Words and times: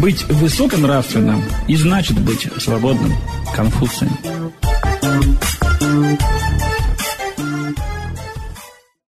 Быть 0.00 0.26
высоконравственным 0.28 1.42
и 1.66 1.76
значит 1.76 2.18
быть 2.24 2.48
свободным. 2.56 3.12
Конфуцием. 3.54 4.10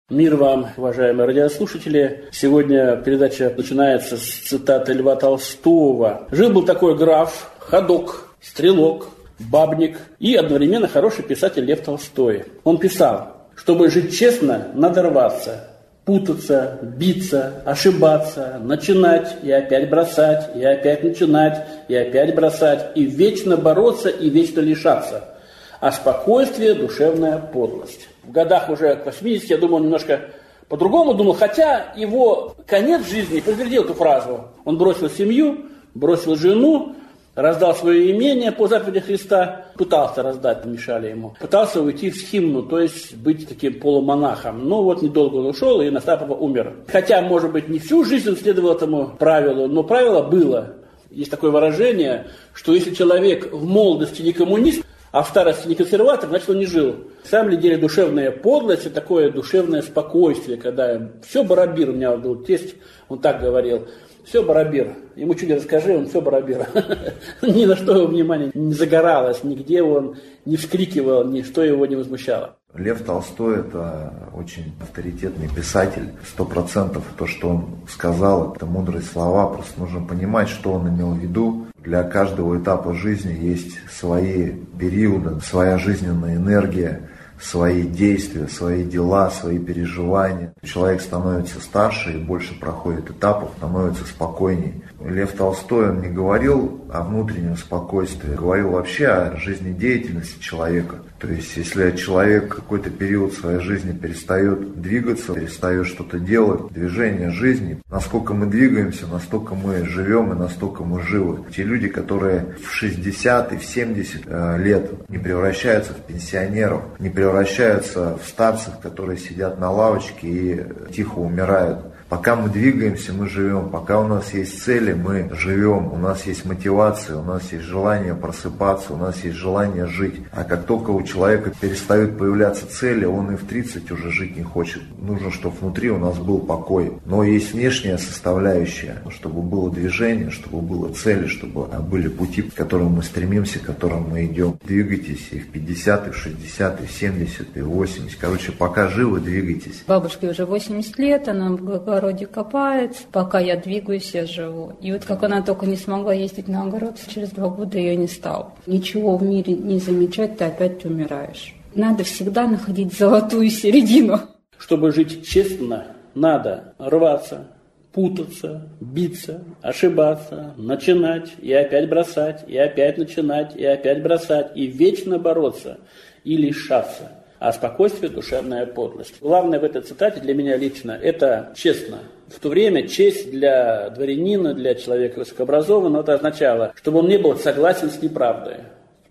Мир 0.10 0.38
вам, 0.38 0.68
уважаемые 0.78 1.28
радиослушатели. 1.28 2.29
Сегодня 2.31 2.96
передача 2.96 3.54
начинается 3.57 4.15
с 4.15 4.21
цитаты 4.21 4.94
Льва 4.94 5.18
Толстого. 5.18 6.25
Жил-был 6.31 6.63
такой 6.63 6.97
граф, 6.97 7.51
ходок, 7.59 8.29
стрелок, 8.39 9.09
бабник 9.39 9.97
и 10.19 10.35
одновременно 10.35 10.87
хороший 10.87 11.25
писатель 11.25 11.65
Лев 11.65 11.81
Толстой. 11.81 12.45
Он 12.63 12.77
писал, 12.77 13.49
чтобы 13.55 13.89
жить 13.89 14.17
честно, 14.17 14.69
надо 14.73 15.03
рваться, 15.03 15.75
путаться, 16.05 16.79
биться, 16.83 17.63
ошибаться, 17.65 18.59
начинать 18.63 19.37
и 19.41 19.51
опять 19.51 19.89
бросать, 19.89 20.55
и 20.55 20.63
опять 20.63 21.04
начинать, 21.04 21.67
и 21.87 21.95
опять 21.95 22.36
бросать, 22.36 22.91
и 22.96 23.05
вечно 23.05 23.57
бороться, 23.57 24.10
и 24.10 24.29
вечно 24.29 24.60
лишаться. 24.60 25.36
А 25.82 25.91
спокойствие– 25.91 26.73
душевная 26.75 27.39
подлость. 27.39 28.07
В 28.23 28.32
годах 28.32 28.69
уже 28.69 28.96
к 28.96 29.05
80, 29.05 29.49
я 29.49 29.57
думаю, 29.57 29.77
он 29.77 29.83
немножко 29.83 30.21
по-другому 30.69 31.15
думал, 31.15 31.33
хотя 31.33 31.93
его 31.96 32.55
конец 32.66 33.08
жизни 33.08 33.39
подтвердил 33.39 33.83
эту 33.83 33.94
фразу. 33.94 34.45
Он 34.63 34.77
бросил 34.77 35.09
семью, 35.09 35.66
бросил 35.94 36.35
жену, 36.35 36.95
раздал 37.36 37.75
свое 37.75 38.12
имение 38.12 38.52
по 38.52 38.67
заповеди 38.67 39.02
Христа, 39.02 39.66
пытался 39.75 40.23
раздать, 40.23 40.64
помешали 40.64 41.09
ему. 41.09 41.36
Пытался 41.39 41.81
уйти 41.81 42.09
в 42.09 42.16
схимну, 42.16 42.64
то 42.64 42.80
есть 42.80 43.16
быть 43.16 43.48
таким 43.48 43.80
полумонахом. 43.80 44.67
Но 44.67 44.84
вот 44.84 45.02
недолго 45.02 45.36
он 45.36 45.48
ушел, 45.48 45.81
и 45.81 45.89
Настапова 45.89 46.34
умер. 46.34 46.73
Хотя, 46.88 47.22
может 47.22 47.52
быть, 47.52 47.67
не 47.67 47.80
всю 47.80 48.03
жизнь 48.06 48.30
он 48.30 48.38
следовал 48.38 48.73
этому 48.73 49.16
правилу, 49.20 49.67
но 49.67 49.84
правило 49.84 50.22
было. 50.22 50.75
Есть 51.11 51.31
такое 51.31 51.52
выражение, 51.52 52.28
что 52.53 52.73
если 52.73 52.94
человек 52.94 53.52
в 53.52 53.66
молодости 53.66 54.22
не 54.22 54.33
коммунист, 54.33 54.83
а 55.11 55.23
в 55.23 55.30
старости 55.30 55.67
не 55.67 55.75
консерватор, 55.75 56.27
значит, 56.27 56.49
он 56.49 56.59
не 56.59 56.66
жил. 56.66 56.95
На 57.23 57.30
самом 57.30 57.58
деле 57.58 57.77
душевная 57.77 58.31
подлость– 58.31 58.86
это 58.86 58.95
такое 58.95 59.31
душевное 59.31 59.81
спокойствие, 59.81 60.58
когда 60.58 61.09
все 61.25 61.45
барабир, 61.45 61.89
у 61.92 61.94
меня 61.94 62.17
был 62.17 62.44
тесть, 62.44 62.75
он 63.08 63.20
так 63.20 63.42
говорил– 63.42 63.88
все 64.25 64.43
барабир. 64.43 64.95
Ему 65.15 65.35
чуть 65.35 65.51
расскажи, 65.51 65.95
он 65.95 66.07
все 66.07 66.19
барабир. 66.19 66.67
Ни 67.41 67.65
на 67.65 67.75
что 67.75 67.95
его 67.95 68.07
внимание 68.07 68.51
не 68.53 68.73
загоралось, 68.73 69.43
нигде 69.43 69.81
он 69.81 70.15
не 70.45 70.57
вскрикивал, 70.57 71.25
ничто 71.25 71.63
его 71.63 71.85
не 71.85 71.95
возмущало. 71.95 72.57
Лев 72.73 73.01
Толстой– 73.03 73.59
это 73.61 74.13
очень 74.33 74.73
авторитетный 74.81 75.47
писатель. 75.47 76.09
Сто 76.27 76.43
процентов 76.43 77.03
то, 77.17 77.25
что 77.25 77.49
он 77.49 77.67
сказал, 77.87 78.53
это 78.53 78.65
мудрые 78.65 79.01
слова. 79.01 79.47
Просто 79.47 79.79
нужно 79.79 80.05
понимать, 80.05 80.49
что 80.49 80.73
он 80.73 80.89
имел 80.89 81.11
в 81.11 81.19
виду. 81.19 81.67
Для 81.81 82.03
каждого 82.03 82.61
этапа 82.61 82.93
жизни 82.93 83.31
есть 83.31 83.77
свои 83.89 84.51
периоды, 84.77 85.39
своя 85.39 85.77
жизненная 85.77 86.35
энергия 86.35 87.09
свои 87.39 87.83
действия, 87.83 88.47
свои 88.47 88.83
дела, 88.83 89.30
свои 89.30 89.59
переживания. 89.59 90.53
Человек 90.64 91.02
становится 91.02 91.59
старше 91.59 92.14
и 92.14 92.17
больше 92.17 92.58
проходит 92.59 93.09
этапов, 93.09 93.52
становится 93.58 94.05
спокойней. 94.05 94.83
Лев 95.03 95.33
Толстой, 95.33 95.89
он 95.89 96.02
не 96.02 96.09
говорил 96.09 96.81
о 96.92 97.03
внутреннем 97.03 97.58
спокойствии, 97.58 98.36
говорил 98.36 98.72
вообще 98.72 99.08
о 99.08 99.38
жизнедеятельности 99.38 100.39
человека. 100.39 100.97
То 101.19 101.30
есть, 101.30 101.55
если 101.55 101.95
человек 101.95 102.55
какой-то 102.55 102.89
период 102.89 103.33
своей 103.33 103.59
жизни 103.59 103.94
перестает 103.94 104.81
двигаться, 104.81 105.33
перестает 105.33 105.88
что-то 105.88 106.19
делать, 106.19 106.71
движение 106.71 107.31
жизни, 107.31 107.81
насколько 107.89 108.33
мы 108.33 108.47
двигаемся, 108.47 109.08
настолько 109.08 109.55
мы 109.55 109.86
живем 109.86 110.33
и 110.33 110.36
настолько 110.36 110.83
мы 110.83 111.02
живы. 111.02 111.39
Те 111.55 111.63
люди, 111.63 111.88
которые 111.88 112.55
в 112.63 112.69
60 112.69 113.53
и 113.53 113.58
в 113.58 113.63
70 113.63 114.21
э, 114.25 114.58
лет 114.59 115.09
не 115.09 115.17
превращаются 115.17 115.93
в 115.93 116.02
пенсионеров, 116.02 116.83
не 116.99 117.09
превращаются 117.09 118.17
в 118.17 118.27
старцев, 118.27 118.80
которые 118.80 119.17
сидят 119.17 119.59
на 119.59 119.71
лавочке 119.71 120.27
и 120.27 120.64
тихо 120.92 121.20
умирают, 121.20 121.95
Пока 122.08 122.36
мы 122.36 122.49
двигаемся, 122.49 123.14
мы 123.14 123.27
живем. 123.27 123.70
Пока 123.70 123.99
у 123.99 124.08
нас 124.08 124.32
есть 124.33 124.61
цели, 124.61 124.93
мы 124.93 125.30
живем. 125.33 125.92
У 125.92 125.98
нас 125.98 126.26
есть 126.27 126.45
мотивация, 126.45 127.17
у 127.17 127.23
нас 127.23 127.52
есть 127.52 127.66
желание 127.66 128.14
просыпаться, 128.14 128.94
у 128.94 128.98
нас 128.98 129.24
есть 129.24 129.38
желание 129.38 129.88
жить. 129.88 130.22
А 130.32 130.44
как 130.44 130.66
только 130.66 130.92
у 130.92 131.02
человека 131.02 131.52
перестают 131.60 132.18
появляться 132.18 132.68
цели, 132.68 133.06
он 133.06 133.34
и 133.34 133.36
в 133.36 133.46
30 133.46 133.90
уже 133.92 134.12
жить 134.12 134.38
не 134.38 134.44
хочет. 134.44 134.84
Нужно, 135.00 135.32
чтобы 135.32 135.56
внутри 135.58 135.90
у 135.90 135.98
нас 135.98 136.18
был 136.20 136.40
покой. 136.40 136.94
Но 137.06 137.24
есть 137.24 137.54
внешняя 137.54 137.98
составляющая, 137.98 139.02
чтобы 139.10 139.42
было 139.42 139.72
движение, 139.72 140.30
чтобы 140.30 140.62
было 140.62 140.94
цели, 140.94 141.26
чтобы 141.26 141.66
были 141.82 142.08
пути, 142.08 142.44
к 142.44 142.54
которым 142.54 142.94
мы 142.94 143.04
стремимся, 143.04 143.58
к 143.58 143.64
которым 143.64 144.10
мы 144.12 144.26
идем. 144.26 144.60
Двигайтесь 144.64 145.30
и 145.32 145.40
в 145.40 145.50
50, 145.50 146.08
и 146.08 146.12
в 146.12 146.18
60, 146.18 146.82
и 146.82 146.86
в 146.86 146.92
70, 146.92 147.58
и 147.58 147.62
в 147.62 147.70
80. 147.70 148.18
Короче, 148.20 148.52
пока 148.52 148.90
живы, 148.90 149.20
двигайтесь. 149.20 149.84
Бабушке 149.88 150.30
уже 150.30 150.46
80 150.46 151.00
лет, 151.00 151.28
она 151.28 151.50
огороде 151.96 152.26
копает, 152.26 152.96
пока 153.12 153.40
я 153.40 153.56
двигаюсь, 153.56 154.12
я 154.14 154.26
живу. 154.26 154.74
И 154.82 154.92
вот 154.92 155.06
как 155.06 155.24
она 155.24 155.42
только 155.42 155.66
не 155.66 155.78
смогла 155.78 156.14
ездить 156.14 156.48
на 156.48 156.64
огород, 156.64 156.98
через 157.14 157.30
два 157.30 157.50
года 157.50 157.78
ее 157.78 157.96
не 157.96 158.08
стало. 158.08 158.54
Ничего 158.66 159.18
в 159.18 159.24
мире 159.24 159.54
не 159.54 159.80
замечать, 159.80 160.38
ты 160.38 160.46
опять 160.46 160.84
умираешь. 160.86 161.56
Надо 161.74 162.04
всегда 162.04 162.48
находить 162.48 162.94
золотую 162.94 163.50
середину. 163.50 164.20
Чтобы 164.58 164.92
жить 164.92 165.28
честно, 165.28 165.88
надо 166.14 166.74
рваться, 166.80 167.48
путаться, 167.92 168.70
биться, 168.80 169.44
ошибаться, 169.62 170.54
начинать 170.58 171.34
и 171.42 171.52
опять 171.52 171.90
бросать, 171.90 172.46
и 172.48 172.58
опять 172.58 172.98
начинать, 172.98 173.56
и 173.56 173.66
опять 173.66 174.02
бросать, 174.02 174.52
и 174.56 174.68
вечно 174.68 175.20
бороться, 175.20 175.80
и 176.24 176.38
лишаться 176.38 177.12
а 177.46 177.54
спокойствие– 177.54 178.10
душевная 178.12 178.66
подлость. 178.66 179.16
Главное 179.22 179.60
в 179.60 179.64
этой 179.64 179.84
цитате 179.84 180.20
для 180.20 180.34
меня 180.34 180.58
лично– 180.58 180.98
это 181.02 181.54
честно. 181.56 182.00
В 182.28 182.40
то 182.40 182.50
время 182.50 182.88
честь 182.88 183.30
для 183.30 183.92
дворянина, 183.92 184.56
для 184.56 184.74
человека 184.74 185.20
высокообразованного, 185.20 186.02
это 186.02 186.16
означало, 186.16 186.74
чтобы 186.76 187.00
он 187.00 187.08
не 187.08 187.18
был 187.18 187.38
согласен 187.38 187.92
с 187.92 188.02
неправдой 188.02 188.56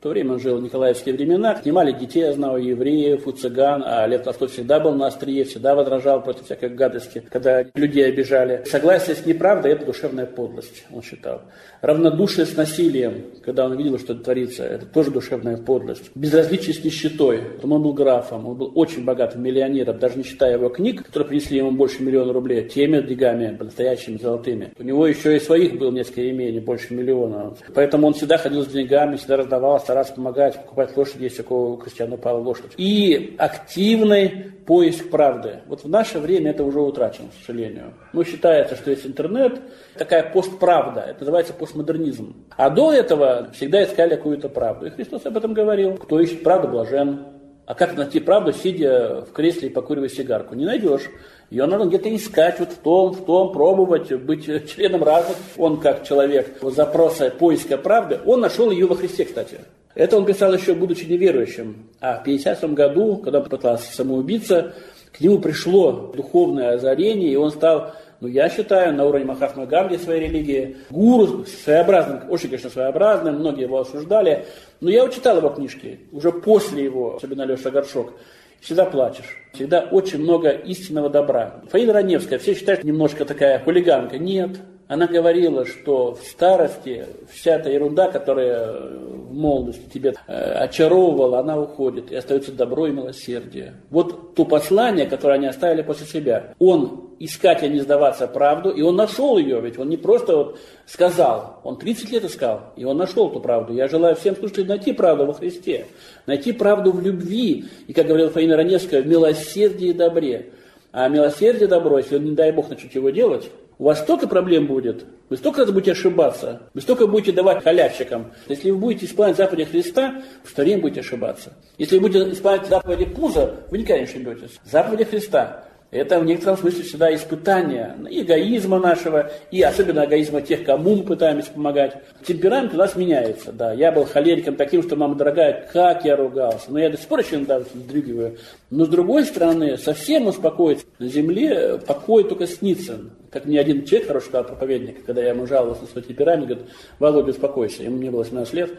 то 0.04 0.10
время 0.10 0.34
он 0.34 0.38
жил 0.38 0.59
в 0.59 0.62
Николаевские 0.62 1.15
времена, 1.15 1.59
снимали 1.62 1.91
детей, 1.91 2.25
я 2.25 2.34
знаю, 2.34 2.62
евреев, 2.62 3.26
у 3.26 3.32
цыган, 3.32 3.82
а 3.87 4.06
Лев 4.06 4.22
Толстой 4.22 4.48
всегда 4.48 4.78
был 4.78 4.92
на 4.92 5.06
острие, 5.06 5.44
всегда 5.44 5.75
возражал 5.75 6.22
против 6.22 6.44
всякой 6.44 6.69
гадости, 6.69 7.22
когда 7.31 7.65
людей 7.75 8.06
обижали. 8.06 8.65
Согласие 8.66 9.16
с 9.16 9.25
неправдой– 9.25 9.72
это 9.72 9.87
душевная 9.87 10.26
подлость, 10.26 10.84
он 10.92 11.00
считал. 11.00 11.41
Равнодушие 11.81 12.44
с 12.44 12.54
насилием, 12.54 13.31
когда 13.42 13.65
он 13.65 13.78
видел, 13.78 13.98
что 13.98 14.15
творится, 14.15 14.65
это 14.65 14.84
тоже 14.84 15.10
душевная 15.10 15.56
подлость. 15.56 16.10
Безразличие 16.15 16.75
с 16.75 16.84
нищетой, 16.84 17.41
он 17.62 17.82
был 17.82 17.94
графом, 17.94 18.47
он 18.47 18.59
был 18.59 18.72
очень 18.75 19.06
богатым 19.06 19.42
миллионером, 19.42 19.98
даже 19.98 20.19
не 20.19 20.25
считая 20.25 20.59
его 20.59 20.69
книг, 20.69 21.03
которые 21.03 21.28
принесли 21.28 21.56
ему 21.56 21.71
больше 21.71 22.03
миллиона 22.03 22.34
рублей, 22.34 22.69
теми 22.69 23.00
деньгами, 23.00 23.56
настоящими 23.59 24.19
золотыми. 24.19 24.75
У 24.78 24.82
него 24.82 25.06
еще 25.06 25.34
и 25.34 25.41
своих 25.41 25.78
было 25.78 25.91
несколько 25.91 26.28
имений, 26.31 26.60
больше 26.60 26.92
миллиона. 26.92 27.54
Поэтому 27.75 28.09
он 28.09 28.12
всегда 28.12 28.36
ходил 28.36 28.65
с 28.65 28.69
деньгами, 28.69 29.16
всегда 29.16 29.38
раздавал, 29.38 29.81
стараться 29.94 30.15
помогать, 30.15 30.56
покупать 30.56 30.97
лошадь, 30.97 31.21
если 31.21 31.43
у 31.43 31.44
кого 31.44 31.71
у 31.72 31.77
крестьяна 31.77 32.16
упала 32.16 32.38
лошадь. 32.38 32.72
И 32.77 33.37
активный 33.38 34.28
поиск 34.66 35.09
правды. 35.09 35.60
Вот 35.66 35.84
в 35.84 35.88
наше 35.88 36.19
время 36.19 36.50
это 36.50 36.65
уже 36.65 36.81
утрачено, 36.81 37.28
к 37.28 37.47
сожалению. 37.47 37.94
Ну, 38.12 38.25
считается, 38.25 38.75
что 38.75 38.91
есть 38.91 39.06
интернет, 39.06 39.60
такая 39.97 40.28
постправда, 40.28 41.03
это 41.03 41.21
называется 41.21 41.53
постмодернизм. 41.53 42.34
А 42.56 42.71
до 42.71 42.93
этого 42.93 43.50
всегда 43.53 43.84
искали 43.84 44.16
какую-то 44.16 44.49
правду. 44.49 44.87
И 44.87 44.91
Христос 44.91 45.27
об 45.27 45.37
этом 45.37 45.54
говорил. 45.54 45.94
Кто 45.94 46.19
ищет 46.19 46.43
правду, 46.43 46.69
блажен. 46.69 47.27
А 47.66 47.75
как 47.75 47.97
найти 47.97 48.19
правду, 48.21 48.53
сидя 48.53 49.25
в 49.28 49.33
кресле 49.33 49.69
и 49.69 49.72
покуривая 49.72 50.09
сигарку? 50.09 50.54
Не 50.54 50.66
найдешь. 50.66 51.09
Ее 51.50 51.66
надо 51.66 51.84
где-то 51.84 52.15
искать, 52.15 52.59
вот 52.59 52.72
в 52.72 52.78
том, 52.78 53.12
в 53.12 53.25
том, 53.25 53.53
пробовать, 53.53 54.12
быть 54.12 54.44
членом 54.75 55.04
разных. 55.04 55.37
Он 55.56 55.81
как 55.81 56.04
человек 56.04 56.59
запроса 56.60 57.30
поиска 57.30 57.78
правды, 57.78 58.21
он 58.27 58.41
нашел 58.41 58.71
ее 58.71 58.86
во 58.86 58.97
Христе, 58.97 59.24
кстати. 59.24 59.60
Это 59.94 60.16
он 60.16 60.26
писал 60.26 60.52
еще, 60.52 60.74
будучи 60.74 61.04
неверующим. 61.04 61.88
А 62.00 62.18
в 62.18 62.24
50 62.24 62.74
году, 62.74 63.16
когда 63.18 63.41
пытался 63.41 63.94
самоубиться, 63.94 64.74
к 65.12 65.20
нему 65.20 65.38
пришло 65.38 66.12
духовное 66.14 66.74
озарение, 66.74 67.30
и 67.30 67.36
он 67.36 67.52
стал, 67.52 67.92
ну, 68.20 68.26
я 68.26 68.48
считаю, 68.48 68.92
на 68.94 69.04
уровне 69.04 69.26
Махатмы 69.26 69.66
Ганди 69.66 69.96
своей 69.96 70.28
религии, 70.28 70.76
гуру, 70.91 71.44
своеобразным, 71.46 72.22
очень, 72.28 72.48
конечно, 72.48 72.70
своеобразным, 72.70 73.36
многие 73.36 73.62
его 73.62 73.78
осуждали, 73.78 74.46
но 74.80 74.91
я 74.91 75.08
читал 75.08 75.36
его 75.36 75.50
книжки, 75.50 76.00
уже 76.10 76.32
после 76.32 76.82
его, 76.82 77.16
особенно 77.16 77.42
Леша 77.42 77.70
Горшок, 77.70 78.14
всегда 78.60 78.86
плачешь. 78.86 79.38
Всегда 79.52 79.82
очень 79.82 80.18
много 80.18 80.50
истинного 80.50 81.08
добра. 81.10 81.62
Фаина 81.70 81.92
Раневская, 81.92 82.38
все 82.41 82.54
считают 82.54 82.82
немножко 82.82 83.24
такая 83.24 83.60
хулиганка. 83.60 84.18
Нет, 84.18 84.58
Она 84.86 85.07
говорила, 85.07 85.65
что 85.65 86.15
в 86.15 86.22
старости 86.27 87.07
вся 87.33 87.57
эта 87.57 87.71
ерунда, 87.71 88.10
которая 88.10 88.71
в 88.71 89.33
молодости 89.33 89.89
тебе 89.92 90.15
э, 90.27 90.33
очаровывала, 90.33 91.39
она 91.39 91.59
уходит, 91.59 92.13
и 92.13 92.16
остается 92.16 92.53
добро 92.53 92.86
и 92.86 92.91
милосердие. 92.91 93.75
Вот 93.91 94.34
то 94.34 94.45
послание, 94.45 95.07
которое 95.07 95.34
они 95.34 95.47
оставили 95.47 95.83
после 95.83 96.07
себя. 96.07 96.54
Он 96.59 97.10
искать 97.19 97.63
и 97.63 97.69
не 97.69 97.81
сдаваться 97.81 98.27
правду, 98.27 98.71
и 98.71 98.83
он 98.83 98.97
нашел 98.97 99.39
ее, 99.39 99.60
ведь 99.60 99.78
он 99.78 99.89
не 99.89 99.97
просто 99.97 100.36
вот 100.36 100.59
сказал, 100.84 101.60
он 101.65 101.78
30 101.78 102.10
лет 102.10 102.25
искал, 102.25 102.72
и 102.77 102.84
он 102.84 102.98
нашел 102.98 103.30
эту 103.30 103.41
правду. 103.41 103.72
Я 103.72 103.89
желаю 103.89 104.16
всем 104.16 104.37
слушателям 104.37 104.69
найти 104.69 104.92
правду 104.92 105.25
во 105.25 105.33
Христе, 105.33 105.87
найти 106.27 106.53
правду 106.53 106.92
в 106.92 107.01
любви, 107.01 107.65
и, 107.87 107.92
как 107.95 108.07
говорил 108.07 108.28
Фаина 108.28 108.57
Раневская, 108.57 109.03
в 109.03 109.07
милосердии 109.07 109.89
и 109.89 109.95
добре. 109.95 110.51
А 110.92 111.09
милосердие 111.09 111.66
добро, 111.66 111.98
если, 111.98 112.19
не 112.19 112.33
дай 112.33 112.53
Бог, 112.53 112.69
начнете 112.69 112.98
его 112.98 113.10
делать, 113.10 113.51
у 113.78 113.84
вас 113.84 114.00
столько 114.00 114.28
проблем 114.28 114.66
будет, 114.66 115.04
вы 115.28 115.36
столько 115.36 115.62
раз 115.62 115.71
будете 115.71 115.92
ошибаться, 115.92 116.62
вы 116.74 116.80
столько 116.80 117.06
будете 117.06 117.32
давать 117.32 117.62
халявщикам. 117.62 118.32
Если 118.48 118.71
вы 118.71 118.78
будете 118.78 119.06
исполнять 119.06 119.36
заповеди 119.36 119.65
Христа, 119.65 120.22
в 120.44 120.56
время 120.56 120.80
будете 120.80 121.00
ошибаться. 121.00 121.54
Если 121.78 121.97
вы 121.97 122.03
будете 122.03 122.30
исполнять 122.30 122.68
заповеди 122.68 123.06
Пуза, 123.06 123.56
вы 123.71 123.78
никогда 123.78 123.98
не 123.98 124.04
ошибетесь. 124.04 124.59
Заповеди 124.65 125.04
Христа. 125.04 125.65
Это 125.94 126.18
в 126.18 126.24
некотором 126.24 126.58
смысле 126.58 126.82
всегда 126.82 127.14
испытание 127.14 127.94
эгоизма 128.10 128.80
нашего, 128.80 129.30
и 129.52 129.62
особенно 129.62 130.04
эгоизма 130.04 130.42
тех, 130.42 130.64
кому 130.64 130.96
мы 130.96 131.04
пытаемся 131.04 131.52
помогать. 131.52 131.96
Темперамент 132.26 132.74
у 132.74 132.76
нас 132.76 132.96
меняется, 132.96 133.52
да. 133.52 133.72
Я 133.72 133.92
был 133.92 134.04
холериком 134.04 134.56
таким, 134.56 134.82
что, 134.82 134.96
мама 134.96 135.14
дорогая, 135.14 135.68
как 135.72 136.04
я 136.04 136.16
ругался. 136.16 136.72
Но 136.72 136.80
я 136.80 136.91
до 136.91 136.98
сих 136.98 137.06
пор 137.06 137.20
еще 137.20 137.36
иногда 137.36 137.60
вздрюгиваю. 137.60 138.38
Но 138.70 138.86
с 138.86 138.88
другой 138.88 139.24
стороны, 139.24 139.78
совсем 139.78 140.26
успокоиться 140.26 140.84
на 140.98 141.06
земле, 141.06 141.78
покой 141.78 142.24
только 142.24 142.48
снится. 142.48 142.98
Как 143.30 143.44
мне 143.44 143.60
один 143.60 143.84
человек, 143.84 144.08
хороший 144.08 144.26
сказал, 144.26 144.46
проповедник, 144.46 145.04
когда 145.04 145.22
я 145.22 145.28
ему 145.28 145.46
жаловался 145.46 145.82
на 145.82 145.88
свой 145.88 146.02
темперамент, 146.02 146.48
говорит, 146.48 146.66
Володя, 146.98 147.30
успокойся. 147.30 147.84
Ему 147.84 147.98
мне 147.98 148.10
было 148.10 148.24
17 148.24 148.52
лет. 148.54 148.70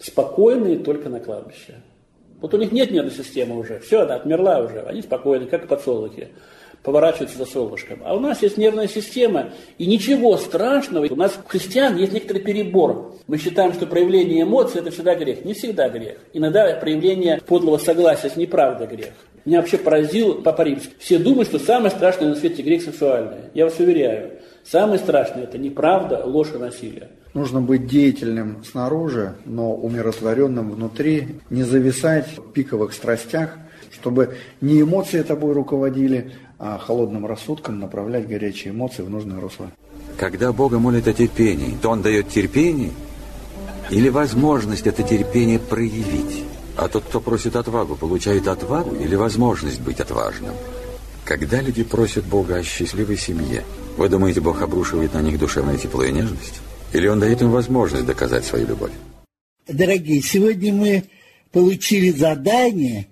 Спокойные 0.00 0.80
только 0.80 1.08
на 1.08 1.20
кладбище. 1.20 1.76
Вот 2.40 2.54
у 2.54 2.56
них 2.56 2.72
нет 2.72 2.90
нервной 2.90 3.12
системы 3.12 3.58
уже. 3.58 3.80
Все, 3.80 4.02
она 4.02 4.16
отмерла 4.16 4.60
уже. 4.60 4.80
Они 4.82 5.02
спокойны, 5.02 5.46
как 5.46 5.66
подсолнухи. 5.66 6.28
Поворачиваются 6.82 7.38
за 7.38 7.44
солнышком. 7.44 8.00
А 8.04 8.14
у 8.14 8.20
нас 8.20 8.40
есть 8.40 8.56
нервная 8.56 8.86
система, 8.86 9.50
и 9.78 9.86
ничего 9.86 10.36
страшного. 10.36 11.06
У 11.10 11.16
нас 11.16 11.36
у 11.36 11.48
христиан 11.48 11.96
есть 11.96 12.12
некоторый 12.12 12.38
перебор. 12.38 13.16
Мы 13.26 13.38
считаем, 13.38 13.72
что 13.72 13.86
проявление 13.86 14.44
эмоций– 14.44 14.80
это 14.82 14.92
всегда 14.92 15.16
грех. 15.16 15.44
Не 15.44 15.54
всегда 15.54 15.88
грех. 15.88 16.18
Иногда 16.32 16.72
проявление 16.76 17.40
подлого 17.44 17.78
согласия– 17.78 18.26
это 18.28 18.38
неправда 18.38 18.86
грех. 18.86 19.10
Меня 19.44 19.60
вообще 19.60 19.78
поразил 19.78 20.42
Папа 20.42 20.62
Римский. 20.62 20.92
Все 20.98 21.18
думают, 21.18 21.48
что 21.48 21.58
самое 21.58 21.90
страшное 21.90 22.28
на 22.28 22.36
свете 22.36 22.62
грех 22.62 22.82
сексуальный. 22.82 23.50
Я 23.54 23.64
вас 23.64 23.78
уверяю, 23.78 24.34
самое 24.62 24.98
страшное– 24.98 25.42
это 25.44 25.58
неправда, 25.58 26.22
ложь 26.24 26.52
и 26.54 26.58
насилие. 26.58 27.08
Нужно 27.34 27.60
быть 27.60 27.86
деятельным 27.86 28.64
снаружи, 28.64 29.34
но 29.44 29.74
умиротворенным 29.74 30.70
внутри, 30.70 31.40
не 31.50 31.62
зависать 31.62 32.38
в 32.38 32.52
пиковых 32.52 32.92
страстях, 32.92 33.56
чтобы 33.92 34.36
не 34.60 34.80
эмоции 34.80 35.22
тобой 35.22 35.52
руководили, 35.52 36.32
а 36.58 36.78
холодным 36.78 37.26
рассудком 37.26 37.78
направлять 37.78 38.26
горячие 38.26 38.72
эмоции 38.72 39.02
в 39.02 39.10
нужное 39.10 39.40
русло. 39.40 39.70
Когда 40.16 40.52
Бога 40.52 40.78
молит 40.78 41.06
о 41.06 41.12
терпении, 41.12 41.76
то 41.80 41.90
Он 41.90 42.02
дает 42.02 42.28
терпение 42.28 42.90
или 43.90 44.08
возможность 44.08 44.86
это 44.86 45.02
терпение 45.02 45.58
проявить. 45.58 46.44
А 46.76 46.88
тот, 46.88 47.04
кто 47.04 47.20
просит 47.20 47.56
отвагу, 47.56 47.96
получает 47.96 48.46
отвагу 48.48 48.94
или 48.94 49.16
возможность 49.16 49.80
быть 49.80 50.00
отважным. 50.00 50.54
Когда 51.24 51.60
люди 51.60 51.82
просят 51.82 52.24
Бога 52.24 52.56
о 52.56 52.62
счастливой 52.62 53.16
семье, 53.16 53.64
вы 53.96 54.08
думаете, 54.08 54.40
Бог 54.40 54.62
обрушивает 54.62 55.14
на 55.14 55.20
них 55.20 55.38
душевное 55.38 55.76
тепло 55.76 56.04
и 56.04 56.12
нежность? 56.12 56.60
Или 56.92 57.06
он 57.06 57.20
дает 57.20 57.42
им 57.42 57.50
возможность 57.50 58.06
доказать 58.06 58.44
свою 58.44 58.66
любовь? 58.66 58.92
Дорогие, 59.66 60.22
сегодня 60.22 60.72
мы 60.72 61.04
получили 61.52 62.10
задание 62.10 63.08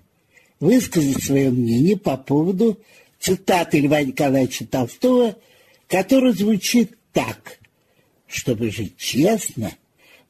высказать 0.59 1.23
свое 1.23 1.51
мнение 1.51 1.97
по 1.97 2.17
поводу 2.17 2.79
цитаты 3.19 3.79
Льва 3.79 4.01
Николаевича 4.01 4.65
Толстого, 4.65 5.35
которая 5.87 6.33
звучит 6.33 6.97
так. 7.13 7.59
Чтобы 8.27 8.71
жить 8.71 8.97
честно, 8.97 9.71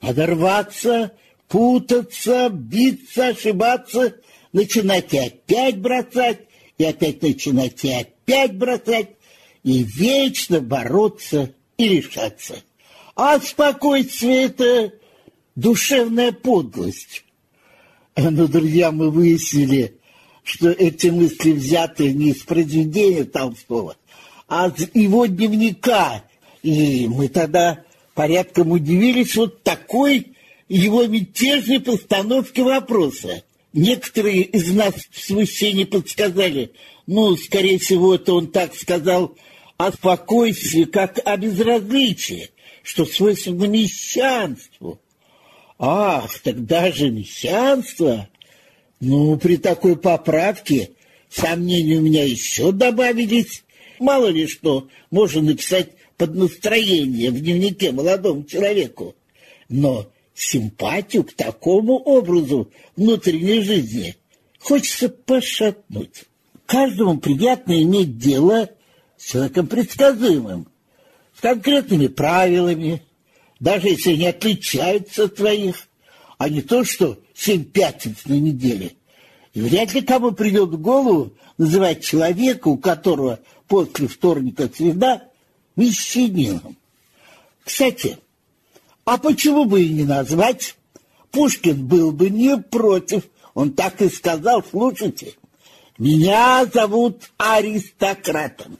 надо 0.02 0.28
рваться, 0.28 1.14
путаться, 1.48 2.50
биться, 2.50 3.30
ошибаться, 3.30 4.16
начинать 4.54 5.14
и 5.14 5.18
опять 5.18 5.78
бросать, 5.78 6.40
и 6.78 6.84
опять 6.84 7.22
начинать 7.22 7.84
и 7.84 7.92
опять 7.92 8.56
бросать, 8.56 9.10
и 9.64 9.84
вечно 9.84 10.62
бороться 10.62 11.54
и 11.78 11.88
решаться. 11.88 12.62
А 13.18 13.40
спокойствие– 13.40 14.44
это 14.46 14.94
душевная 15.56 16.32
подлость. 16.32 17.24
Но, 18.16 18.48
друзья, 18.48 18.92
мы 18.92 19.10
выяснили, 19.10 19.98
что 20.44 20.70
эти 20.70 21.08
мысли 21.08 21.52
взяты 21.54 22.14
не 22.14 22.30
из 22.30 22.44
произведения 22.44 23.24
Толстого, 23.24 23.96
а 24.48 24.68
из 24.70 24.90
его 24.94 25.26
дневника. 25.26 26.26
И 26.62 27.08
мы 27.08 27.28
тогда 27.28 27.84
порядком 28.14 28.70
удивились 28.72 29.36
вот 29.36 29.64
такой 29.64 30.34
его 30.70 31.08
мятежной 31.08 31.80
постановке 31.80 32.62
вопроса. 32.62 33.44
Некоторые 33.74 34.44
из 34.44 34.72
нас 34.72 34.94
в 35.10 35.20
смущении 35.20 35.86
подсказали, 35.86 36.72
ну, 37.08 37.36
скорее 37.36 37.80
всего, 37.80 38.14
это 38.14 38.36
он 38.36 38.52
так 38.52 38.76
сказал 38.76 39.36
о 39.78 39.92
спокойствии, 39.92 40.84
как 40.84 41.20
о 41.26 41.36
безразличии 41.36 42.52
что 42.88 43.06
свойственно 43.06 43.66
мещанству. 43.66 44.98
Ах, 45.78 46.40
тогда 46.40 46.90
же 46.90 47.12
мещанство. 47.12 48.30
Ну, 49.02 49.38
при 49.38 49.58
такой 49.58 49.98
поправке 49.98 50.92
сомнения 51.30 51.98
у 51.98 52.02
меня 52.02 52.24
еще 52.24 52.72
добавились. 52.72 53.66
Мало 54.00 54.28
ли 54.28 54.48
что 54.48 54.88
можно 55.12 55.42
написать 55.42 55.90
под 56.16 56.36
настроение 56.36 57.30
в 57.30 57.42
дневнике 57.42 57.92
молодому 57.92 58.46
человеку. 58.46 59.16
Но 59.68 60.10
симпатию 60.34 61.26
к 61.26 61.34
такому 61.34 61.98
образу 61.98 62.72
внутренней 62.96 63.64
жизни 63.64 64.16
хочется 64.60 65.10
пошатнуть. 65.10 66.24
Каждому 66.66 67.20
приятно 67.20 67.82
иметь 67.84 68.18
дело 68.18 68.70
с 69.18 69.32
человеком 69.32 69.68
предсказуемым, 69.68 70.70
конкретными 71.42 72.08
правилами, 72.08 73.04
даже 73.60 73.90
если 73.90 74.14
они 74.14 74.28
отличаются 74.28 75.26
от 75.26 75.36
твоих, 75.36 75.88
а 76.38 76.50
не 76.50 76.62
то, 76.62 76.84
что 76.84 77.18
семь 77.34 77.64
пятниц 77.64 78.26
на 78.26 78.40
неделе. 78.40 78.94
И 79.54 79.62
вряд 79.62 79.94
ли 79.94 80.02
кому 80.02 80.32
придет 80.32 80.70
в 80.70 80.80
голову 80.80 81.34
называть 81.58 82.04
человека, 82.04 82.68
у 82.68 82.78
которого 82.78 83.40
после 83.68 84.08
вторника 84.08 84.70
среда, 84.74 85.24
мещанином. 85.76 86.78
Кстати, 87.64 88.18
а 89.06 89.18
почему 89.18 89.66
бы 89.66 89.84
и 89.84 89.90
не 89.90 90.04
назвать? 90.04 90.76
Пушкин 91.32 91.86
был 91.86 92.12
бы 92.12 92.30
не 92.30 92.58
против. 92.58 93.24
Он 93.54 93.74
так 93.74 94.02
и 94.02 94.10
сказал, 94.10 94.64
слушайте, 94.70 95.34
меня 95.98 96.66
зовут 96.72 97.30
аристократом. 97.38 98.78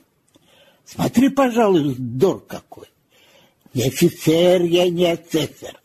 Смотри, 0.88 1.28
пожалуй, 1.28 1.82
вздор 1.82 2.40
какой. 2.46 2.86
Не 3.74 3.84
офицер 3.84 4.62
я, 4.62 4.88
не 4.88 5.04
офицер. 5.04 5.78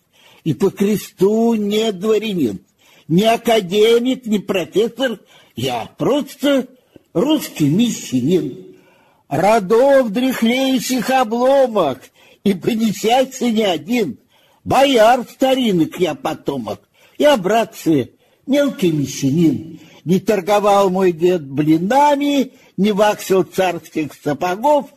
И 0.46 0.54
по 0.54 0.70
кресту 0.70 1.56
не 1.56 1.92
дворянин. 1.92 2.60
Не 3.10 3.26
академик, 3.26 4.26
не 4.26 4.40
профессор. 4.40 5.20
Я 5.58 5.90
просто 5.98 6.68
русский 7.14 7.68
мещанин. 7.68 8.78
Родов 9.28 10.10
дряхлейших 10.10 11.10
обломок. 11.10 12.02
И 12.46 12.54
понесяйся 12.54 13.52
не 13.52 13.64
один. 13.64 14.20
Бояр 14.64 15.26
старинок 15.30 16.00
я 16.00 16.16
потомок. 16.16 16.80
Я, 17.18 17.36
братцы, 17.36 18.12
мелкий 18.48 18.92
мещанин. 18.92 19.80
Не 20.06 20.20
торговал 20.20 20.90
мой 20.90 21.12
дед 21.12 21.44
блинами, 21.44 22.54
не 22.76 22.92
ваксил 22.92 23.44
царских 23.44 24.14
сапогов, 24.22 24.90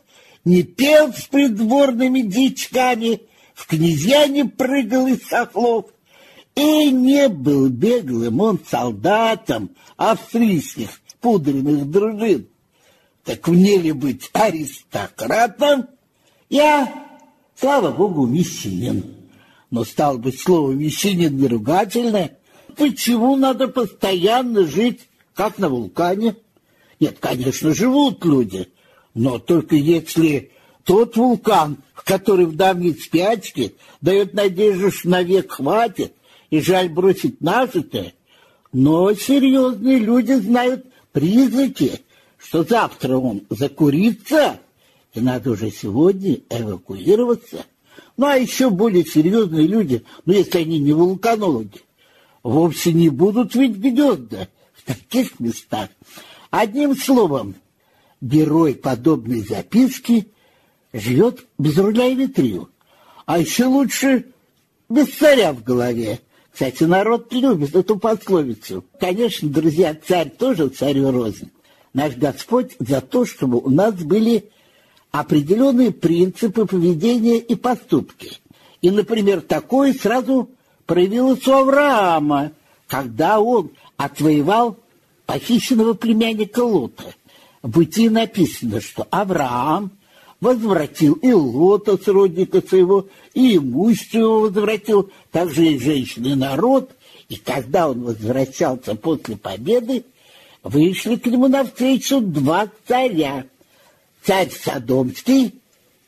не 0.45 0.63
пел 0.63 1.13
с 1.13 1.27
придворными 1.27 2.23
дичками, 2.23 3.23
в 3.55 3.67
князья 3.67 4.27
не 4.27 4.45
прыгал 4.45 5.07
из 5.07 5.23
софлов. 5.27 5.87
И 6.55 6.91
не 6.91 7.29
был 7.29 7.69
беглым 7.69 8.41
он 8.41 8.61
солдатом 8.67 9.71
австрийских 9.97 11.01
пудренных 11.21 11.91
дружин. 11.91 12.49
Так 13.25 13.47
мне 13.49 13.77
ли 13.77 13.93
быть 13.93 14.31
аристократом? 14.33 15.89
Я, 16.49 17.07
слава 17.57 17.91
богу, 17.91 18.27
мещанин. 18.27 19.17
Но 19.71 19.85
стал 19.85 20.19
быть 20.19 20.41
слово 20.41 20.73
мещанин 20.73 21.37
не 21.37 21.47
ругательное. 21.47 22.39
Почему 22.77 23.37
надо 23.37 23.69
постоянно 23.69 24.67
жить, 24.67 25.01
как 25.35 25.59
на 25.59 25.69
вулкане? 25.69 26.37
Нет, 27.01 27.17
конечно, 27.21 27.75
живут 27.75 28.25
люди, 28.25 28.69
но 29.15 29.39
только 29.39 29.77
если 29.77 30.51
тот 30.85 31.17
вулкан, 31.17 31.79
который 32.05 32.47
в 32.47 32.55
давней 32.55 32.95
спячке 32.95 33.73
дает 34.01 34.35
надежду, 34.35 34.91
что 34.91 35.09
навек 35.09 35.53
хватит, 35.53 36.13
и 36.51 36.61
жаль 36.61 36.89
бросить 36.89 37.41
нажитое. 37.41 38.15
Но 38.73 39.13
серьезные 39.15 39.99
люди 39.99 40.35
знают 40.35 40.87
признаки, 41.13 42.01
что 42.37 42.63
завтра 42.63 43.17
он 43.17 43.43
закурится, 43.51 44.61
и 45.15 45.21
надо 45.21 45.53
уже 45.53 45.71
сегодня 45.71 46.41
эвакуироваться. 46.51 47.65
Ну, 48.17 48.27
а 48.27 48.37
еще 48.37 48.71
более 48.71 49.05
серьезные 49.05 49.67
люди, 49.67 50.05
ну, 50.25 50.35
если 50.35 50.59
они 50.59 50.79
не 50.79 50.93
вулканологи, 50.93 51.81
вовсе 52.47 52.93
не 52.93 53.09
будут 53.09 53.55
ведь 53.57 53.77
гнезда 53.77 54.49
в 54.73 54.85
таких 54.85 55.41
местах. 55.41 55.89
Одним 56.51 56.97
словом, 56.97 57.57
герой 58.21 58.75
подобной 58.75 59.41
записки 59.41 60.29
живет 60.93 61.45
без 61.59 61.77
руля 61.77 62.07
и 62.07 62.15
ветрил. 62.15 62.69
А 63.27 63.41
еще 63.41 63.65
лучше 63.65 64.27
без 64.89 65.09
царя 65.09 65.53
в 65.53 65.65
голове. 65.65 66.21
Кстати, 66.53 66.85
народ 66.85 67.33
любит 67.33 67.75
эту 67.75 67.99
пословицу. 67.99 68.85
Конечно, 69.01 69.49
друзья, 69.49 69.95
царь 69.95 70.31
тоже 70.31 70.69
царю 70.69 71.11
рознь. 71.11 71.51
Наш 71.93 72.15
Господь 72.15 72.77
за 72.79 73.01
то, 73.01 73.27
чтобы 73.27 73.59
у 73.59 73.71
нас 73.71 73.95
были 73.95 74.51
определенные 75.11 75.91
принципы 75.91 76.65
поведения 76.65 77.39
и 77.39 77.57
поступки. 77.57 78.39
И, 78.83 78.91
например, 78.91 79.41
такое 79.41 79.93
сразу 79.93 80.51
проявилось 80.87 81.47
у 81.47 81.53
Авраама, 81.53 82.53
когда 82.87 83.41
он 83.41 83.71
отвоевал 83.97 84.77
похищенного 85.27 85.95
племянника 85.95 86.61
Лота. 86.61 87.15
В 87.63 87.71
Бытии 87.71 88.09
написано, 88.09 88.81
что 88.81 89.07
Авраам 89.11 89.91
возвратил 90.41 91.15
и 91.15 91.33
Лота, 91.33 91.99
сродника 91.99 92.67
своего, 92.67 93.09
и 93.35 93.57
имущество 93.57 94.21
возвратил, 94.21 95.11
также 95.33 95.67
и 95.67 95.79
женщины 95.79 96.29
и 96.29 96.35
народ. 96.35 96.93
И 97.29 97.37
когда 97.37 97.91
он 97.91 98.05
возвращался 98.05 98.95
после 98.95 99.37
победы, 99.37 100.05
вышли 100.63 101.17
к 101.17 101.27
нему 101.27 101.49
навстречу 101.49 102.21
два 102.21 102.69
царя. 102.87 103.47
Царь 104.23 104.51
Содомский 104.51 105.55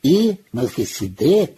и 0.01 0.35
Мелхиседек, 0.53 1.57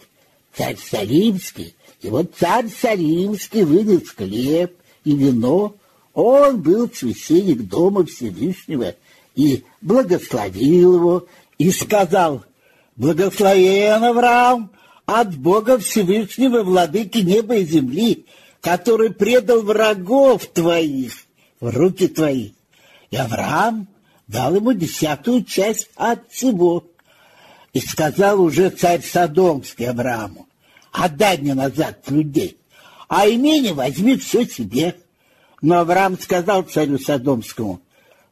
царь 0.54 0.76
Салимский. 0.76 1.74
И 2.02 2.10
вот 2.10 2.32
царь 2.38 2.68
Салимский 2.68 3.62
вынес 3.62 4.10
хлеб 4.10 4.76
и 5.04 5.14
вино. 5.14 5.76
Он 6.14 6.60
был 6.60 6.90
священник 6.92 7.62
Дома 7.68 8.04
Всевышнего 8.04 8.94
и 9.34 9.64
благословил 9.80 10.94
его, 10.96 11.26
и 11.58 11.70
сказал, 11.70 12.44
«Благословен 12.96 14.04
Авраам 14.04 14.72
от 15.06 15.34
Бога 15.36 15.78
Всевышнего, 15.78 16.62
владыки 16.64 17.18
неба 17.18 17.56
и 17.56 17.64
земли, 17.64 18.26
который 18.60 19.10
предал 19.10 19.62
врагов 19.62 20.46
твоих 20.46 21.12
в 21.60 21.74
руки 21.74 22.08
твои». 22.08 22.50
И 23.10 23.16
Авраам 23.16 23.86
дал 24.26 24.54
ему 24.56 24.72
десятую 24.72 25.44
часть 25.44 25.88
от 25.96 26.30
всего. 26.30 26.84
И 27.72 27.80
сказал 27.80 28.42
уже 28.42 28.68
царь 28.68 29.02
Содомский 29.02 29.88
Аврааму, 29.88 30.46
отдай 30.92 31.38
мне 31.38 31.54
назад 31.54 32.08
людей, 32.10 32.58
а 33.08 33.28
имение 33.28 33.72
возьми 33.72 34.16
все 34.16 34.46
себе. 34.46 34.96
Но 35.60 35.78
Авраам 35.78 36.18
сказал 36.18 36.62
царю 36.62 36.98
Содомскому, 36.98 37.80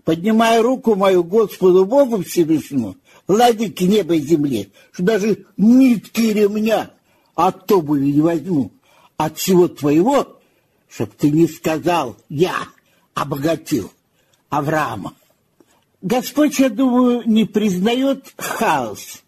поднимая 0.05 0.63
руку 0.63 0.95
мою 0.95 1.25
Господу 1.25 1.85
Богу 1.85 2.23
Всевышнему, 2.23 2.97
владыке 3.27 3.87
неба 3.87 4.15
и 4.15 4.21
земли, 4.21 4.73
что 4.93 5.05
даже 5.05 5.47
нитки 5.57 6.21
ремня 6.21 6.91
от 7.35 7.71
обуви 7.71 8.11
не 8.11 8.21
возьму, 8.21 8.73
от 9.17 9.39
всего 9.39 9.69
твоего, 9.69 10.41
чтоб 10.89 11.15
ты 11.15 11.31
не 11.31 11.47
сказал, 11.47 12.17
я 12.29 12.57
обогатил 13.15 13.93
Авраама. 14.49 15.15
Господь, 16.03 16.59
я 16.59 16.69
думаю, 16.69 17.23
не 17.27 17.45
признает 17.45 18.33
хаос, 18.37 19.23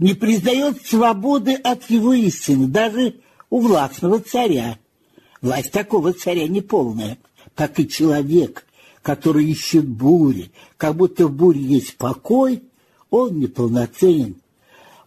не 0.00 0.14
признает 0.14 0.84
свободы 0.84 1.54
от 1.54 1.88
его 1.90 2.14
истины, 2.14 2.66
даже 2.66 3.16
у 3.50 3.60
властного 3.60 4.18
царя. 4.18 4.78
Власть 5.42 5.70
такого 5.70 6.12
царя 6.14 6.48
неполная, 6.48 7.18
как 7.54 7.78
и 7.78 7.88
человек, 7.88 8.66
который 9.02 9.44
ищет 9.50 9.86
бури, 9.86 10.50
как 10.78 10.96
будто 10.96 11.26
в 11.26 11.32
буре 11.32 11.60
есть 11.60 11.96
покой, 11.96 12.62
он 13.10 13.38
неполноценен. 13.38 14.36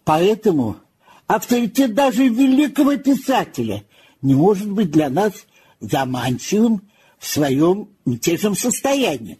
Поэтому 0.04 0.78
авторитет 1.26 1.96
даже 1.96 2.28
великого 2.28 2.96
писателя 2.98 3.84
не 4.22 4.36
может 4.36 4.70
быть 4.70 4.92
для 4.92 5.10
нас 5.10 5.34
заманчивым 5.80 6.84
в 7.18 7.28
своем 7.28 7.90
мятежном 8.06 8.56
состоянии. 8.56 9.40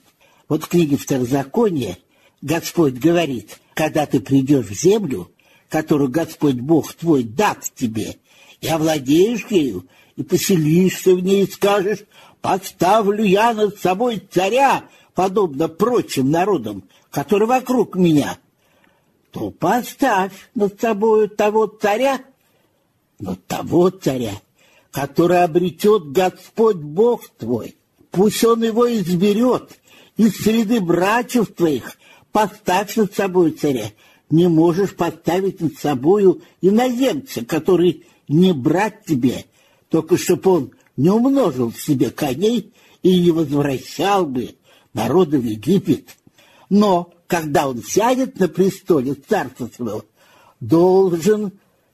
Вот 0.50 0.64
в 0.64 0.68
книге 0.68 0.98
Второзакония 0.98 2.00
Господь 2.42 2.94
говорит, 2.96 3.60
когда 3.76 4.06
ты 4.06 4.20
придешь 4.20 4.66
в 4.66 4.74
землю, 4.74 5.30
которую 5.74 6.12
Господь 6.12 6.58
Бог 6.58 6.94
твой 6.94 7.24
даст 7.24 7.74
тебе, 7.74 8.18
и 8.62 8.68
овладеешь 8.68 9.48
ею, 9.50 9.88
и 10.15 10.22
поселишься 10.22 11.15
в 11.15 11.20
ней, 11.20 11.46
и 11.46 11.51
скажешь, 11.51 12.03
поставлю 12.42 13.24
я 13.24 13.56
над 13.56 13.80
собой 13.80 14.22
царя, 14.32 14.84
подобно 15.15 15.68
прочим 15.68 16.30
народам, 16.30 16.84
которые 17.10 17.48
вокруг 17.48 17.96
меня, 17.96 18.38
то 19.32 19.50
поставь 19.50 20.51
над 20.53 20.80
собой 20.80 21.27
того 21.27 21.65
царя, 21.65 22.22
но 23.18 23.36
того 23.36 23.89
царя, 23.89 24.34
который 24.92 25.44
обретет 25.44 26.12
Господь 26.12 26.77
Бог 26.77 27.30
твой. 27.30 27.75
Пусть 28.12 28.44
он 28.46 28.63
его 28.63 28.94
изберет, 28.94 29.72
из 30.18 30.38
среды 30.38 30.82
братьев 30.82 31.51
твоих 31.56 31.98
поставь 32.32 32.96
над 32.96 33.15
собой 33.15 33.53
царя. 33.53 33.88
Не 34.34 34.50
можешь 34.50 34.96
поставить 34.96 35.62
над 35.62 35.78
собою 35.78 36.42
иноземца, 36.60 37.46
который 37.46 38.08
не 38.28 38.52
брат 38.52 39.06
тебе, 39.06 39.46
только 39.90 40.18
чтоб 40.18 40.48
он 40.48 40.72
не 40.98 41.12
умножил 41.12 41.70
в 41.70 41.80
себе 41.80 42.10
коней 42.10 42.74
и 43.04 43.22
не 43.22 43.30
возвращал 43.30 44.25
бы 44.25 44.56
народа 44.92 45.38
в 45.38 45.44
Египет. 45.44 46.18
Но 46.72 47.13
когда 47.28 47.70
он 47.70 47.84
сядет 47.84 48.40
на 48.40 48.48
престоле 48.48 49.13
царства 49.13 49.70
своего, 49.72 50.04
должен 50.60 51.52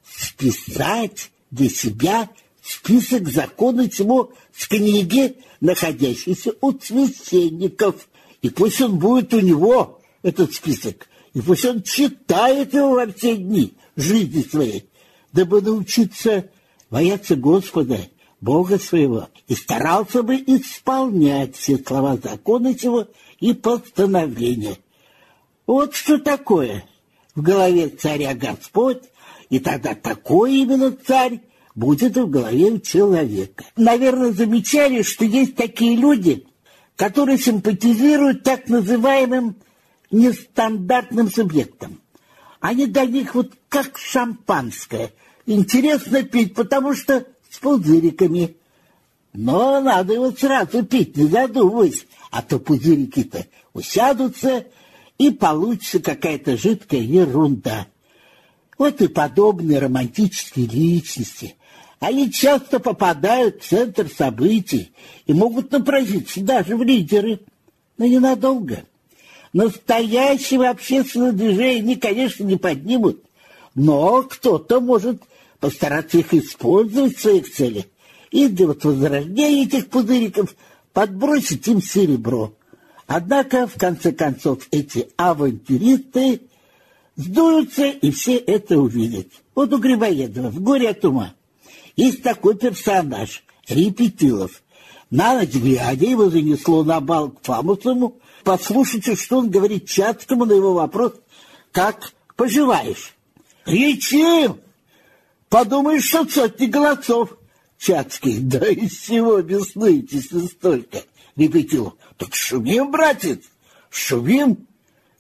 списать 0.09 1.31
для 1.51 1.67
себя 1.67 2.29
список 2.63 3.27
закона 3.27 3.81
его 3.81 4.31
с 4.55 4.65
книги, 4.65 5.35
находящейся 5.59 6.53
у 6.61 6.71
священников. 6.71 8.07
И 8.41 8.49
пусть 8.49 8.79
он 8.79 8.97
будет 8.97 9.33
у 9.33 9.41
него, 9.41 9.99
этот 10.21 10.53
список, 10.53 11.09
и 11.33 11.41
пусть 11.41 11.65
он 11.65 11.83
читает 11.83 12.73
его 12.73 12.91
во 12.91 13.07
все 13.07 13.37
дни 13.37 13.73
жизни 13.95 14.41
своей, 14.41 14.89
дабы 15.31 15.61
научиться 15.61 16.49
бояться 16.89 17.35
Господа, 17.35 17.99
Бога 18.41 18.79
своего, 18.79 19.27
и 19.47 19.55
старался 19.55 20.23
бы 20.23 20.35
исполнять 20.35 21.55
все 21.55 21.77
слова 21.77 22.17
закона 22.17 22.77
сего 22.77 23.07
и 23.39 23.53
постановления. 23.53 24.77
Вот 25.67 25.93
что 25.93 26.17
такое 26.17 26.85
в 27.35 27.41
голове 27.41 27.89
царя 27.89 28.33
Господь, 28.33 29.03
и 29.49 29.59
тогда 29.59 29.93
такой 29.93 30.55
именно 30.55 30.91
царь 30.91 31.41
будет 31.75 32.17
в 32.17 32.29
голове 32.29 32.71
у 32.71 32.79
человека. 32.79 33.65
Наверное, 33.75 34.31
замечали, 34.31 35.01
что 35.01 35.25
есть 35.25 35.55
такие 35.55 35.95
люди, 35.95 36.45
которые 36.95 37.37
симпатизируют 37.37 38.43
так 38.43 38.67
называемым 38.67 39.55
нестандартным 40.11 41.31
субъектам. 41.31 42.01
Они 42.59 42.87
для 42.87 43.05
них 43.05 43.35
вот 43.35 43.53
как 43.69 43.97
шампанское. 43.97 45.13
Интересно 45.45 46.23
пить, 46.23 46.53
потому 46.53 46.93
что 46.93 47.25
с 47.49 47.59
пузыриками. 47.59 48.57
Но 49.33 49.79
надо 49.79 50.13
его 50.13 50.31
сразу 50.31 50.83
пить, 50.83 51.15
не 51.15 51.27
задумываясь, 51.27 52.05
а 52.31 52.41
то 52.41 52.59
пузырики-то 52.59 53.45
усядутся, 53.73 54.65
и 55.17 55.31
получится 55.31 55.99
какая-то 55.99 56.57
жидкая 56.57 57.01
ерунда. 57.01 57.87
Вот 58.77 59.01
и 59.01 59.07
подобные 59.07 59.79
романтические 59.79 60.67
личности 60.67 61.55
они 61.99 62.31
часто 62.31 62.79
попадают 62.79 63.61
в 63.61 63.67
центр 63.67 64.09
событий 64.09 64.93
и 65.25 65.33
могут 65.33 65.71
напроситься 65.71 66.41
даже 66.41 66.77
в 66.77 66.83
лидеры, 66.83 67.41
но 67.97 68.05
ненадолго. 68.05 68.85
Настоящего 69.53 70.69
общественного 70.69 71.31
движения 71.31 71.79
они, 71.79 71.95
конечно, 71.95 72.43
не 72.43 72.57
поднимут, 72.57 73.23
но 73.75 74.23
кто-то 74.23 74.79
может 74.79 75.21
постараться 75.59 76.19
их 76.19 76.33
использовать 76.33 77.17
в 77.17 77.21
своих 77.21 77.51
целях 77.51 77.85
и 78.31 78.47
для 78.47 78.67
вот 78.67 78.83
возрождения 78.83 79.63
этих 79.63 79.87
пузыриков 79.89 80.55
подбросить 80.93 81.67
им 81.67 81.81
серебро. 81.81 82.53
Однако, 83.07 83.65
в 83.65 83.73
конце 83.73 84.11
концов, 84.11 84.67
эти 84.69 85.09
авантюристы 85.17 86.41
сдуются, 87.15 87.87
и 87.87 88.11
все 88.11 88.37
это 88.37 88.77
увидят. 88.77 89.27
Вот 89.55 89.73
у 89.73 89.77
Грибоедова 89.79 90.49
в 90.49 90.61
«Горе 90.61 90.89
от 90.89 91.03
ума» 91.05 91.33
есть 91.95 92.21
такой 92.21 92.55
персонаж, 92.55 93.43
Репетилов. 93.67 94.61
На 95.09 95.35
ночь 95.35 95.53
глядя, 95.53 96.05
его 96.05 96.29
занесло 96.29 96.83
на 96.83 96.99
бал 97.01 97.29
к 97.29 97.43
Фамусову. 97.43 98.19
Послушайте, 98.43 99.15
что 99.15 99.39
он 99.39 99.49
говорит 99.49 99.87
Чацкому 99.87 100.45
на 100.45 100.53
его 100.53 100.73
вопрос, 100.73 101.13
как 101.71 102.13
поживаешь. 102.35 103.13
Речим! 103.65 104.59
Подумаешь, 105.49 106.05
что 106.05 106.27
сотни 106.27 106.67
голосов. 106.67 107.37
Чацкий, 107.77 108.39
да 108.41 108.67
из 108.67 108.97
всего 108.97 109.41
беснуетесь 109.41 110.29
столько. 110.51 111.03
Репетилов, 111.35 111.93
так 112.17 112.35
шумим, 112.35 112.91
братец, 112.91 113.39
шумим. 113.89 114.67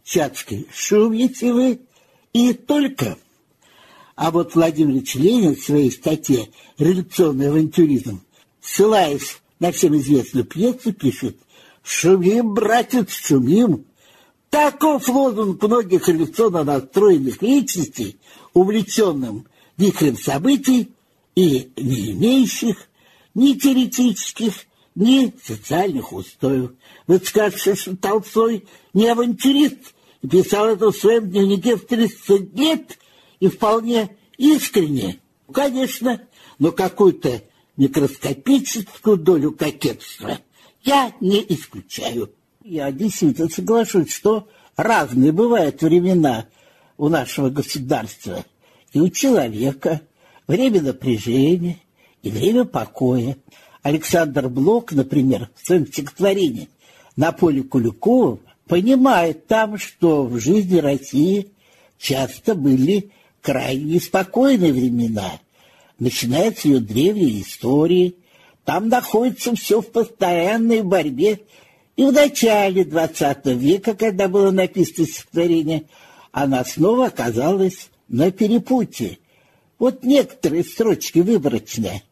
Чацкий, 0.03 0.67
шумите 0.73 1.53
вы 1.53 1.79
и 2.33 2.53
только. 2.53 3.17
А 4.15 4.31
вот 4.31 4.55
Владимир 4.55 5.01
Ленин 5.15 5.55
в 5.55 5.63
своей 5.63 5.91
статье 5.91 6.49
«Революционный 6.77 7.49
авантюризм», 7.49 8.21
ссылаясь 8.59 9.39
на 9.59 9.71
всем 9.71 9.95
известную 9.97 10.45
пьесу, 10.45 10.91
пишет 10.91 11.37
«Шумим, 11.83 12.53
братец, 12.53 13.11
шумим». 13.11 13.85
Таков 14.49 15.07
лозунг 15.07 15.61
многих 15.61 16.07
революционно 16.07 16.63
настроенных 16.63 17.41
личностей, 17.41 18.17
увлеченным 18.53 19.45
вихрем 19.77 20.17
событий 20.17 20.91
и 21.35 21.71
не 21.77 22.11
имеющих 22.11 22.77
ни 23.35 23.53
теоретических, 23.53 24.53
ни 24.95 25.33
социальных 25.43 26.11
устоев. 26.11 26.71
Вы 27.05 27.19
скажете, 27.19 27.75
что 27.75 27.95
Толстой 27.95 28.65
не 28.93 29.07
авантюрист, 29.07 29.93
писал 30.27 30.67
это 30.67 30.91
в 30.91 30.97
своем 30.97 31.29
дневнике 31.29 31.75
в 31.75 31.85
30 31.85 32.57
лет, 32.57 32.97
и 33.39 33.47
вполне 33.47 34.17
искренне. 34.37 35.19
Конечно, 35.53 36.21
но 36.57 36.71
какую-то 36.71 37.41
микроскопическую 37.77 39.17
долю 39.17 39.51
кокетства 39.51 40.39
я 40.83 41.13
не 41.19 41.45
исключаю. 41.47 42.31
Я 42.63 42.91
действительно 42.91 43.49
соглашусь, 43.49 44.13
что 44.13 44.47
разные 44.75 45.31
бывают 45.31 45.81
времена 45.81 46.45
у 46.97 47.09
нашего 47.09 47.49
государства 47.49 48.45
и 48.93 48.99
у 48.99 49.09
человека. 49.09 50.01
Время 50.47 50.81
напряжения 50.81 51.77
и 52.23 52.29
время 52.29 52.65
покоя. 52.65 53.37
Александр 53.81 54.49
Блок, 54.49 54.91
например, 54.91 55.49
в 55.55 55.65
своем 55.65 55.87
стихотворении 55.87 56.69
«На 57.15 57.31
поле 57.31 57.63
Куликова» 57.63 58.39
понимает 58.67 59.47
там, 59.47 59.77
что 59.77 60.23
в 60.25 60.39
жизни 60.39 60.77
России 60.77 61.51
часто 61.97 62.55
были 62.55 63.11
крайне 63.41 63.99
спокойные 63.99 64.73
времена. 64.73 65.39
Начиная 65.97 66.51
с 66.51 66.65
ее 66.65 66.79
древней 66.79 67.41
истории, 67.41 68.15
там 68.69 68.87
находится 68.87 69.55
все 69.55 69.81
в 69.81 69.87
постоянной 69.87 70.83
борьбе. 70.83 71.39
И 71.95 72.05
в 72.05 72.13
начале 72.13 72.83
XX 72.83 73.55
века, 73.55 73.95
когда 73.95 74.27
было 74.27 74.51
написано 74.51 75.07
стихотворение, 75.07 75.85
она 76.31 76.63
снова 76.63 77.07
оказалась 77.07 77.89
на 78.09 78.29
перепутье. 78.29 79.17
Вот 79.79 80.03
некоторые 80.03 80.63
строчки 80.63 81.17
выборочные. 81.17 82.03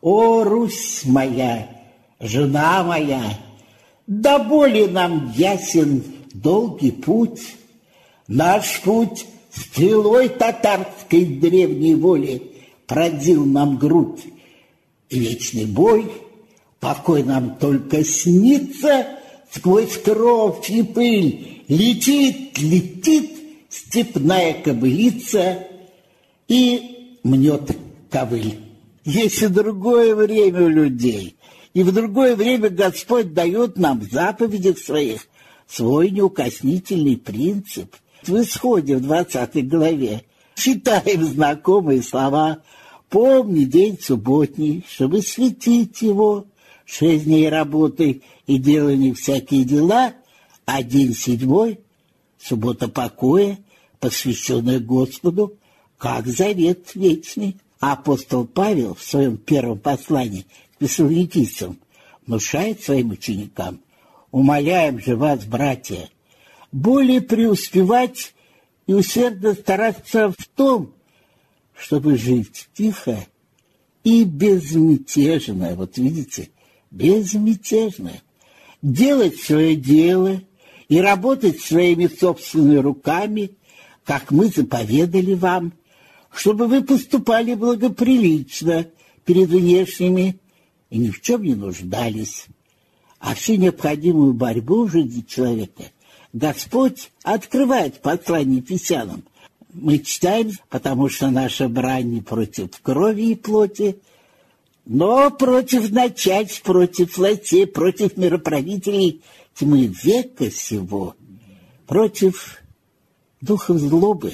«О, 0.00 0.42
Русь 0.42 1.02
моя, 1.04 1.68
жена 2.18 2.82
моя, 2.82 3.22
да 4.08 4.40
более 4.40 4.88
нам 4.88 5.32
ясен 5.36 6.02
долгий 6.34 6.90
путь, 6.90 7.54
наш 8.26 8.80
путь 8.80 9.26
стрелой 9.52 10.28
татарской 10.28 11.24
древней 11.24 11.94
воли 11.94 12.50
пронзил 12.88 13.44
нам 13.46 13.78
грудь. 13.78 14.24
Вечный 15.10 15.66
бой, 15.66 16.10
покой 16.78 17.24
нам 17.24 17.56
только 17.56 18.04
снится, 18.04 19.06
сквозь 19.50 19.96
кровь 19.98 20.70
и 20.70 20.82
пыль 20.82 21.62
летит, 21.68 22.58
летит 22.58 23.30
степная 23.68 24.54
кобылица 24.62 25.66
и 26.48 27.18
мнет 27.22 27.76
ковыль. 28.10 28.58
Есть 29.04 29.42
и 29.42 29.48
другое 29.48 30.14
время 30.14 30.62
у 30.62 30.68
людей, 30.68 31.36
и 31.74 31.82
в 31.82 31.92
другое 31.92 32.36
время 32.36 32.68
Господь 32.68 33.32
дает 33.32 33.78
нам 33.78 34.00
в 34.00 34.10
заповедях 34.10 34.78
своих 34.78 35.26
свой 35.68 36.10
неукоснительный 36.10 37.16
принцип. 37.16 37.94
В 38.24 38.40
исходе 38.40 38.96
в 38.96 39.02
20 39.02 39.68
главе 39.68 40.24
читаем 40.54 41.24
знакомые 41.24 42.02
слова 42.02 42.58
«Помни 43.10 43.64
день 43.64 43.98
субботний, 44.00 44.84
чтобы 44.88 45.20
светить 45.20 46.00
его, 46.00 46.46
шесть 46.86 47.24
дней 47.24 47.48
работы 47.48 48.22
и 48.46 48.56
делали 48.56 49.12
всякие 49.12 49.64
дела, 49.64 50.14
а 50.64 50.82
день 50.82 51.14
седьмой— 51.14 51.80
суббота 52.40 52.88
покоя, 52.88 53.58
посвященная 53.98 54.80
Господу, 54.80 55.58
как 55.98 56.26
завет 56.26 56.94
вечный». 56.94 57.56
Апостол 57.80 58.46
Павел 58.46 58.94
в 58.94 59.02
своем 59.02 59.38
первом 59.38 59.78
послании 59.78 60.46
к 60.78 60.82
фессалоникийцам 60.82 61.78
внушает 62.26 62.82
своим 62.82 63.10
ученикам– 63.10 63.80
Умоляем 64.30 65.00
же 65.00 65.16
вас, 65.16 65.44
братья, 65.44 66.08
более 66.70 67.20
преуспевать 67.20 68.32
и 68.86 68.94
усердно 68.94 69.54
стараться 69.54 70.30
в 70.30 70.46
том, 70.54 70.94
чтобы 71.80 72.16
жить 72.16 72.68
тихо 72.74 73.26
и 74.04 74.24
безмятежно. 74.24 75.74
Вот 75.74 75.98
видите, 75.98 76.50
безмятежно. 76.90 78.12
Делать 78.82 79.36
свое 79.36 79.76
дело 79.76 80.40
и 80.88 81.00
работать 81.00 81.60
своими 81.60 82.06
собственными 82.06 82.76
руками, 82.76 83.52
как 84.04 84.30
мы 84.30 84.48
заповедали 84.48 85.34
вам, 85.34 85.72
чтобы 86.32 86.66
вы 86.66 86.82
поступали 86.82 87.54
благоприлично 87.54 88.86
перед 89.24 89.48
внешними 89.48 90.38
и 90.88 90.98
ни 90.98 91.10
в 91.10 91.20
чем 91.20 91.42
не 91.42 91.54
нуждались 91.54 92.46
а 93.20 93.34
всю 93.34 93.56
необходимую 93.56 94.32
борьбу 94.32 94.86
в 94.86 94.92
жизни 94.92 95.20
человека 95.20 95.84
Господь 96.32 97.10
открывает 97.22 97.96
в 97.96 98.00
послании 98.00 98.60
Ефесянам. 98.60 99.24
Мы 99.72 99.98
читаем, 99.98 100.52
потому 100.68 101.08
что 101.08 101.30
наша 101.30 101.68
брань 101.68 102.10
не 102.10 102.20
против 102.20 102.70
крови 102.82 103.30
и 103.30 103.34
плоти, 103.34 104.00
но 104.84 105.30
против 105.30 105.90
начать, 105.92 106.60
против 106.62 107.16
властей, 107.16 107.66
против 107.66 108.16
мироправителей 108.16 109.22
тьмы 109.54 109.86
века 109.86 110.50
сего, 110.50 111.14
против 111.86 112.62
духов 113.40 113.78
злобы 113.78 114.32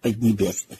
поднебесных. 0.00 0.78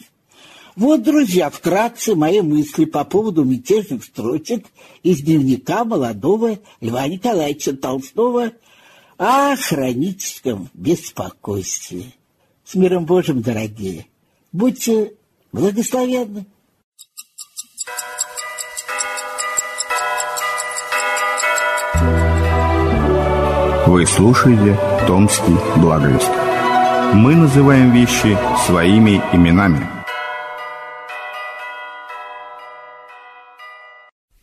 Вот, 0.75 1.03
друзья, 1.03 1.51
вкратце 1.51 2.15
мои 2.15 2.41
мысли 2.41 2.87
по 2.87 3.05
поводу 3.05 3.45
мятежных 3.45 4.05
строчек 4.05 4.67
из 5.03 5.21
дневника 5.21 5.85
молодого 5.85 6.59
Льва 6.81 7.07
Николаевича 7.07 7.77
Толстого 7.77 8.53
о 9.19 9.55
хроническом 9.57 10.71
беспокойстве. 10.73 12.15
С 12.65 12.75
миром 12.75 13.05
Божьим, 13.05 13.43
дорогие! 13.43 14.07
Будьте 14.53 15.13
благословенны! 15.53 16.47
Вы 23.87 24.07
слушаете 24.07 24.79
Томский 25.07 25.57
благовест. 25.77 26.31
Мы 27.15 27.35
называем 27.35 27.93
вещи 27.93 28.39
своими 28.67 29.21
именами– 29.35 29.87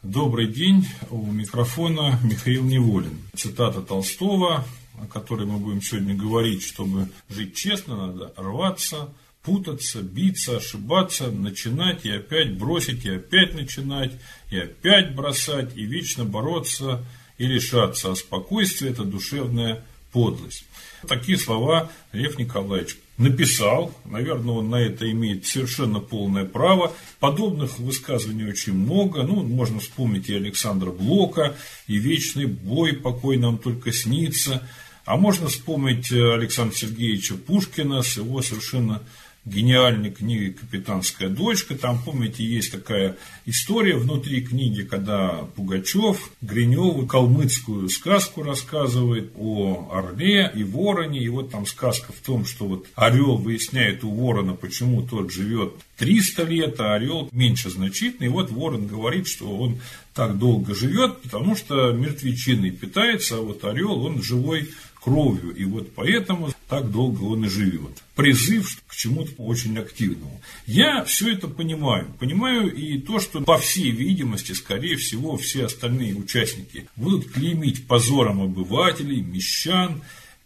Добрый 0.09 0.47
день, 0.47 0.87
у 1.11 1.31
микрофона 1.31 2.17
Михаил 2.23 2.63
Неволин. 2.63 3.21
Цитата 3.35 3.79
Толстого, 3.81 4.65
о 5.01 5.07
которой 5.07 5.45
мы 5.45 5.57
будем 5.57 5.81
сегодня 5.81 6.15
говорить, 6.15 6.63
чтобы 6.63 7.09
жить 7.29 7.55
честно, 7.55 8.07
надо 8.07 8.33
рваться, 8.37 9.09
путаться, 9.43 10.01
биться, 10.01 10.57
ошибаться, 10.57 11.31
начинать 11.31 12.05
и 12.05 12.11
опять 12.11 12.57
бросить, 12.57 13.05
и 13.05 13.09
опять 13.09 13.53
начинать, 13.53 14.11
и 14.51 14.57
опять 14.57 15.15
бросать, 15.15 15.75
и 15.75 15.85
вечно 15.85 16.25
бороться 16.25 17.05
и 17.37 17.47
решаться. 17.47 18.11
А 18.11 18.15
спокойствие– 18.15 18.91
это 18.93 19.03
душевная 19.03 19.83
подлость. 20.11 20.65
Такие 21.07 21.37
слова 21.37 21.89
Лев 22.11 22.37
Николаевич 22.37 22.97
написал, 23.17 23.93
наверное, 24.05 24.55
он 24.55 24.69
на 24.69 24.75
это 24.75 25.09
имеет 25.11 25.45
совершенно 25.45 25.99
полное 25.99 26.45
право. 26.45 26.93
Подобных 27.19 27.79
высказываний 27.79 28.45
очень 28.45 28.73
много. 28.73 29.23
Ну, 29.23 29.43
можно 29.43 29.79
вспомнить 29.79 30.29
и 30.29 30.35
Александра 30.35 30.91
Блока, 30.91 31.55
и 31.87 31.97
«Вечный 31.97 32.45
бой, 32.45 32.93
покой 32.93 33.37
нам 33.37 33.57
только 33.57 33.91
снится». 33.93 34.67
А 35.09 35.17
можно 35.17 35.47
вспомнить 35.47 36.11
Александра 36.11 36.77
Сергеевича 36.77 37.33
Пушкина 37.33 38.03
с 38.03 38.17
его 38.17 38.43
совершенно 38.43 39.01
гениальной 39.43 40.11
книгой 40.11 40.51
«Капитанская 40.51 41.29
дочка». 41.29 41.73
Там, 41.73 41.99
помните, 41.99 42.45
есть 42.45 42.71
такая 42.71 43.17
история 43.47 43.95
внутри 43.95 44.41
книги, 44.41 44.83
когда 44.83 45.47
Пугачев 45.55 46.29
Гриневу 46.41 47.07
калмыцкую 47.07 47.89
сказку 47.89 48.43
рассказывает 48.43 49.31
о 49.35 49.89
орле 49.91 50.51
и 50.53 50.63
вороне. 50.63 51.23
И 51.23 51.29
вот 51.29 51.49
там 51.49 51.65
сказка 51.65 52.13
в 52.13 52.19
том, 52.23 52.45
что 52.45 52.65
вот 52.65 52.85
орел 52.93 53.37
выясняет 53.37 54.03
у 54.03 54.11
ворона, 54.11 54.53
почему 54.53 55.01
тот 55.01 55.31
живет 55.31 55.73
300 55.97 56.43
лет, 56.43 56.79
а 56.79 56.93
орел 56.93 57.29
меньше 57.31 57.71
значительный. 57.71 58.27
И 58.27 58.29
вот 58.31 58.51
ворон 58.51 58.85
говорит, 58.85 59.25
что 59.27 59.57
он 59.57 59.79
так 60.13 60.37
долго 60.37 60.75
живет, 60.75 61.21
потому 61.21 61.55
что 61.55 61.93
мертвечиной 61.93 62.71
питается, 62.71 63.37
а 63.37 63.41
вот 63.41 63.63
орел, 63.63 64.05
он 64.05 64.21
живой 64.21 64.69
кровью. 65.01 65.55
И 65.55 65.65
вот 65.65 65.93
поэтому 65.95 66.49
так 66.67 66.91
долго 66.91 67.23
он 67.23 67.45
и 67.45 67.49
живет. 67.49 68.03
Призыв 68.15 68.81
к 68.87 68.95
чему-то 68.95 69.31
очень 69.37 69.77
активному. 69.77 70.41
Я 70.65 71.03
все 71.03 71.33
это 71.33 71.47
понимаю. 71.47 72.13
Понимаю 72.19 72.73
и 72.73 72.99
то, 72.99 73.19
что 73.19 73.41
по 73.41 73.57
всей 73.57 73.91
видимости, 73.91 74.51
скорее 74.51 74.97
всего, 74.97 75.37
все 75.37 75.65
остальные 75.65 76.15
участники 76.15 76.87
будут 76.95 77.31
клеймить 77.31 77.87
позором 77.87 78.41
обывателей, 78.41 79.21
мещан. 79.21 80.01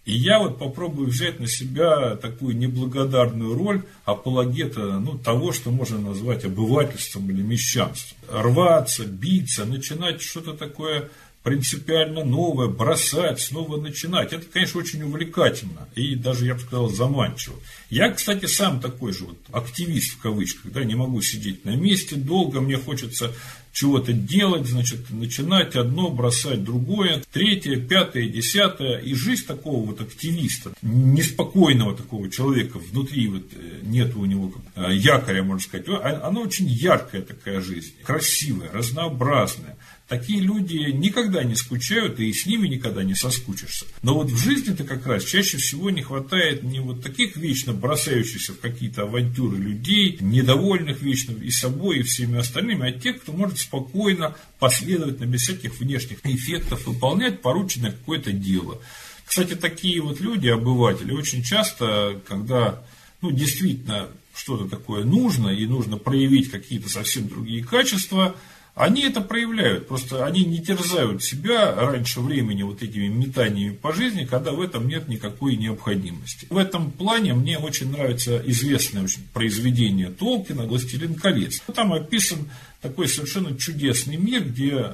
И 0.05 0.17
я 0.17 0.39
вот 0.39 0.59
попробую 0.59 1.07
взять 1.07 1.39
на 1.39 1.47
себя 1.47 2.17
такую 2.17 2.57
неблагодарную 2.57 3.57
роль 3.57 3.83
апологета 4.03 4.99
ну, 4.99 5.17
того, 5.17 5.53
что 5.53 5.71
можно 5.71 5.97
назвать 5.97 6.43
обывательством 6.43 7.29
или 7.31 7.41
мещанством. 7.41 8.17
Рваться, 8.29 9.05
биться, 9.05 9.63
начинать 9.63 10.21
что-то 10.21 10.53
такое 10.53 11.09
принципиально 11.43 12.23
новое, 12.23 12.67
бросать, 12.67 13.41
снова 13.41 13.79
начинать. 13.79 14.33
Это, 14.33 14.45
конечно, 14.45 14.79
очень 14.79 15.03
увлекательно 15.03 15.89
и 15.93 16.15
даже, 16.15 16.45
я 16.45 16.55
бы 16.55 16.61
сказал, 16.61 16.89
заманчиво. 16.89 17.55
Я, 17.89 18.11
кстати, 18.11 18.45
сам 18.45 18.79
такой 18.79 19.13
же 19.13 19.25
вот 19.25 19.37
активист 19.51 20.13
в 20.13 20.19
кавычках, 20.19 20.71
да, 20.71 20.83
не 20.83 20.95
могу 20.95 21.21
сидеть 21.21 21.65
на 21.65 21.75
месте 21.75 22.15
долго, 22.15 22.61
мне 22.61 22.77
хочется 22.77 23.33
чего-то 23.73 24.13
делать, 24.13 24.67
значит, 24.67 25.09
начинать 25.09 25.75
одно, 25.75 26.09
бросать 26.09 26.63
другое, 26.63 27.23
третье, 27.33 27.77
пятое, 27.77 28.29
десятое. 28.29 28.99
И 28.99 29.15
жизнь 29.15 29.45
такого 29.47 29.87
вот 29.87 29.99
активиста, 29.99 30.71
неспокойного 30.83 31.97
такого 31.97 32.29
человека, 32.29 32.77
внутри 32.77 33.27
вот 33.27 33.43
э, 33.51 33.79
нет 33.81 34.15
у 34.15 34.25
него 34.25 34.53
э, 34.75 34.93
якоря, 34.93 35.43
можно 35.43 35.59
сказать, 35.59 35.87
она 35.89 36.39
очень 36.39 36.67
яркая 36.67 37.23
такая 37.23 37.61
жизнь, 37.61 37.93
красивая, 38.03 38.71
разнообразная. 38.71 39.75
Такие 40.07 40.41
люди 40.41 40.91
никогда 40.91 41.43
не 41.45 41.55
скучают, 41.55 42.19
и 42.19 42.33
с 42.33 42.45
ними 42.45 42.67
никогда 42.67 43.03
не 43.03 43.15
соскучишься. 43.15 43.85
Но 44.01 44.15
вот 44.15 44.29
в 44.29 44.37
жизни-то 44.37 44.83
как 44.83 45.07
раз 45.07 45.23
чаще 45.23 45.57
всего 45.57 45.89
не 45.89 46.01
хватает 46.01 46.61
не 46.61 46.81
вот 46.81 47.01
таких 47.01 47.37
вечно 47.37 47.71
бросающихся 47.73 48.51
в 48.51 48.59
какие-то 48.59 49.03
авантюры 49.03 49.57
людей, 49.57 50.17
недовольных 50.19 51.01
вечно 51.01 51.33
и 51.41 51.49
собой, 51.51 51.99
и 51.99 52.03
всеми 52.03 52.37
остальными, 52.37 52.89
а 52.89 52.91
тех, 52.91 53.21
кто 53.21 53.31
может 53.31 53.59
спокойно, 53.59 54.35
последовательно, 54.59 55.25
без 55.25 55.43
всяких 55.43 55.79
внешних 55.79 56.19
эффектов 56.25 56.85
выполнять 56.85 57.41
порученное 57.41 57.91
какое-то 57.91 58.33
дело. 58.33 58.81
Кстати, 59.25 59.55
такие 59.55 60.01
вот 60.01 60.19
люди, 60.19 60.49
обыватели, 60.49 61.13
очень 61.13 61.43
часто, 61.43 62.21
когда 62.27 62.83
ну, 63.21 63.31
действительно 63.31 64.09
что-то 64.35 64.67
такое 64.67 65.05
нужно, 65.05 65.47
и 65.47 65.65
нужно 65.65 65.95
проявить 65.95 66.51
какие-то 66.51 66.89
совсем 66.89 67.29
другие 67.29 67.63
качества– 67.63 68.35
они 68.75 69.03
это 69.03 69.21
проявляют, 69.21 69.87
просто 69.87 70.25
они 70.25 70.43
не 70.45 70.59
терзают 70.59 71.23
себя 71.23 71.75
раньше 71.75 72.21
времени 72.21 72.63
вот 72.63 72.81
этими 72.81 73.07
метаниями 73.07 73.75
по 73.75 73.93
жизни, 73.93 74.25
когда 74.25 74.51
в 74.51 74.59
этом 74.59 74.87
нет 74.87 75.07
никакой 75.07 75.57
необходимости. 75.57 76.47
В 76.49 76.57
этом 76.57 76.91
плане 76.91 77.35
мне 77.35 77.59
очень 77.59 77.91
нравится 77.91 78.41
известное 78.45 79.07
произведение 79.31 80.09
Толкина 80.09 80.63
«Властелин 80.63 81.13
колец». 81.13 81.61
Там 81.75 81.93
описан 81.93 82.49
такой 82.81 83.07
совершенно 83.07 83.55
чудесный 83.55 84.17
мир, 84.17 84.43
где 84.43 84.93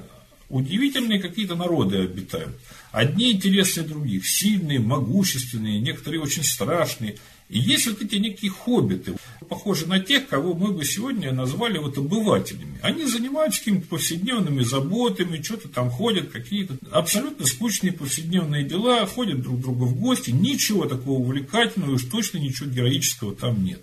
удивительные 0.49 1.21
какие-то 1.21 1.55
народы 1.55 1.99
обитают. 1.99 2.59
Одни 2.91 3.31
интереснее 3.31 3.87
других, 3.87 4.27
сильные, 4.27 4.79
могущественные, 4.79 5.79
некоторые 5.79 6.21
очень 6.21 6.43
страшные. 6.43 7.15
И 7.49 7.57
есть 7.57 7.87
вот 7.87 8.01
эти 8.01 8.15
некие 8.15 8.51
хоббиты, 8.51 9.15
похожи 9.49 9.87
на 9.87 9.99
тех, 9.99 10.27
кого 10.27 10.53
мы 10.53 10.71
бы 10.71 10.85
сегодня 10.85 11.31
назвали 11.31 11.79
вот 11.79 11.97
обывателями. 11.97 12.79
Они 12.83 13.05
занимаются 13.05 13.59
какими-то 13.59 13.87
повседневными 13.87 14.61
заботами, 14.61 15.41
что-то 15.41 15.67
там 15.67 15.89
ходят, 15.89 16.29
какие-то 16.29 16.77
абсолютно 16.91 17.47
скучные 17.47 17.91
повседневные 17.91 18.63
дела, 18.63 19.05
ходят 19.07 19.41
друг 19.41 19.57
к 19.57 19.61
другу 19.61 19.85
в 19.85 19.99
гости, 19.99 20.29
ничего 20.29 20.85
такого 20.85 21.19
увлекательного, 21.19 21.93
уж 21.93 22.05
точно 22.05 22.37
ничего 22.37 22.69
героического 22.69 23.33
там 23.33 23.63
нет. 23.63 23.81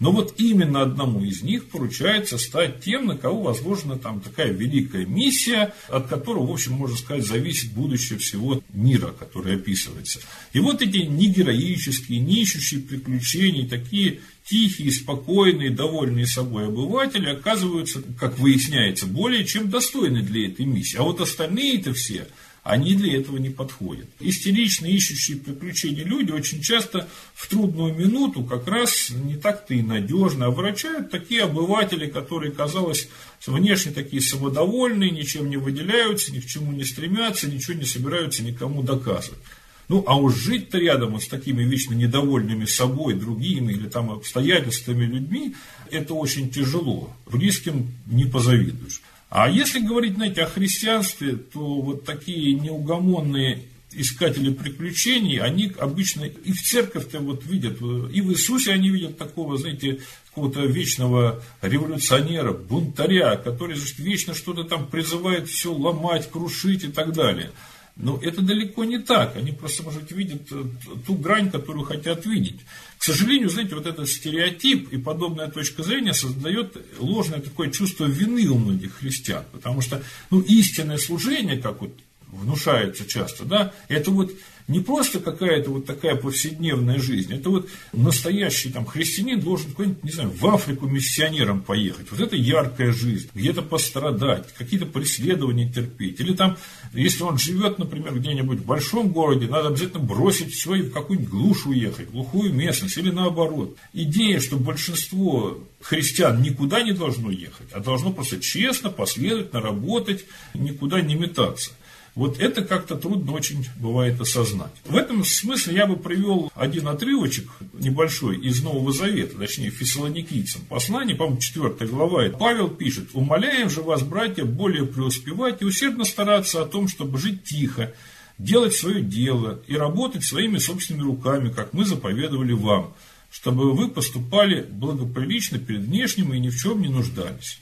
Но 0.00 0.12
вот 0.12 0.34
именно 0.38 0.82
одному 0.82 1.24
из 1.24 1.42
них 1.42 1.68
поручается 1.68 2.38
стать 2.38 2.80
тем, 2.80 3.06
на 3.06 3.16
кого 3.16 3.42
возложена 3.42 3.98
там 3.98 4.20
такая 4.20 4.52
великая 4.52 5.04
миссия, 5.06 5.74
от 5.88 6.06
которого, 6.06 6.46
в 6.46 6.52
общем, 6.52 6.74
можно 6.74 6.96
сказать, 6.96 7.26
зависит 7.26 7.72
будущее 7.72 8.18
всего 8.18 8.62
мира, 8.72 9.08
который 9.18 9.56
описывается. 9.56 10.20
И 10.52 10.60
вот 10.60 10.82
эти 10.82 10.98
не 10.98 11.26
героические, 11.28 12.20
не 12.20 12.42
ищущие 12.42 12.80
приключений, 12.80 13.68
такие 13.68 14.20
тихие, 14.44 14.92
спокойные, 14.92 15.70
довольные 15.70 16.26
собой 16.26 16.68
обыватели 16.68 17.28
оказываются, 17.28 18.02
как 18.18 18.38
выясняется, 18.38 19.06
более 19.06 19.44
чем 19.44 19.68
достойны 19.68 20.22
для 20.22 20.46
этой 20.46 20.64
миссии. 20.64 20.96
А 20.96 21.02
вот 21.02 21.20
остальные-то 21.20 21.92
все– 21.92 22.28
они 22.62 22.94
для 22.94 23.18
этого 23.18 23.38
не 23.38 23.50
подходят. 23.50 24.06
Истерично 24.20 24.86
ищущие 24.86 25.38
приключения 25.38 26.04
люди 26.04 26.32
очень 26.32 26.60
часто 26.60 27.08
в 27.34 27.48
трудную 27.48 27.94
минуту 27.94 28.44
как 28.44 28.66
раз 28.68 29.10
не 29.10 29.36
так-то 29.36 29.74
и 29.74 29.82
надежно 29.82 30.46
обращают 30.46 31.10
такие 31.10 31.44
обыватели, 31.44 32.06
которые, 32.06 32.52
казалось, 32.52 33.08
внешне 33.46 33.92
такие 33.92 34.20
самодовольные, 34.20 35.10
ничем 35.10 35.48
не 35.48 35.56
выделяются, 35.56 36.32
ни 36.32 36.40
к 36.40 36.46
чему 36.46 36.72
не 36.72 36.84
стремятся, 36.84 37.50
ничего 37.50 37.78
не 37.78 37.84
собираются 37.84 38.42
никому 38.42 38.82
доказывать. 38.82 39.40
Ну, 39.88 40.04
а 40.06 40.16
уж 40.16 40.36
жить-то 40.36 40.78
рядом 40.78 41.18
с 41.18 41.26
такими 41.28 41.62
вечно 41.62 41.94
недовольными 41.94 42.66
собой, 42.66 43.14
другими 43.14 43.72
или 43.72 43.88
там 43.88 44.10
обстоятельствами 44.10 45.06
людьми, 45.06 45.54
это 45.90 46.12
очень 46.12 46.50
тяжело. 46.50 47.10
Близким 47.26 47.94
не 48.06 48.26
позавидуешь. 48.26 49.00
А 49.30 49.48
если 49.50 49.80
говорить, 49.80 50.14
знаете, 50.14 50.42
о 50.42 50.46
христианстве, 50.46 51.36
то 51.36 51.80
вот 51.80 52.04
такие 52.04 52.54
неугомонные 52.54 53.64
искатели 53.92 54.52
приключений, 54.52 55.38
они 55.38 55.72
обычно 55.78 56.24
и 56.24 56.52
в 56.52 56.62
церковь-то 56.62 57.20
вот 57.20 57.44
видят, 57.44 57.80
и 57.80 58.20
в 58.20 58.32
Иисусе 58.32 58.72
они 58.72 58.90
видят 58.90 59.18
такого, 59.18 59.56
знаете, 59.56 60.00
какого-то 60.28 60.64
вечного 60.66 61.42
революционера, 61.62 62.52
бунтаря, 62.52 63.36
который 63.36 63.76
значит, 63.76 63.98
вечно 63.98 64.34
что-то 64.34 64.64
там 64.64 64.86
призывает 64.86 65.48
все 65.48 65.72
ломать, 65.72 66.30
крушить 66.30 66.84
и 66.84 66.88
так 66.88 67.12
далее. 67.12 67.50
Но 67.98 68.16
это 68.22 68.42
далеко 68.42 68.84
не 68.84 68.98
так. 68.98 69.36
Они 69.36 69.50
просто, 69.50 69.82
может 69.82 70.02
быть, 70.02 70.12
видят 70.12 70.42
э, 70.52 70.64
ту 71.04 71.14
грань, 71.14 71.50
которую 71.50 71.84
хотят 71.84 72.24
видеть. 72.26 72.60
К 72.96 73.02
сожалению, 73.02 73.50
знаете, 73.50 73.74
вот 73.74 73.86
этот 73.86 74.08
стереотип 74.08 74.92
и 74.92 74.98
подобная 74.98 75.48
точка 75.48 75.82
зрения 75.82 76.14
создает 76.14 76.76
ложное 77.00 77.40
такое 77.40 77.70
чувство 77.70 78.06
вины 78.06 78.46
у 78.46 78.58
многих 78.58 78.94
христиан. 78.94 79.44
Потому 79.50 79.80
что 79.80 80.00
ну, 80.30 80.40
истинное 80.40 80.98
служение, 80.98 81.56
как 81.56 81.80
вот 81.80 81.92
внушается 82.32 83.06
часто, 83.06 83.44
да, 83.44 83.72
это 83.88 84.10
вот 84.10 84.32
не 84.68 84.80
просто 84.80 85.18
какая-то 85.18 85.70
вот 85.70 85.86
такая 85.86 86.14
повседневная 86.14 86.98
жизнь, 86.98 87.34
это 87.34 87.48
вот 87.48 87.68
настоящий 87.94 88.70
там 88.70 88.84
христианин 88.84 89.40
должен 89.40 89.70
какой-нибудь, 89.70 90.04
не 90.04 90.10
знаю, 90.10 90.30
в 90.30 90.46
Африку 90.46 90.86
миссионером 90.86 91.62
поехать. 91.62 92.10
Вот 92.10 92.20
это 92.20 92.36
яркая 92.36 92.92
жизнь, 92.92 93.30
где-то 93.34 93.62
пострадать, 93.62 94.52
какие-то 94.52 94.84
преследования 94.84 95.72
терпеть. 95.72 96.20
Или 96.20 96.34
там, 96.34 96.58
если 96.92 97.22
он 97.22 97.38
живет, 97.38 97.78
например, 97.78 98.14
где-нибудь 98.14 98.58
в 98.58 98.66
большом 98.66 99.08
городе, 99.08 99.46
надо 99.46 99.68
обязательно 99.68 100.04
бросить 100.04 100.52
все 100.52 100.74
и 100.74 100.82
в 100.82 100.92
какую-нибудь 100.92 101.30
глушь 101.30 101.66
уехать, 101.66 102.10
глухую 102.10 102.52
местность, 102.52 102.98
или 102.98 103.10
наоборот. 103.10 103.74
Идея, 103.94 104.38
что 104.38 104.58
большинство 104.58 105.58
христиан 105.80 106.42
никуда 106.42 106.82
не 106.82 106.92
должно 106.92 107.30
ехать, 107.30 107.72
а 107.72 107.80
должно 107.80 108.12
просто 108.12 108.38
честно, 108.38 108.90
последовательно 108.90 109.62
работать, 109.62 110.26
никуда 110.52 111.00
не 111.00 111.14
метаться. 111.14 111.70
Вот 112.18 112.40
это 112.40 112.64
как-то 112.64 112.96
трудно 112.96 113.30
очень 113.30 113.64
бывает 113.76 114.20
осознать. 114.20 114.72
В 114.84 114.96
этом 114.96 115.24
смысле 115.24 115.76
я 115.76 115.86
бы 115.86 115.94
привел 115.94 116.50
один 116.56 116.88
отрывочек 116.88 117.48
небольшой 117.74 118.40
из 118.40 118.60
Нового 118.60 118.92
Завета, 118.92 119.38
точнее, 119.38 119.70
фессалоникийцам. 119.70 120.62
Послание, 120.68 121.14
по-моему, 121.14 121.38
4 121.38 121.88
глава. 121.88 122.28
Павел 122.30 122.70
пишет, 122.70 123.10
«Умоляем 123.12 123.70
же 123.70 123.82
вас, 123.82 124.02
братья, 124.02 124.44
более 124.44 124.84
преуспевать 124.84 125.62
и 125.62 125.64
усердно 125.64 126.04
стараться 126.04 126.60
о 126.60 126.66
том, 126.66 126.88
чтобы 126.88 127.18
жить 127.18 127.44
тихо, 127.44 127.94
делать 128.36 128.74
свое 128.74 129.00
дело 129.00 129.62
и 129.68 129.76
работать 129.76 130.24
своими 130.24 130.58
собственными 130.58 131.06
руками, 131.06 131.50
как 131.50 131.72
мы 131.72 131.84
заповедовали 131.84 132.52
вам, 132.52 132.94
чтобы 133.30 133.72
вы 133.74 133.90
поступали 133.90 134.66
благоприлично 134.68 135.60
перед 135.60 135.82
внешним 135.82 136.34
и 136.34 136.40
ни 136.40 136.48
в 136.48 136.58
чем 136.58 136.82
не 136.82 136.88
нуждались». 136.88 137.60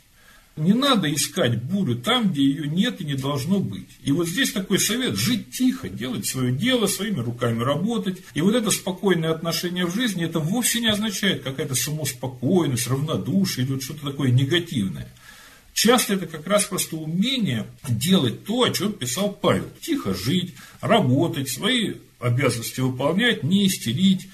Не 0.56 0.72
надо 0.72 1.12
искать 1.12 1.62
бурю 1.62 1.96
там, 1.96 2.32
где 2.32 2.42
ее 2.42 2.66
нет 2.66 3.02
и 3.02 3.04
не 3.04 3.14
должно 3.14 3.60
быть. 3.60 3.90
И 4.02 4.10
вот 4.10 4.26
здесь 4.26 4.52
такой 4.52 4.78
совет– 4.78 5.14
жить 5.16 5.50
тихо, 5.50 5.90
делать 5.90 6.24
свое 6.24 6.50
дело, 6.50 6.86
своими 6.86 7.20
руками 7.20 7.62
работать. 7.62 8.22
И 8.32 8.40
вот 8.40 8.54
это 8.54 8.70
спокойное 8.70 9.32
отношение 9.32 9.84
в 9.84 9.94
жизни, 9.94 10.24
это 10.24 10.40
вовсе 10.40 10.80
не 10.80 10.88
означает 10.88 11.42
какая-то 11.42 11.74
самоуспокоенность, 11.74 12.88
равнодушие 12.88 13.66
или 13.66 13.74
вот 13.74 13.82
что-то 13.82 14.06
такое 14.06 14.30
негативное. 14.30 15.12
Часто 15.74 16.14
это 16.14 16.26
как 16.26 16.46
раз 16.46 16.64
просто 16.64 16.96
умение 16.96 17.66
делать 17.86 18.46
то, 18.46 18.62
о 18.62 18.70
чем 18.70 18.94
писал 18.94 19.30
Павел. 19.34 19.68
Тихо 19.82 20.14
жить, 20.14 20.54
работать, 20.80 21.50
свои 21.50 21.96
обязанности 22.18 22.80
выполнять, 22.80 23.42
не 23.42 23.66
истерить, 23.66 24.26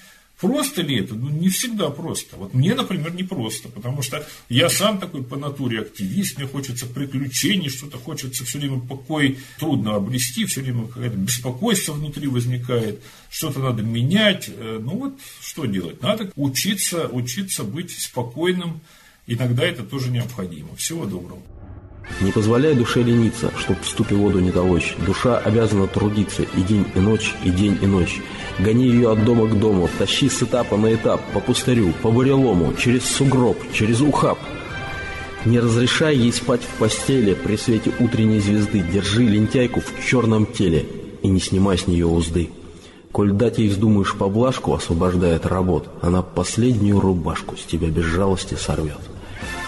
Просто 0.43 0.81
ли 0.81 0.99
это? 0.99 1.15
Ну, 1.15 1.29
не 1.29 1.47
всегда 1.47 1.89
просто. 1.89 2.35
Вот 2.35 2.53
мне, 2.53 2.75
например, 2.75 3.15
не 3.15 3.23
просто, 3.23 3.69
потому 3.69 4.01
что 4.01 4.27
я 4.49 4.69
сам 4.69 4.99
такой 4.99 5.23
по 5.23 5.37
натуре 5.37 5.79
активист, 5.79 6.37
мне 6.37 6.45
хочется 6.45 6.85
приключений, 6.85 7.69
что-то 7.69 7.97
хочется 7.97 8.43
все 8.43 8.59
время 8.59 8.81
покой 8.81 9.39
трудно 9.57 9.95
обрести, 9.95 10.43
все 10.43 10.59
время 10.59 10.87
какое-то 10.87 11.15
беспокойство 11.15 11.93
внутри 11.93 12.27
возникает, 12.27 13.01
что-то 13.29 13.61
надо 13.61 13.83
менять. 13.83 14.49
Э, 14.49 14.79
ну 14.81 14.97
вот, 14.97 15.17
что 15.39 15.65
делать? 15.65 16.01
Надо 16.01 16.29
учиться, 16.35 17.07
учиться 17.07 17.63
быть 17.63 17.91
спокойным, 17.91 18.81
иногда 19.27 19.63
это 19.63 19.83
тоже 19.83 20.11
необходимо. 20.11 20.75
Всего 20.75 21.05
доброго. 21.05 21.39
Не 22.21 22.31
позволяй 22.31 22.75
душе 22.75 23.01
лениться, 23.01 23.51
чтоб 23.57 23.79
в 23.81 23.87
ступе 23.87 24.15
воду 24.15 24.39
не 24.39 24.51
толочь. 24.51 24.95
Душа 25.05 25.37
обязана 25.37 25.87
трудиться 25.87 26.43
и 26.43 26.61
день, 26.61 26.85
и 26.95 26.99
ночь, 26.99 27.33
и 27.43 27.49
день, 27.49 27.77
и 27.81 27.85
ночь. 27.85 28.21
Гони 28.59 28.87
ее 28.87 29.11
от 29.11 29.25
дома 29.25 29.47
к 29.47 29.59
дому, 29.59 29.89
тащи 29.97 30.29
с 30.29 30.43
этапа 30.43 30.77
на 30.77 30.93
этап, 30.93 31.21
по 31.33 31.39
пустырю, 31.39 31.93
по 32.01 32.11
бурелому, 32.11 32.73
через 32.73 33.05
сугроб, 33.05 33.57
через 33.73 34.01
ухаб. 34.01 34.37
Не 35.45 35.59
разрешай 35.59 36.15
ей 36.15 36.31
спать 36.31 36.61
в 36.61 36.79
постели 36.79 37.33
при 37.33 37.57
свете 37.57 37.91
утренней 37.99 38.39
звезды, 38.39 38.79
держи 38.79 39.23
лентяйку 39.25 39.81
в 39.81 40.05
черном 40.05 40.45
теле 40.45 40.85
и 41.21 41.27
не 41.27 41.39
снимай 41.39 41.77
с 41.77 41.87
нее 41.87 42.05
узды. 42.05 42.49
Коль 43.11 43.31
дать 43.31 43.59
ей 43.59 43.69
вздумаешь 43.69 44.15
поблажку, 44.15 44.73
освобождает 44.73 45.45
работ, 45.45 45.87
она 46.01 46.21
последнюю 46.21 46.99
рубашку 46.99 47.57
с 47.57 47.63
тебя 47.63 47.89
без 47.89 48.05
жалости 48.05 48.55
сорвет. 48.55 48.99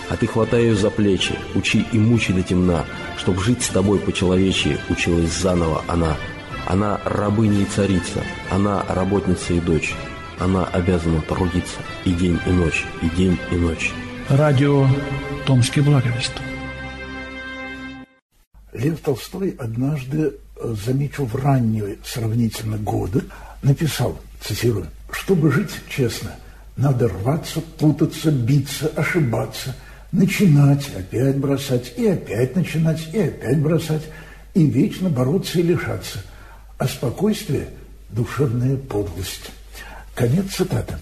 А 0.08 0.16
ты 0.18 0.28
хватай 0.28 0.66
ее 0.66 0.76
за 0.76 0.92
плечи, 0.92 1.36
учи 1.56 1.86
и 1.92 1.98
мучи 1.98 2.32
до 2.32 2.44
темна, 2.44 2.86
Чтоб 3.18 3.40
жить 3.40 3.64
с 3.64 3.70
тобой 3.70 4.00
по-человечьи, 4.00 4.78
училась 4.90 5.32
заново 5.32 5.84
она. 5.88 6.16
Она 6.68 7.00
рабыня 7.06 7.62
и 7.62 7.66
царица, 7.66 8.22
она 8.52 8.84
работница 8.88 9.54
и 9.54 9.60
дочь. 9.60 9.96
Она 10.40 10.66
обязана 10.66 11.22
трудиться 11.22 11.78
и 12.04 12.12
день, 12.12 12.40
и 12.46 12.50
ночь, 12.50 12.86
и 13.02 13.10
день, 13.10 13.40
и 13.52 13.56
ночь. 13.56 13.94
Радио 14.30 14.88
«Томский 15.46 15.82
благовест». 15.82 16.34
Лев 18.74 19.00
Толстой 19.00 19.56
однажды, 19.58 20.34
э, 20.58 20.76
замечу 20.86 21.26
в 21.26 21.36
ранние 21.36 21.98
сравнительно 22.04 22.78
годы, 22.78 23.24
написал, 23.64 24.20
цитирую, 24.42 24.88
«Чтобы 25.12 25.52
жить 25.52 25.72
честно, 25.90 26.32
надо 26.76 27.08
рваться, 27.08 27.62
путаться, 27.62 28.30
биться, 28.30 28.92
ошибаться– 28.96 29.76
начинать, 30.16 30.90
опять 30.96 31.38
бросать, 31.38 31.94
и 31.98 32.08
опять 32.08 32.56
начинать, 32.56 33.08
и 33.14 33.20
опять 33.20 33.60
бросать, 33.60 34.04
и 34.54 34.66
вечно 34.66 35.10
бороться 35.10 35.60
и 35.60 35.64
лишаться. 35.64 36.20
А 36.78 36.88
спокойствие– 36.88 37.68
душевная 38.10 38.78
подлость. 38.78 39.52
Конец 40.16 40.54
цитаты. 40.54 40.96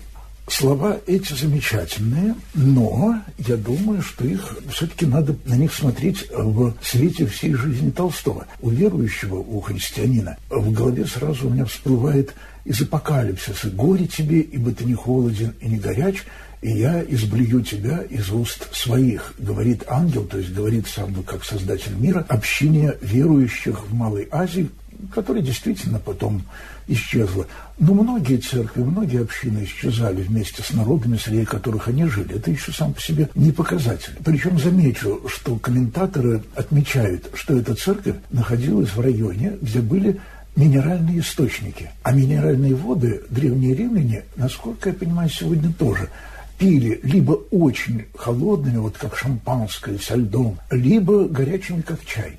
Слова 0.47 0.97
эти 1.08 1.34
замечательные, 1.34 2.36
но 2.54 3.21
я 3.38 3.56
думаю, 3.56 4.02
что 4.02 4.26
их 4.26 4.58
все-таки 4.71 5.06
надо 5.06 5.38
на 5.45 5.56
них 5.56 5.73
смотреть 5.73 6.30
в 6.32 6.73
свете 6.82 7.26
всей 7.28 7.54
жизни 7.54 7.91
Толстого. 7.91 8.45
У 8.60 8.69
верующего, 8.69 9.36
у 9.36 9.62
христианина, 9.62 10.36
в 10.49 10.71
голове 10.73 11.06
сразу 11.06 11.47
у 11.47 11.49
меня 11.49 11.63
всплывает 11.65 12.34
из 12.65 12.82
апокалипсиса 12.82 13.69
«Горе 13.69 14.06
тебе, 14.06 14.41
ибо 14.41 14.71
ты 14.71 14.84
не 14.84 14.95
холоден 14.95 15.54
и 15.62 15.67
не 15.67 15.78
горяч, 15.78 16.23
и 16.63 16.71
я 16.71 17.04
изблюю 17.04 17.62
тебя 17.62 18.04
из 18.10 18.32
уст 18.32 18.73
своих, 18.73 19.34
говорит 19.38 19.84
ангел, 19.88 20.23
то 20.23 20.38
есть 20.38 20.54
говорит 20.54 20.88
сам 20.88 21.13
как 21.23 21.43
создатель 21.43 21.93
мира, 21.97 22.26
общине 22.30 22.93
верующих 23.02 23.86
в 23.86 23.93
Малой 23.93 24.30
Азии, 24.32 24.69
которая 25.13 25.43
действительно 25.43 25.99
потом 25.99 26.43
исчезла. 26.88 27.47
Но 27.80 27.93
многие 27.93 28.38
церкви, 28.38 28.82
многие 28.82 29.21
общины 29.21 29.65
исчезали 29.65 30.21
вместе 30.21 30.63
с 30.63 30.71
народами, 30.71 31.17
среди 31.17 31.43
которых 31.43 31.89
они 31.89 32.06
жили. 32.06 32.36
Это 32.36 32.49
еще 32.49 32.71
сам 32.71 32.93
по 32.93 33.02
себе 33.02 33.28
не 33.36 33.52
показатель. 33.52 34.13
Причем 34.23 34.58
замечу, 34.58 35.21
что 35.28 35.58
комментаторы 35.58 36.43
отмечают, 36.56 37.30
что 37.34 37.58
эта 37.58 37.76
церковь 37.76 38.15
находилась 38.32 38.95
в 38.95 39.02
районе, 39.02 39.58
где 39.62 39.82
были 39.82 40.21
минеральные 40.56 41.19
источники. 41.19 41.91
А 42.04 42.13
минеральные 42.13 42.76
воды 42.76 43.21
древние 43.30 43.76
римляне, 43.76 44.23
насколько 44.38 44.89
я 44.89 44.95
понимаю, 44.95 45.30
сегодня 45.30 45.73
тоже– 45.73 46.08
пили 46.63 47.02
либо 47.04 47.34
очень 47.52 48.06
холодными, 48.15 48.78
вот 48.78 48.97
как 48.97 49.17
шампанское 49.17 49.97
со 49.97 50.15
льдом, 50.15 50.58
либо 50.71 51.26
горячими, 51.26 51.82
как 51.82 52.06
чай. 52.06 52.38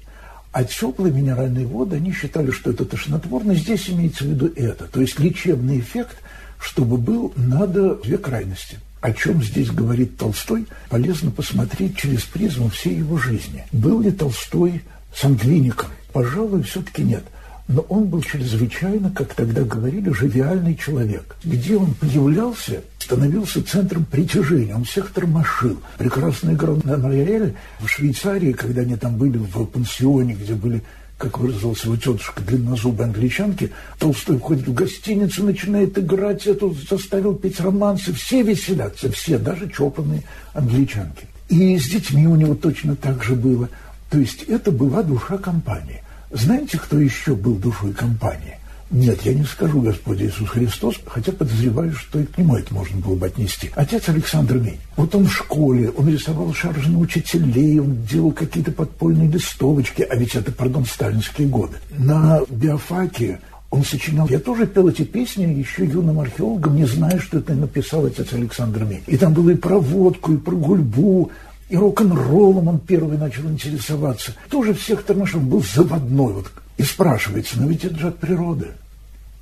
А 0.51 0.65
теплые 0.65 1.13
минеральные 1.13 1.67
воды, 1.67 1.97
они 1.97 2.11
считали, 2.11 2.51
что 2.51 2.71
это 2.71 2.87
тошнотворно. 2.87 3.55
Здесь 3.55 3.91
имеется 3.91 4.25
в 4.25 4.29
виду 4.29 4.51
это. 4.57 4.87
То 4.87 5.03
есть 5.03 5.19
лечебный 5.19 5.81
эффект, 5.81 6.17
чтобы 6.59 6.97
был, 6.97 7.35
надо 7.37 7.97
две 7.97 8.17
крайности. 8.17 8.79
О 9.03 9.13
чем 9.13 9.43
здесь 9.43 9.71
говорит 9.71 10.17
Толстой, 10.17 10.65
полезно 10.89 11.31
посмотреть 11.31 11.99
через 11.99 12.23
призму 12.23 12.71
всей 12.71 12.97
его 12.97 13.19
жизни. 13.19 13.67
Был 13.73 14.01
ли 14.01 14.11
Толстой 14.11 14.81
сангвиником? 15.15 15.91
Пожалуй, 16.15 16.63
все-таки 16.63 17.03
нет 17.03 17.25
но 17.67 17.81
он 17.89 18.05
был 18.05 18.23
чрезвычайно, 18.23 19.11
как 19.11 19.35
тогда 19.35 19.63
говорили, 19.63 20.11
живиальный 20.11 20.77
человек. 20.77 21.37
Где 21.45 21.77
он 21.77 21.95
появлялся, 21.95 22.83
становился 22.99 23.65
центром 23.65 24.05
притяжения, 24.05 24.75
он 24.75 24.85
всех 24.85 25.11
тормошил. 25.13 25.79
Прекрасно 25.97 26.53
играл 26.53 26.81
на 26.85 26.97
рояле 26.97 27.55
в 27.81 27.89
Швейцарии, 27.89 28.53
когда 28.53 28.83
они 28.83 28.97
там 28.97 29.17
были 29.17 29.39
в 29.39 29.65
пансионе, 29.67 30.35
где 30.35 30.55
были 30.55 30.83
как 31.17 31.39
выразилась 31.39 31.85
его 31.85 31.97
тетушка, 31.97 32.43
длиннозубой 32.43 33.07
англичанки, 33.07 33.71
Толстой 33.99 34.37
входит 34.39 34.67
в 34.67 34.75
гостиницу, 34.75 35.45
начинает 35.45 35.97
играть, 35.97 36.47
эту 36.47 36.77
заставил 36.91 37.35
петь 37.35 37.61
романсы, 37.61 38.13
все 38.13 38.43
веселятся, 38.43 39.11
все, 39.13 39.39
даже 39.39 39.71
чопанные 39.71 40.25
англичанки. 40.53 41.27
И 41.49 41.79
с 41.79 41.89
детьми 41.89 42.27
у 42.27 42.35
него 42.35 42.55
точно 42.55 42.97
так 42.97 43.23
же 43.23 43.37
было. 43.37 43.69
То 44.11 44.19
есть 44.19 44.43
это 44.43 44.71
была 44.71 45.03
душа 45.03 45.39
компании. 45.39 46.04
Знаете, 46.35 46.79
кто 46.79 46.99
еще 46.99 47.37
был 47.37 47.55
душой 47.55 47.93
компании? 47.93 48.59
Нет, 48.91 49.23
я 49.23 49.35
не 49.35 49.45
скажу 49.45 49.81
Господь 49.81 50.21
Иисус 50.21 50.49
Христос, 50.49 50.97
хотя 51.07 51.31
подозреваю, 51.31 51.93
что 51.93 52.19
и 52.19 52.25
к 52.25 52.37
нему 52.37 52.57
это 52.57 52.75
можно 52.75 53.01
было 53.01 53.15
бы 53.15 53.27
отнести. 53.27 53.71
Отец 53.77 54.09
Александр 54.09 54.57
Мень. 54.57 54.79
Вот 54.97 55.15
он 55.15 55.27
в 55.27 55.33
школе, 55.33 55.91
он 55.91 56.09
рисовал 56.09 56.53
шаржи 56.53 56.91
на 56.91 56.99
учителей, 56.99 57.79
он 57.79 58.05
делал 58.05 58.33
какие-то 58.33 58.73
подпольные 58.73 59.29
листовочки, 59.29 60.03
а 60.03 60.17
ведь 60.17 60.35
это, 60.35 60.51
пардон, 60.51 60.85
сталинские 60.85 61.49
годы. 61.49 61.77
На 61.97 62.41
биофаке 62.51 63.41
он 63.71 63.85
сочинял. 63.85 64.29
Я 64.29 64.41
тоже 64.41 64.67
пел 64.67 64.89
эти 64.89 65.03
песни 65.03 65.45
еще 65.45 65.85
юным 65.85 66.19
археологом, 66.19 66.77
не 66.77 66.85
зная, 66.85 67.19
что 67.21 67.39
это 67.39 67.55
написал 67.55 68.07
отец 68.07 68.33
Александр 68.33 68.85
Мень. 68.85 69.03
И 69.07 69.17
там 69.17 69.33
было 69.33 69.51
и 69.51 69.57
про 69.57 69.79
водку, 69.79 70.33
и 70.33 70.37
про 70.37 70.55
гульбу, 70.55 71.31
и 71.69 71.77
рок-н-роллом 71.77 72.69
он 72.69 72.79
первый 72.79 73.17
начал 73.17 73.49
интересоваться. 73.49 74.35
Тоже 74.51 74.75
всех 74.75 75.03
тормошил, 75.05 75.41
был 75.41 75.63
заводной. 75.63 76.35
Вот. 76.35 76.53
И 76.77 76.83
спрашивается, 76.83 77.61
но 77.61 77.69
ведь 77.69 77.85
это 77.85 77.99
же 77.99 78.09
от 78.09 78.19
природы. 78.19 78.73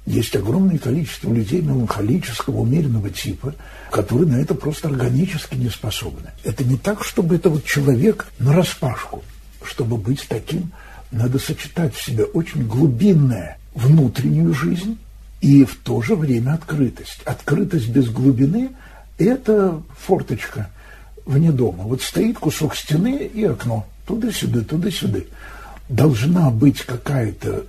Есть 0.04 0.34
огромное 0.34 0.78
количество 0.78 1.32
людей 1.32 1.62
меланхолического, 1.62 2.60
умеренного 2.60 3.10
типа, 3.10 3.54
которые 3.90 4.28
на 4.28 4.36
это 4.36 4.54
просто 4.54 4.88
органически 4.88 5.54
не 5.54 5.70
способны. 5.70 6.30
Это 6.42 6.64
не 6.64 6.76
так, 6.76 7.04
чтобы 7.04 7.36
это 7.36 7.50
вот 7.50 7.64
человек 7.64 8.26
на 8.38 8.52
распашку. 8.52 9.22
Чтобы 9.64 9.96
быть 9.96 10.26
таким, 10.28 10.72
надо 11.12 11.38
сочетать 11.38 11.94
в 11.94 12.02
себе 12.02 12.24
очень 12.24 12.66
глубинная 12.66 13.58
внутреннюю 13.74 14.52
жизнь 14.54 14.98
и 15.40 15.64
в 15.64 15.76
то 15.76 16.02
же 16.02 16.16
время 16.16 16.54
открытость. 16.54 17.22
Открытость 17.24 17.88
без 17.88 18.08
глубины– 18.08 18.70
это 19.18 19.82
форточка– 19.98 20.68
вне 21.24 21.52
дома. 21.52 21.84
Вот 21.84 22.02
стоит 22.02 22.38
кусок 22.38 22.76
стены 22.76 23.30
и 23.32 23.44
окно. 23.44 23.86
Туда-сюда, 24.06 24.62
туда-сюда. 24.62 25.20
Должна 25.88 26.50
быть 26.50 26.80
какая-то 26.82 27.66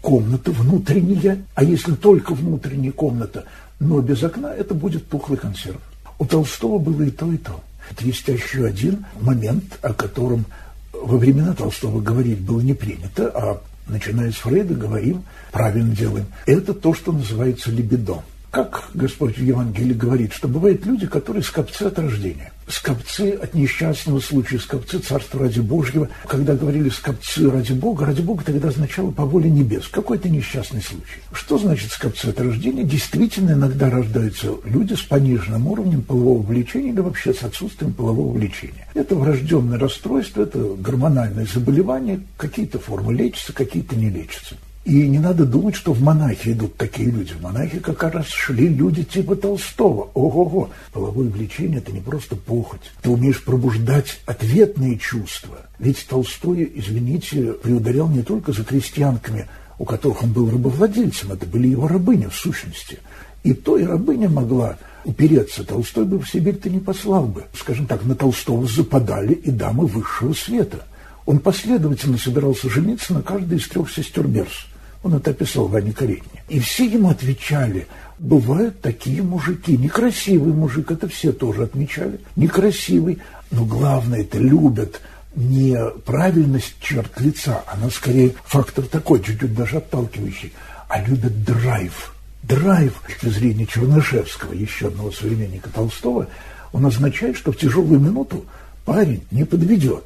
комната 0.00 0.52
внутренняя, 0.52 1.42
а 1.54 1.64
если 1.64 1.94
только 1.94 2.34
внутренняя 2.34 2.92
комната, 2.92 3.44
но 3.80 4.00
без 4.00 4.22
окна, 4.22 4.54
это 4.54 4.74
будет 4.74 5.08
тухлый 5.08 5.38
консерв. 5.38 5.80
У 6.18 6.24
Толстого 6.24 6.78
было 6.78 7.02
и 7.02 7.10
то, 7.10 7.30
и 7.32 7.36
то. 7.36 7.60
Это 7.90 8.04
есть 8.04 8.26
еще 8.26 8.64
один 8.64 9.04
момент, 9.20 9.78
о 9.82 9.92
котором 9.92 10.44
во 10.92 11.18
времена 11.18 11.54
Толстого 11.54 12.00
говорить 12.00 12.40
было 12.40 12.60
не 12.60 12.74
принято, 12.74 13.28
а 13.28 13.60
начиная 13.88 14.32
с 14.32 14.36
Фрейда 14.36 14.74
говорим, 14.74 15.24
правильно 15.52 15.94
делаем. 15.94 16.26
Это 16.46 16.74
то, 16.74 16.94
что 16.94 17.12
называется 17.12 17.70
либидо. 17.70 18.22
Как 18.56 18.84
Господь 18.94 19.36
в 19.36 19.42
Евангелии 19.42 19.92
говорит, 19.92 20.32
что 20.32 20.48
бывают 20.48 20.86
люди, 20.86 21.06
которые 21.06 21.42
скопцы 21.42 21.82
от 21.82 21.98
рождения. 21.98 22.54
Скопцы 22.66 23.32
от 23.32 23.52
несчастного 23.52 24.18
случая, 24.18 24.58
скопцы 24.58 24.98
Царства 24.98 25.40
ради 25.40 25.60
Божьего. 25.60 26.08
Когда 26.26 26.54
говорили 26.54 26.88
скопцы 26.88 27.50
ради 27.50 27.74
Бога, 27.74 28.06
ради 28.06 28.22
Бога 28.22 28.44
тогда 28.44 28.68
означало 28.68 29.10
по 29.10 29.26
воле 29.26 29.50
небес. 29.50 29.88
Какой-то 29.88 30.30
несчастный 30.30 30.80
случай. 30.80 31.20
Что 31.32 31.58
значит 31.58 31.90
скопцы 31.92 32.28
от 32.28 32.40
рождения? 32.40 32.84
Действительно, 32.84 33.50
иногда 33.50 33.90
рождаются 33.90 34.52
люди 34.64 34.94
с 34.94 35.02
пониженным 35.02 35.66
уровнем 35.66 36.00
полового 36.00 36.40
влечения 36.40 36.92
или 36.92 37.00
вообще 37.00 37.34
с 37.34 37.42
отсутствием 37.42 37.92
полового 37.92 38.32
влечения. 38.32 38.88
Это 38.94 39.16
врожденное 39.16 39.78
расстройство, 39.78 40.44
это 40.44 40.76
гормональное 40.78 41.44
заболевание. 41.44 42.22
Какие-то 42.38 42.78
формы 42.78 43.12
лечатся, 43.12 43.52
какие-то 43.52 43.96
не 43.96 44.08
лечатся. 44.08 44.56
И 44.86 45.08
не 45.08 45.18
надо 45.18 45.44
думать, 45.44 45.74
что 45.74 45.92
в 45.92 46.00
монахи 46.00 46.50
идут 46.50 46.76
такие 46.76 47.10
люди. 47.10 47.32
В 47.32 47.42
монахи 47.42 47.80
как 47.80 48.04
раз 48.04 48.28
шли 48.28 48.68
люди 48.68 49.02
типа 49.02 49.34
Толстого. 49.34 50.10
Ого-го! 50.14 50.70
Половое 50.92 51.28
влечение– 51.28 51.78
это 51.80 51.90
не 51.90 52.00
просто 52.00 52.36
похоть. 52.36 52.92
Ты 53.02 53.10
умеешь 53.10 53.42
пробуждать 53.42 54.20
ответные 54.26 54.96
чувства. 54.96 55.56
Ведь 55.80 56.06
Толстой, 56.06 56.70
извините, 56.72 57.54
приударял 57.54 58.06
не 58.06 58.22
только 58.22 58.52
за 58.52 58.62
крестьянками, 58.62 59.48
у 59.80 59.84
которых 59.84 60.22
он 60.22 60.32
был 60.32 60.48
рабовладельцем, 60.48 61.32
это 61.32 61.46
были 61.46 61.66
его 61.66 61.88
рабыни 61.88 62.26
в 62.26 62.34
сущности. 62.36 63.00
И 63.42 63.54
то 63.54 63.76
и 63.76 63.82
рабыня 63.82 64.28
могла 64.28 64.78
упереться. 65.04 65.64
Толстой 65.64 66.04
бы 66.04 66.20
в 66.20 66.30
Сибирь-то 66.30 66.70
не 66.70 66.78
послал 66.78 67.26
бы. 67.26 67.42
Скажем 67.58 67.88
так, 67.88 68.04
на 68.04 68.14
Толстого 68.14 68.68
западали 68.68 69.32
и 69.32 69.50
дамы 69.50 69.86
высшего 69.86 70.32
света. 70.32 70.84
Он 71.24 71.40
последовательно 71.40 72.18
собирался 72.18 72.70
жениться 72.70 73.14
на 73.14 73.22
каждой 73.22 73.58
из 73.58 73.66
трех 73.66 73.90
сестер 73.90 74.28
Берс. 74.28 74.66
Он 75.06 75.14
это 75.14 75.30
описал 75.30 75.68
в 75.68 75.76
Анне 75.76 75.92
Каренине. 75.92 76.42
И 76.48 76.58
все 76.58 76.84
ему 76.84 77.10
отвечали, 77.10 77.86
бывают 78.18 78.80
такие 78.80 79.22
мужики. 79.22 79.76
Некрасивый 79.76 80.52
мужик, 80.52 80.90
это 80.90 81.06
все 81.06 81.30
тоже 81.30 81.62
отмечали. 81.62 82.18
Некрасивый, 82.34 83.20
но 83.52 83.64
главное, 83.64 84.22
это 84.22 84.38
любят 84.38 85.00
не 85.36 85.78
правильность 86.04 86.74
черт 86.80 87.20
лица, 87.20 87.62
она 87.68 87.88
скорее 87.88 88.34
фактор 88.46 88.84
такой, 88.86 89.22
чуть-чуть 89.22 89.54
даже 89.54 89.76
отталкивающий, 89.76 90.52
а 90.88 91.00
любят 91.00 91.44
драйв. 91.44 92.12
Драйв, 92.42 93.00
с 93.04 93.06
точки 93.06 93.28
зрения 93.28 93.66
Чернышевского, 93.66 94.54
еще 94.54 94.88
одного 94.88 95.12
современника 95.12 95.70
Толстого, 95.70 96.26
он 96.72 96.84
означает, 96.84 97.36
что 97.36 97.52
в 97.52 97.58
тяжелую 97.58 98.00
минуту 98.00 98.44
парень 98.84 99.22
не 99.30 99.44
подведет. 99.44 100.02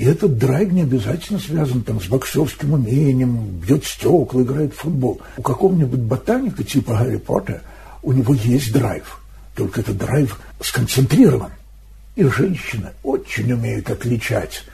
И 0.00 0.04
этот 0.04 0.38
драйв 0.38 0.72
не 0.72 0.80
обязательно 0.80 1.38
связан 1.38 1.82
там, 1.82 2.00
с 2.00 2.06
боксерским 2.06 2.72
умением, 2.72 3.60
бьет 3.60 3.84
стекла, 3.84 4.40
играет 4.40 4.72
в 4.72 4.78
футбол. 4.78 5.20
У 5.36 5.42
какого-нибудь 5.42 6.00
ботаника 6.00 6.64
типа 6.64 6.94
Гарри 6.94 7.18
Поттера 7.18 7.60
у 8.02 8.12
него 8.12 8.32
есть 8.32 8.72
драйв, 8.72 9.20
только 9.54 9.82
этот 9.82 9.98
драйв 9.98 10.40
сконцентрирован. 10.62 11.50
И 12.16 12.24
женщины 12.24 12.92
очень 13.02 13.52
умеют 13.52 13.90
отличать 13.90 14.64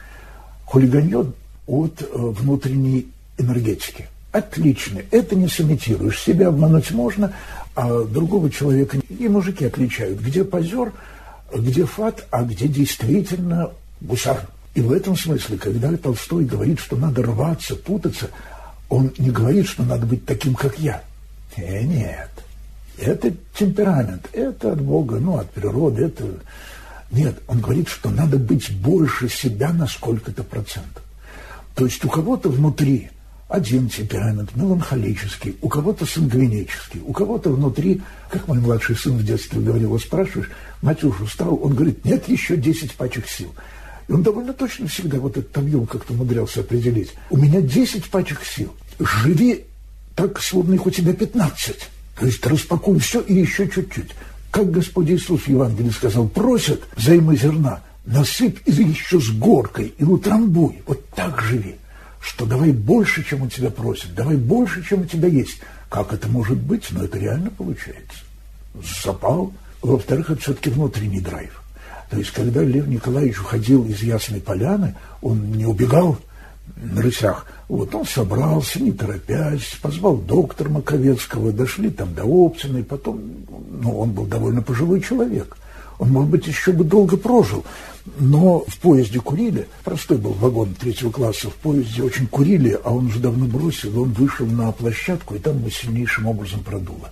хулиганье 0.63 1.33
от 1.65 2.01
э, 2.01 2.05
внутренней 2.13 3.07
энергетики. 3.37 4.07
Отлично. 4.31 5.01
Это 5.11 5.35
не 5.35 5.49
сымитируешь. 5.49 6.21
Себя 6.21 6.47
обмануть 6.47 6.91
можно, 6.91 7.33
а 7.75 8.03
другого 8.03 8.49
человека... 8.49 8.97
И 9.09 9.27
мужики 9.27 9.65
отличают, 9.65 10.21
где 10.21 10.45
позер, 10.45 10.93
где 11.53 11.83
фат, 11.85 12.25
а 12.31 12.43
где 12.43 12.69
действительно 12.69 13.71
гусар. 13.99 14.47
И 14.77 14.81
в 14.81 14.91
этом 14.91 15.17
смысле, 15.17 15.57
когда 15.57 15.91
Толстой 15.97 16.45
говорит, 16.45 16.79
что 16.79 16.97
надо 16.97 17.23
рваться, 17.23 17.75
путаться, 17.75 18.29
он 18.89 19.11
не 19.17 19.31
говорит, 19.31 19.67
что 19.67 19.81
надо 19.81 20.05
быть 20.05 20.23
таким, 20.23 20.53
как 20.53 20.77
я. 20.77 21.01
Э, 21.55 21.81
нет. 21.81 22.29
Это 22.99 23.33
темперамент, 23.55 24.29
это 24.33 24.73
от 24.73 24.81
Бога, 24.81 25.17
ну, 25.17 25.37
от 25.37 25.49
природы, 25.49 26.03
это... 26.03 26.25
Нет, 27.09 27.41
он 27.47 27.59
говорит, 27.59 27.87
что 27.87 28.11
надо 28.11 28.37
быть 28.37 28.71
больше 28.77 29.29
себя 29.29 29.73
на 29.73 29.87
сколько-то 29.87 30.43
процентов. 30.43 31.01
То 31.73 31.85
есть 31.85 32.05
у 32.05 32.09
кого-то 32.09 32.49
внутри 32.49 33.09
один 33.49 33.89
темперамент 33.89 34.55
меланхолический, 34.55 35.57
у 35.63 35.69
кого-то 35.69 36.05
сангвинический, 36.05 37.01
у 37.03 37.13
кого-то 37.13 37.49
внутри, 37.49 38.03
как 38.29 38.47
мой 38.47 38.59
младший 38.59 38.95
сын 38.95 39.17
в 39.17 39.23
детстве 39.23 39.59
говорил, 39.59 39.89
вот 39.89 40.03
спрашиваешь, 40.03 40.51
Матюш 40.83 41.19
устал, 41.19 41.59
он 41.63 41.73
говорит, 41.73 42.05
нет, 42.05 42.29
еще 42.29 42.55
10 42.55 42.93
пачек 42.93 43.27
сил. 43.27 43.51
И 44.07 44.13
он 44.13 44.23
довольно 44.23 44.53
точно 44.53 44.87
всегда 44.87 45.19
вот 45.19 45.37
этот 45.37 45.55
объем 45.57 45.85
как-то 45.85 46.13
умудрялся 46.13 46.61
определить. 46.61 47.13
У 47.29 47.37
меня 47.37 47.61
10 47.61 48.05
пачек 48.05 48.41
сил. 48.43 48.73
Живи 48.99 49.65
так, 50.15 50.41
словно 50.41 50.75
их 50.75 50.85
у 50.85 50.91
тебя 50.91 51.13
15. 51.13 51.75
То 52.19 52.25
есть 52.25 52.45
распакуй 52.45 52.99
все 52.99 53.21
и 53.21 53.35
еще 53.35 53.69
чуть-чуть. 53.69 54.11
Как 54.49 54.71
Господь 54.71 55.09
Иисус 55.09 55.41
в 55.41 55.47
Евангелии 55.49 55.89
сказал, 55.89 56.27
просят 56.27 56.81
займы 56.95 57.35
зерна, 57.35 57.81
насыпь 58.05 58.59
и 58.65 58.71
еще 58.71 59.19
с 59.19 59.29
горкой 59.29 59.93
и 59.97 60.03
утрамбуй. 60.03 60.81
Вот 60.87 61.07
так 61.09 61.41
живи. 61.41 61.75
Что 62.19 62.45
давай 62.45 62.71
больше, 62.71 63.23
чем 63.23 63.43
у 63.43 63.49
тебя 63.49 63.69
просят, 63.69 64.15
давай 64.15 64.35
больше, 64.35 64.83
чем 64.83 65.01
у 65.01 65.05
тебя 65.05 65.27
есть. 65.27 65.59
Как 65.89 66.11
это 66.13 66.27
может 66.27 66.57
быть? 66.57 66.87
Но 66.91 67.03
это 67.03 67.19
реально 67.19 67.51
получается. 67.51 68.19
Запал. 69.03 69.53
Во-вторых, 69.81 70.31
это 70.31 70.41
все-таки 70.41 70.69
внутренний 70.69 71.21
драйв. 71.21 71.56
То 72.09 72.17
есть, 72.17 72.31
когда 72.31 72.63
Лев 72.63 72.87
Николаевич 72.87 73.39
уходил 73.39 73.85
из 73.85 74.01
Ясной 74.01 74.39
Поляны, 74.39 74.95
он 75.21 75.51
не 75.51 75.65
убегал 75.65 76.17
на 76.77 77.01
рысях. 77.01 77.45
Вот 77.67 77.93
он 77.93 78.05
собрался, 78.05 78.81
не 78.81 78.91
торопясь, 78.91 79.77
позвал 79.81 80.17
доктора 80.17 80.69
Маковецкого, 80.69 81.51
дошли 81.51 81.89
там 81.89 82.13
до 82.13 82.23
Оптина, 82.23 82.77
и 82.77 82.83
потом, 82.83 83.21
ну, 83.81 83.99
он 83.99 84.11
был 84.11 84.25
довольно 84.25 84.61
пожилой 84.61 85.01
человек. 85.01 85.57
Он, 85.99 86.11
может 86.11 86.29
быть, 86.29 86.47
еще 86.47 86.71
бы 86.71 86.83
долго 86.83 87.17
прожил, 87.17 87.65
но 88.19 88.63
в 88.67 88.77
поезде 88.77 89.19
курили, 89.19 89.67
простой 89.83 90.17
был 90.17 90.33
вагон 90.33 90.75
третьего 90.75 91.09
класса, 91.09 91.49
в 91.49 91.55
поезде 91.55 92.03
очень 92.03 92.27
курили, 92.27 92.79
а 92.83 92.93
он 92.93 93.07
уже 93.07 93.19
давно 93.19 93.45
бросил, 93.45 93.99
он 93.99 94.11
вышел 94.11 94.45
на 94.45 94.71
площадку, 94.71 95.35
и 95.35 95.39
там 95.39 95.57
его 95.57 95.69
сильнейшим 95.71 96.27
образом 96.27 96.59
продуло 96.63 97.09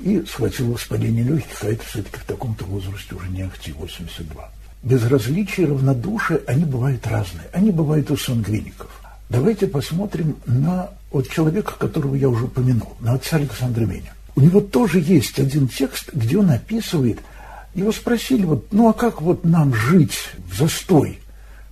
и 0.00 0.24
схватил 0.26 0.72
воспаление 0.72 1.24
легких, 1.24 1.62
а 1.62 1.68
это 1.68 1.84
все-таки 1.84 2.18
в 2.18 2.24
таком-то 2.24 2.64
возрасте 2.64 3.14
уже 3.14 3.28
не 3.28 3.42
актив, 3.42 3.76
82. 3.76 4.50
Безразличие, 4.82 5.66
равнодушие, 5.66 6.40
они 6.46 6.64
бывают 6.64 7.06
разные. 7.06 7.46
Они 7.52 7.70
бывают 7.70 8.10
у 8.10 8.16
сангвиников. 8.16 8.90
Давайте 9.28 9.66
посмотрим 9.66 10.36
на 10.44 10.90
вот 11.10 11.28
человека, 11.28 11.74
которого 11.78 12.14
я 12.14 12.28
уже 12.28 12.46
упомянул, 12.46 12.94
на 13.00 13.14
отца 13.14 13.36
Александра 13.36 13.84
Меня. 13.84 14.12
У 14.34 14.40
него 14.40 14.60
тоже 14.60 15.00
есть 15.00 15.38
один 15.38 15.68
текст, 15.68 16.12
где 16.12 16.38
он 16.38 16.50
описывает, 16.50 17.20
его 17.74 17.92
спросили, 17.92 18.44
вот, 18.44 18.72
ну 18.72 18.88
а 18.88 18.92
как 18.92 19.22
вот 19.22 19.44
нам 19.44 19.74
жить 19.74 20.18
в 20.50 20.56
застой? 20.56 21.18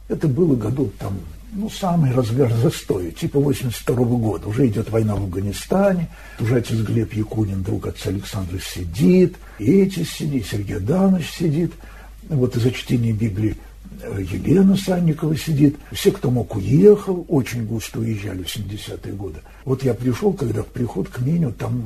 Это 0.09 0.29
было 0.29 0.57
году 0.57 0.91
там 0.99 1.19
ну, 1.53 1.69
самый 1.69 2.13
разгар 2.13 2.53
застоя, 2.53 3.11
типа 3.11 3.41
82 3.41 3.97
-го 3.97 4.19
года. 4.19 4.49
Уже 4.49 4.69
идет 4.69 4.91
война 4.91 5.17
в 5.17 5.23
Афганистане, 5.23 6.09
уже 6.39 6.57
отец 6.57 6.79
Глеб 6.79 7.13
Якунин, 7.13 7.63
друг 7.63 7.87
отца 7.89 8.11
Александра, 8.11 8.59
сидит, 8.59 9.37
и 9.59 9.81
эти 9.81 10.05
сидит, 10.05 10.47
Сергей 10.47 10.77
Адамович 10.77 11.31
сидит, 11.31 11.73
вот 12.29 12.57
из-за 12.57 12.71
чтения 12.71 13.13
Библии 13.13 13.57
э, 14.03 14.23
Елена 14.31 14.77
Санникова 14.77 15.37
сидит. 15.37 15.77
Все, 15.93 16.13
кто 16.13 16.31
мог, 16.31 16.55
уехал, 16.55 17.25
очень 17.29 17.67
густо 17.67 18.01
уезжали 18.01 18.45
в 18.45 18.57
70-е 18.57 19.13
годы. 19.15 19.41
Вот 19.65 19.83
я 19.83 19.95
пришел, 19.95 20.33
когда 20.33 20.63
в 20.63 20.67
приход 20.67 21.09
к 21.09 21.19
Меню, 21.21 21.53
там 21.53 21.83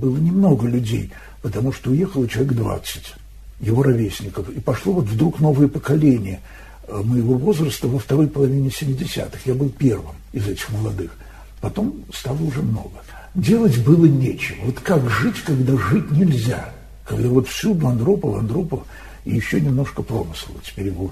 было 0.00 0.16
немного 0.16 0.66
людей, 0.66 1.10
потому 1.42 1.72
что 1.72 1.90
уехало 1.90 2.26
человек 2.26 2.54
20 2.54 3.14
его 3.60 3.82
ровесников. 3.82 4.48
И 4.48 4.60
пошло 4.60 4.94
вот 4.94 5.04
вдруг 5.04 5.40
новое 5.40 5.68
поколение– 5.68 6.40
моего 6.88 7.34
возраста 7.34 7.88
во 7.88 7.98
второй 7.98 8.28
половине 8.28 8.68
70-х. 8.68 9.38
Я 9.44 9.54
был 9.54 9.70
первым 9.70 10.14
из 10.32 10.48
этих 10.48 10.70
молодых. 10.70 11.12
Потом 11.60 12.04
стало 12.12 12.42
уже 12.42 12.60
много. 12.60 13.02
Делать 13.34 13.82
было 13.84 14.06
нечего. 14.06 14.66
Вот 14.66 14.80
как 14.80 15.08
жить, 15.08 15.40
когда 15.44 15.76
жить 15.76 16.10
нельзя? 16.10 16.70
Когда 17.06 17.28
вот 17.28 17.48
всюду 17.48 17.86
Андропов, 17.86 18.36
Андропов 18.36 18.82
и 19.24 19.34
еще 19.34 19.60
немножко 19.60 20.02
промысла. 20.02 20.54
Теперь 20.64 20.86
его... 20.86 21.10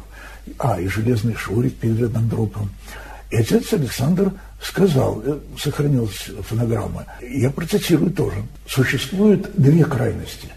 А, 0.58 0.80
и 0.80 0.88
железный 0.88 1.34
шурик 1.34 1.76
перед 1.76 2.14
Андроповым. 2.16 2.70
И 3.30 3.36
отец 3.36 3.72
Александр 3.72 4.32
сказал, 4.60 5.22
э, 5.24 5.38
сохранилась 5.56 6.30
фонограмма, 6.42 7.06
я 7.22 7.50
процитирую 7.50 8.10
тоже. 8.10 8.42
Существует 8.66 9.50
две 9.54 9.84
крайности. 9.84 10.48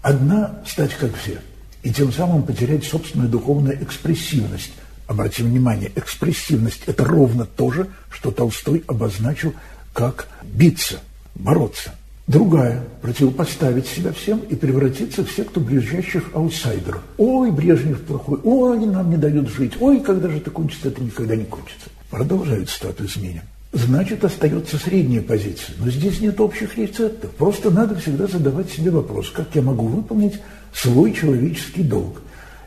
Одна– 0.00 0.62
стать 0.66 0.94
как 0.94 1.14
все– 1.16 1.40
и 1.82 1.92
тем 1.92 2.12
самым 2.12 2.42
потерять 2.42 2.84
собственную 2.84 3.28
духовную 3.28 3.82
экспрессивность. 3.82 4.72
Обратим 5.06 5.46
внимание, 5.46 5.90
экспрессивность– 5.94 6.82
это 6.86 7.04
ровно 7.04 7.44
то 7.44 7.70
же, 7.70 7.88
что 8.10 8.30
Толстой 8.30 8.84
обозначил 8.86 9.52
как 9.92 10.28
биться, 10.42 11.00
бороться. 11.34 11.94
Другая– 12.28 12.84
противопоставить 13.02 13.86
себя 13.86 14.12
всем 14.12 14.38
и 14.38 14.54
превратиться 14.54 15.24
в 15.24 15.30
секту 15.30 15.60
ближайших 15.60 16.30
аутсайдеров. 16.34 17.02
Ой, 17.18 17.50
Брежнев 17.50 18.00
плохой, 18.02 18.38
ой, 18.44 18.76
они 18.76 18.86
нам 18.86 19.10
не 19.10 19.16
дают 19.16 19.48
жить, 19.50 19.72
ой, 19.80 20.00
когда 20.00 20.28
же 20.28 20.38
это 20.38 20.50
кончится, 20.50 20.88
это 20.88 21.02
никогда 21.02 21.34
не 21.34 21.44
кончится. 21.44 21.90
Продолжают 22.10 22.70
статус 22.70 23.16
изменим. 23.16 23.42
значит 23.72 24.24
остается 24.24 24.78
средняя 24.78 25.22
позиция. 25.22 25.74
Но 25.78 25.90
здесь 25.90 26.20
нет 26.20 26.40
общих 26.40 26.78
рецептов. 26.78 27.32
Просто 27.32 27.70
надо 27.70 27.96
всегда 27.96 28.28
задавать 28.28 28.70
себе 28.70 28.92
вопрос, 28.92 29.30
как 29.30 29.48
я 29.54 29.62
могу 29.62 29.88
выполнить 29.88 30.34
свой 30.74 31.12
человеческий 31.12 31.82
долг. 31.82 32.22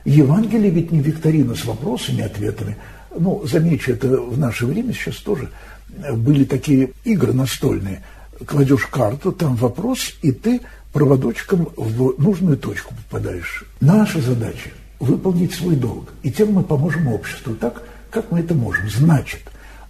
Евангелие 0.05 0.69
ведь 0.69 0.91
не 0.91 0.99
викторина 0.99 1.55
с 1.55 1.65
вопросами 1.65 2.19
и 2.19 2.23
ответами. 2.23 2.77
Ну, 3.17 3.45
замечу, 3.45 3.91
это 3.91 4.07
в 4.07 4.37
наше 4.37 4.65
время 4.65 4.93
сейчас 4.93 5.17
тоже 5.17 5.49
были 6.13 6.43
такие 6.43 6.91
игры 7.03 7.33
настольные. 7.33 8.03
Кладешь 8.45 8.85
карту, 8.87 9.31
там 9.31 9.55
вопрос, 9.55 10.13
и 10.21 10.31
ты 10.31 10.61
проводочком 10.91 11.69
в 11.75 12.21
нужную 12.21 12.57
точку 12.57 12.93
попадаешь. 12.95 13.63
Наша 13.79 14.21
задача– 14.21 14.69
выполнить 14.99 15.53
свой 15.53 15.75
долг. 15.75 16.09
И 16.23 16.31
тем 16.31 16.53
мы 16.53 16.63
поможем 16.63 17.07
обществу 17.07 17.55
так, 17.55 17.83
как 18.11 18.31
мы 18.31 18.39
это 18.39 18.53
можем. 18.53 18.89
Значит, 18.89 19.41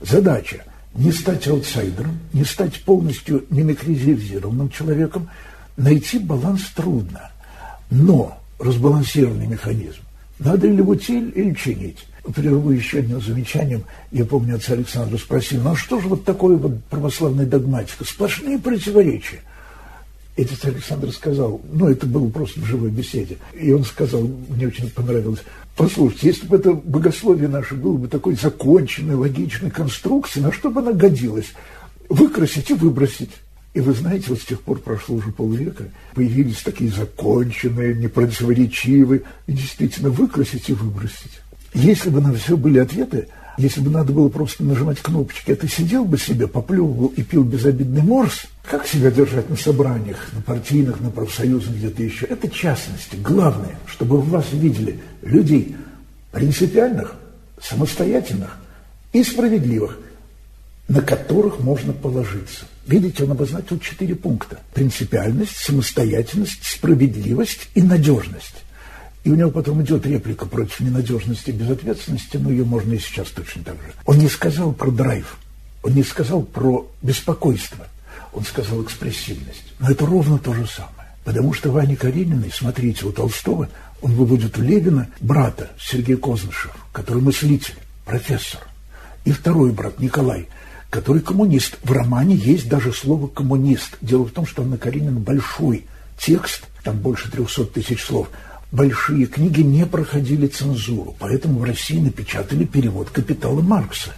задача– 0.02 0.64
не 0.96 1.12
стать 1.12 1.48
аутсайдером, 1.48 2.20
не 2.34 2.46
стать 2.46 2.82
полностью 2.84 3.44
мимикризированным 3.50 4.70
человеком, 4.70 5.30
найти 5.76 6.20
баланс 6.20 6.64
трудно. 6.74 7.32
Но 7.90 8.38
разбалансированный 8.60 9.48
механизм 9.48 10.02
надо 10.40 10.68
или 10.68 10.82
утиль, 10.82 11.32
или 11.36 11.54
чинить. 11.54 12.06
Прерву 12.34 12.72
еще 12.72 13.00
одним 13.00 13.22
замечанием. 13.22 13.84
Я 14.12 14.26
помню, 14.26 14.56
отца 14.56 14.74
Александра 14.74 15.18
спросил, 15.18 15.62
ну 15.62 15.72
а 15.72 15.76
что 15.76 16.00
же 16.02 16.08
вот 16.08 16.26
такое 16.26 16.58
вот 16.58 16.84
православная 16.86 17.46
догматика? 17.46 18.04
Сплошные 18.04 18.58
противоречия. 18.58 19.42
Отец 20.38 20.66
Александр 20.66 21.12
сказал, 21.12 21.62
ну 21.72 21.88
это 21.88 22.06
было 22.08 22.28
просто 22.30 22.60
в 22.60 22.66
живой 22.66 22.90
беседе, 22.90 23.38
и 23.58 23.72
он 23.72 23.86
сказал, 23.86 24.30
мне 24.50 24.68
очень 24.68 24.90
понравилось, 24.90 25.40
послушайте, 25.78 26.28
если 26.28 26.48
бы 26.48 26.58
это 26.58 26.74
богословие 26.74 27.48
наше 27.48 27.76
было 27.76 27.96
бы 27.96 28.10
такой 28.10 28.36
законченной, 28.36 29.16
логичной 29.16 29.72
конструкции, 29.72 30.42
на 30.42 30.52
что 30.52 30.70
бы 30.70 30.82
она 30.82 30.92
годилась? 30.92 31.54
Выкрасить 32.10 32.70
и 32.70 32.74
выбросить. 32.74 33.32
И 33.76 33.82
вы 33.82 33.94
знаете, 33.94 34.28
вот 34.30 34.40
с 34.40 34.46
тех 34.46 34.62
пор 34.62 34.80
прошло 34.80 35.18
уже 35.18 35.34
полвека, 35.34 35.84
появились 36.14 36.62
такие 36.64 36.90
законченные, 36.90 37.94
непротиворечивые, 37.94 39.24
и 39.48 39.52
действительно 39.52 40.10
выкрасить 40.10 40.70
и 40.70 40.74
выбросить. 40.74 41.42
Если 41.74 42.10
бы 42.10 42.22
на 42.22 42.34
все 42.34 42.56
были 42.56 42.80
ответы, 42.80 43.28
если 43.58 43.82
бы 43.82 43.90
надо 43.90 44.14
было 44.14 44.30
просто 44.30 44.64
нажимать 44.64 45.02
кнопочки, 45.02 45.52
а 45.52 45.58
ты 45.58 45.68
сидел 45.68 46.06
бы 46.06 46.18
себе, 46.18 46.48
поплевывал 46.48 47.08
и 47.18 47.22
пил 47.22 47.44
безобидный 47.44 48.02
морс, 48.02 48.46
как 48.64 48.88
себя 48.88 49.12
держать 49.12 49.50
на 49.50 49.58
собраниях, 49.58 50.30
на 50.32 50.42
партийных, 50.42 51.02
на 51.02 51.12
профсоюзах, 51.12 51.76
где-то 51.76 52.02
еще? 52.02 52.28
Это 52.28 52.50
частности. 52.50 53.18
Главное, 53.18 53.78
чтобы 53.88 54.22
в 54.22 54.30
вас 54.30 54.46
видели 54.54 55.02
людей 55.22 55.76
принципиальных, 56.32 57.16
самостоятельных 57.62 58.58
и 59.12 59.22
справедливых, 59.22 60.00
на 60.88 61.02
которых 61.02 61.60
можно 61.60 61.94
положиться. 61.94 62.66
Видите, 62.86 63.24
он 63.24 63.32
обозначил 63.32 63.80
четыре 63.80 64.16
пункта. 64.16 64.60
Принципиальность, 64.74 65.58
самостоятельность, 65.58 66.64
справедливость 66.64 67.70
и 67.74 67.82
надежность. 67.82 68.64
И 69.24 69.32
у 69.32 69.36
него 69.36 69.50
потом 69.50 69.82
идет 69.82 70.06
реплика 70.06 70.46
против 70.46 70.80
ненадежности 70.82 71.50
и 71.50 71.54
безответственности, 71.54 72.38
но 72.38 72.52
ее 72.52 72.64
можно 72.64 72.94
и 72.94 73.00
сейчас 73.00 73.30
точно 73.30 73.64
так 73.64 73.76
же. 73.76 73.94
Он 74.06 74.20
не 74.20 74.30
сказал 74.30 74.72
про 74.72 74.92
драйв, 74.92 75.38
он 75.82 75.94
не 75.94 76.04
сказал 76.04 76.44
про 76.44 76.88
беспокойство, 77.02 77.88
он 78.34 78.44
сказал 78.44 78.84
экспрессивность. 78.84 79.64
Но 79.80 79.90
это 79.90 80.06
ровно 80.06 80.38
то 80.38 80.54
же 80.54 80.68
самое. 80.68 80.94
Потому 81.24 81.54
что 81.54 81.72
Ваня 81.72 81.96
Карениной, 81.96 82.52
смотрите, 82.54 83.08
у 83.08 83.12
Толстого, 83.12 83.68
он 84.04 84.12
выводит 84.12 84.60
у 84.60 84.62
Левина 84.62 85.08
брата 85.20 85.72
Сергей 85.80 86.18
Кознышев, 86.18 86.76
который 86.94 87.24
мыслитель, 87.24 87.74
профессор. 88.06 88.60
И 89.24 89.32
второй 89.32 89.72
брат 89.72 90.00
Николай– 90.00 90.48
который 90.90 91.22
коммунист. 91.22 91.78
В 91.84 91.92
романе 91.92 92.36
есть 92.36 92.70
даже 92.70 92.94
слово 92.94 93.28
«коммунист». 93.28 93.98
Дело 94.02 94.26
в 94.26 94.32
том, 94.32 94.46
что 94.46 94.64
Анна 94.64 94.78
Каренина 94.78 95.20
большой 95.20 95.86
текст, 96.18 96.68
там 96.84 96.98
больше 96.98 97.32
300 97.32 97.66
тысяч 97.66 98.04
слов, 98.04 98.30
большие 98.72 99.26
книги 99.26 99.62
не 99.62 99.86
проходили 99.86 100.48
цензуру, 100.48 101.16
поэтому 101.20 101.60
в 101.60 101.64
России 101.64 102.00
напечатали 102.00 102.66
перевод 102.66 103.10
«Капитала 103.10 103.62
Маркса». 103.62 104.12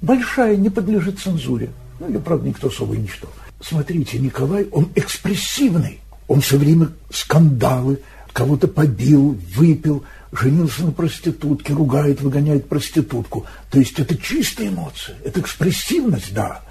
Большая, 0.00 0.56
не 0.56 0.70
подлежит 0.70 1.18
цензуре. 1.18 1.70
Ну, 1.98 2.08
ее, 2.08 2.20
правда, 2.20 2.48
никто 2.48 2.68
особо 2.68 2.96
не 2.96 3.08
читал. 3.08 3.30
Смотрите, 3.60 4.18
Николай, 4.18 4.66
он 4.70 4.88
экспрессивный. 4.94 6.00
Он 6.28 6.40
все 6.40 6.58
время 6.58 6.90
скандалы, 7.10 8.00
кого-то 8.38 8.68
побил, 8.68 9.38
выпил– 9.54 10.04
женился 10.32 10.84
на 10.84 10.92
проститутке, 10.92 11.72
ругает, 11.72 12.20
выгоняет 12.20 12.68
проститутку. 12.68 13.46
То 13.70 13.78
есть 13.78 13.98
это 13.98 14.16
чистая 14.16 14.68
эмоция, 14.68 15.16
это 15.24 15.40
экспрессивность, 15.40 16.32
да. 16.32 16.62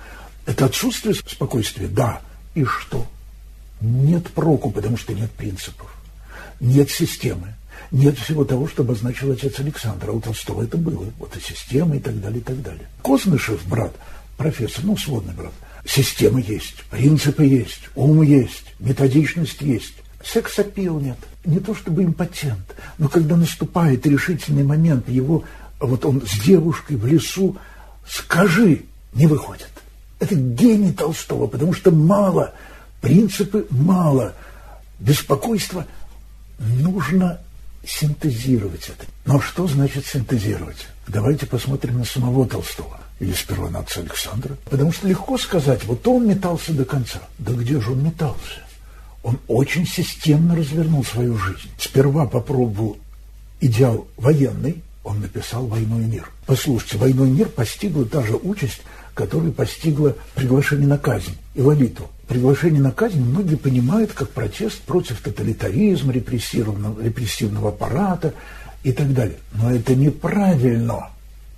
Это 0.46 0.66
отсутствие 0.66 1.16
спокойствия, 1.16 1.88
да. 1.88 2.22
И 2.56 2.64
что? 2.64 3.06
Нет 3.82 4.28
проку, 4.28 4.72
потому 4.72 4.98
что 4.98 5.14
нет 5.14 5.32
принципов. 5.32 5.94
Нет 6.60 6.90
системы. 6.90 7.56
Нет 7.92 8.18
всего 8.18 8.44
того, 8.44 8.68
что 8.68 8.84
обозначил 8.84 9.32
отец 9.32 9.60
Александр. 9.60 10.10
А 10.10 10.14
у 10.14 10.22
Толстого 10.22 10.64
это 10.64 10.78
было. 10.78 11.06
Вот 11.20 11.36
и 11.36 11.42
система, 11.42 11.98
и 11.98 12.00
так 12.00 12.20
далее, 12.20 12.40
и 12.40 12.44
так 12.44 12.62
далее. 12.62 12.88
Кознышев, 13.02 13.66
брат, 13.68 13.94
профессор, 14.38 14.84
ну, 14.86 14.98
сводный 14.98 15.34
брат. 15.34 15.54
Система 15.86 16.42
есть, 16.42 16.84
принципы 16.90 17.46
есть, 17.46 17.82
ум 17.96 18.22
есть, 18.22 18.66
методичность 18.80 19.62
есть. 19.62 19.94
Сексапил 20.24 21.00
нет 21.00 21.18
не 21.48 21.60
то 21.60 21.74
чтобы 21.74 22.04
импотент, 22.04 22.76
но 22.98 23.08
когда 23.08 23.38
наступает 23.38 24.06
решительный 24.06 24.64
момент, 24.64 25.08
его, 25.10 25.44
вот 25.80 26.06
он 26.06 26.22
с 26.28 26.40
девушкой 26.44 26.98
в 26.98 27.08
лесу, 27.08 27.58
скажи, 28.08 28.84
не 29.14 29.28
выходит. 29.28 29.70
Это 30.20 30.36
гений 30.36 30.92
Толстого, 30.92 31.48
потому 31.48 31.74
что 31.74 31.92
мало, 31.92 32.54
принципы 33.02 33.66
мало, 33.70 34.34
беспокойство 35.00 35.88
нужно 36.60 37.40
синтезировать 37.86 38.90
это. 38.90 39.06
Но 39.26 39.40
что 39.40 39.68
значит 39.68 40.06
синтезировать? 40.06 40.88
Давайте 41.08 41.46
посмотрим 41.46 42.00
на 42.00 42.06
самого 42.06 42.46
Толстого. 42.46 43.00
Или 43.20 43.32
сперва 43.32 43.70
на 43.70 43.80
отца 43.80 44.02
Александра. 44.02 44.58
Потому 44.70 44.92
что 44.92 45.08
легко 45.08 45.38
сказать, 45.38 45.86
вот 45.86 46.06
он 46.08 46.28
метался 46.28 46.74
до 46.74 46.84
конца. 46.84 47.20
Да 47.40 47.54
где 47.54 47.80
же 47.80 47.94
он 47.94 48.04
метался? 48.04 48.67
Он 49.28 49.38
очень 49.50 49.86
системно 49.86 50.56
развернул 50.56 51.04
свою 51.04 51.38
жизнь. 51.38 51.70
Сперва 51.78 52.28
попробовал 52.28 52.98
идеал 53.60 54.08
военный, 54.16 54.82
он 55.04 55.20
написал 55.20 55.68
«Войну 55.68 56.00
и 56.00 56.06
мир». 56.06 56.32
Послушайте, 56.46 56.98
«Войну 56.98 57.26
и 57.26 57.32
мир» 57.32 57.50
постигла 57.50 58.06
та 58.06 58.24
же 58.24 58.38
участь, 58.42 58.84
которую 59.14 59.52
постигла 59.52 60.16
приглашение 60.34 60.88
на 60.88 60.98
казнь, 60.98 61.36
Ивалиту. 61.56 62.10
Приглашение 62.30 62.82
на 62.82 62.92
казнь 62.92 63.20
многие 63.20 63.58
понимают 63.58 64.14
как 64.14 64.30
протест 64.30 64.80
против 64.84 65.20
тоталитаризма, 65.20 66.14
репрессивного, 66.14 67.04
репрессивного 67.04 67.70
аппарата 67.70 68.34
и 68.84 68.94
так 68.94 69.14
далее. 69.14 69.40
Но 69.56 69.70
это 69.74 69.94
неправильно. 69.94 71.10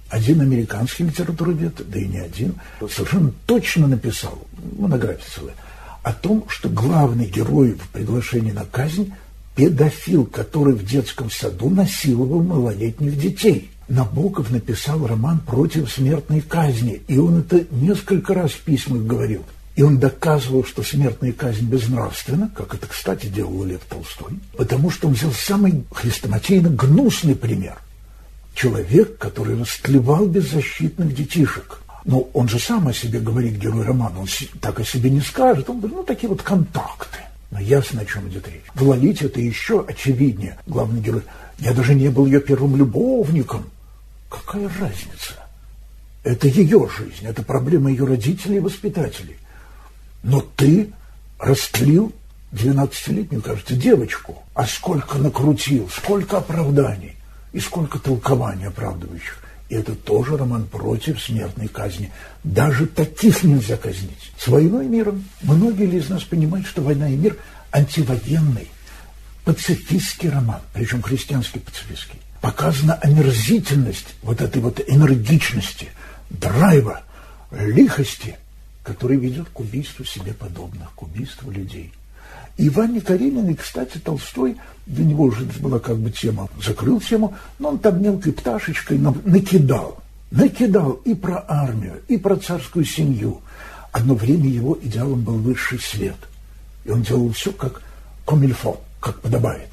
Один 0.09 0.41
американский 0.41 1.03
литературовед, 1.03 1.87
да 1.87 1.99
и 1.99 2.07
не 2.07 2.17
один, 2.17 2.55
совершенно 2.89 3.31
точно 3.45 3.85
написал, 3.85 4.39
монография 4.75 5.27
целая, 5.35 5.55
о 6.03 6.13
том, 6.13 6.45
что 6.47 6.69
главный 6.69 7.25
герой 7.25 7.73
в 7.73 7.89
приглашении 7.89 8.51
на 8.51 8.65
казнь– 8.65 9.13
педофил, 9.59 10.25
который 10.25 10.73
в 10.73 10.85
детском 10.85 11.29
саду 11.29 11.69
насиловал 11.69 12.41
малолетних 12.41 13.19
детей. 13.19 13.69
Набоков 13.89 14.51
написал 14.51 15.05
роман 15.05 15.39
против 15.39 15.91
смертной 15.91 16.39
казни, 16.39 17.01
и 17.09 17.17
он 17.17 17.39
это 17.39 17.65
несколько 17.71 18.33
раз 18.33 18.51
в 18.51 18.61
письмах 18.61 19.01
говорил. 19.01 19.43
И 19.75 19.83
он 19.83 19.97
доказывал, 19.97 20.63
что 20.63 20.81
смертная 20.81 21.33
казнь 21.33 21.65
безнравственна, 21.65 22.49
как 22.55 22.73
это, 22.73 22.87
кстати, 22.87 23.25
делал 23.25 23.65
Лев 23.65 23.81
Толстой, 23.89 24.39
потому 24.55 24.91
что 24.91 25.09
он 25.09 25.13
взял 25.13 25.33
самый 25.33 25.83
хрестоматийно 25.91 26.69
гнусный 26.69 27.35
пример. 27.35 27.79
Человек, 28.53 29.17
который 29.17 29.59
растлевал 29.59 30.25
беззащитных 30.25 31.13
детишек– 31.13 31.81
но 32.09 32.27
он 32.33 32.49
же 32.49 32.57
сам 32.57 32.87
о 32.87 32.93
себе 32.93 33.19
говорит, 33.19 33.59
герой 33.59 33.85
романа, 33.85 34.21
он 34.21 34.27
так 34.61 34.79
о 34.79 34.83
себе 34.83 35.11
не 35.11 35.21
скажет. 35.21 35.69
Он 35.69 35.77
говорит, 35.77 35.95
ну, 35.95 36.03
такие 36.03 36.27
вот 36.27 36.41
контакты. 36.41 37.19
Но 37.51 37.59
ясно, 37.59 38.01
о 38.01 38.05
чем 38.05 38.27
идет 38.29 38.47
речь. 38.47 38.63
В 38.73 38.81
Лолите 38.81 39.27
это 39.27 39.39
еще 39.39 39.85
очевиднее. 39.87 40.57
Главный 40.65 41.01
герой. 41.01 41.21
Я 41.59 41.71
даже 41.71 41.93
не 41.93 42.09
был 42.09 42.25
ее 42.25 42.41
первым 42.41 42.75
любовником. 42.77 43.69
Какая 44.27 44.67
разница? 44.79 45.33
Это 46.23 46.47
ее 46.47 46.89
жизнь, 46.97 47.27
это 47.27 47.43
проблема 47.43 47.91
ее 47.91 48.05
родителей 48.05 48.57
и 48.57 48.59
воспитателей. 48.59 49.37
Но 50.23 50.41
ты 50.41 50.89
растлил 51.37 52.11
12-летнюю, 52.53 53.43
кажется, 53.43 53.75
девочку. 53.75 54.41
А 54.55 54.65
сколько 54.65 55.19
накрутил, 55.19 55.87
сколько 55.89 56.39
оправданий 56.39 57.17
и 57.53 57.59
сколько 57.59 57.99
толкований 57.99 58.65
оправдывающих. 58.65 59.43
И 59.69 59.75
это 59.75 59.93
тоже 59.93 60.35
роман 60.35 60.65
против 60.65 61.21
смертной 61.21 61.67
казни. 61.67 62.11
Даже 62.43 62.87
таких 62.87 63.43
нельзя 63.43 63.77
казнить. 63.77 64.31
С 64.37 64.47
войной 64.47 64.87
и 64.87 64.89
миром 64.89 65.23
многие 65.43 65.85
ли 65.85 65.99
из 65.99 66.09
нас 66.09 66.23
понимают, 66.23 66.65
что 66.65 66.81
война 66.81 67.07
и 67.07 67.15
мир 67.15 67.37
антивоенный, 67.71 68.67
пацифистский 69.45 70.29
роман, 70.29 70.61
причем 70.73 71.03
христианский 71.03 71.59
пацифистский. 71.59 72.19
Показана 72.41 72.95
омерзительность 72.95 74.15
вот 74.23 74.41
этой 74.41 74.61
вот 74.61 74.81
энергичности, 74.87 75.89
драйва, 76.31 77.03
лихости, 77.51 78.37
который 78.83 79.17
ведет 79.17 79.49
к 79.49 79.59
убийству 79.59 80.03
себе 80.03 80.33
подобных, 80.33 80.91
к 80.95 81.03
убийству 81.03 81.51
людей. 81.51 81.93
И 82.59 82.67
Ване 82.67 82.99
Карениной, 82.99 83.55
кстати, 83.55 83.99
Толстой, 83.99 84.57
для 84.85 85.05
него 85.05 85.23
уже 85.23 85.45
была 85.61 85.79
как 85.79 85.97
бы 85.97 86.11
тема, 86.11 86.49
закрыл 86.61 86.99
тему, 86.99 87.33
но 87.57 87.69
он 87.69 87.79
там 87.79 88.03
мелкой 88.03 88.33
пташечкой 88.33 88.97
накидал. 88.97 90.03
Накидал 90.29 90.91
и 91.05 91.15
про 91.15 91.45
армию, 91.47 92.01
и 92.09 92.17
про 92.17 92.35
царскую 92.35 92.83
семью. 92.83 93.39
Одно 93.93 94.13
время 94.13 94.49
его 94.49 94.77
идеалом 94.81 95.21
был 95.21 95.35
высший 95.35 95.79
свет. 95.79 96.17
И 96.83 96.91
он 96.91 97.01
делал 97.01 97.31
все 97.31 97.53
как 97.53 97.81
комильфо, 98.25 98.81
как 98.99 99.21
подобает. 99.21 99.69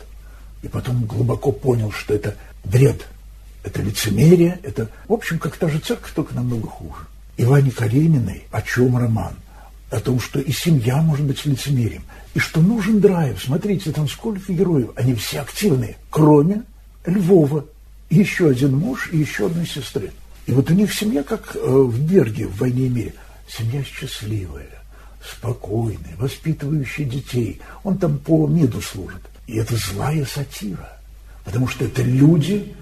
И 0.63 0.69
потом 0.69 1.07
глубоко 1.07 1.51
понял, 1.51 1.91
что 1.91 2.15
это 2.15 2.37
бред, 2.65 3.05
это 3.65 3.83
лицемерие, 3.83 4.61
это, 4.63 4.89
в 5.09 5.13
общем, 5.13 5.41
как 5.41 5.57
та 5.57 5.69
же 5.69 5.81
церковь, 5.81 6.13
только 6.15 6.37
намного 6.37 6.69
хуже. 6.69 7.01
Иване 7.37 7.73
Карениной 7.73 8.45
о 8.53 8.63
чем 8.63 8.97
роман? 8.97 9.35
О 9.91 10.01
том, 10.01 10.21
что 10.21 10.41
и 10.41 10.51
семья 10.51 11.01
может 11.01 11.25
быть 11.25 11.45
лицемерием, 11.47 12.03
и 12.35 12.39
что 12.39 12.61
нужен 12.61 13.01
драйв. 13.01 13.41
Смотрите, 13.43 13.93
там 13.93 14.09
сколько 14.09 14.53
героев, 14.53 14.91
они 14.97 15.15
все 15.15 15.41
активные, 15.41 15.97
кроме 16.11 16.63
Львова. 17.05 17.65
Еще 18.11 18.49
один 18.51 18.77
муж 18.77 19.09
и 19.13 19.19
еще 19.19 19.47
одной 19.47 19.67
сестры. 19.67 20.11
И 20.47 20.53
вот 20.53 20.71
у 20.71 20.75
них 20.75 20.93
семья, 20.93 21.23
как 21.23 21.57
э, 21.57 21.59
в 21.61 22.01
Берге 22.01 22.47
в 22.47 22.59
«Войне 22.59 22.87
и 22.87 22.89
мире». 22.89 23.15
Семья 23.49 23.83
счастливая, 23.85 24.83
спокойная, 25.25 26.17
воспитывающая 26.19 27.05
детей. 27.05 27.61
Он 27.85 27.97
там 27.99 28.19
по 28.19 28.47
меду 28.47 28.81
служит. 28.81 29.23
И 29.47 29.57
это 29.57 29.77
злая 29.77 30.25
сатира. 30.25 30.99
Потому 31.45 31.69
что 31.69 31.85
это 31.85 32.03
люди, 32.03 32.75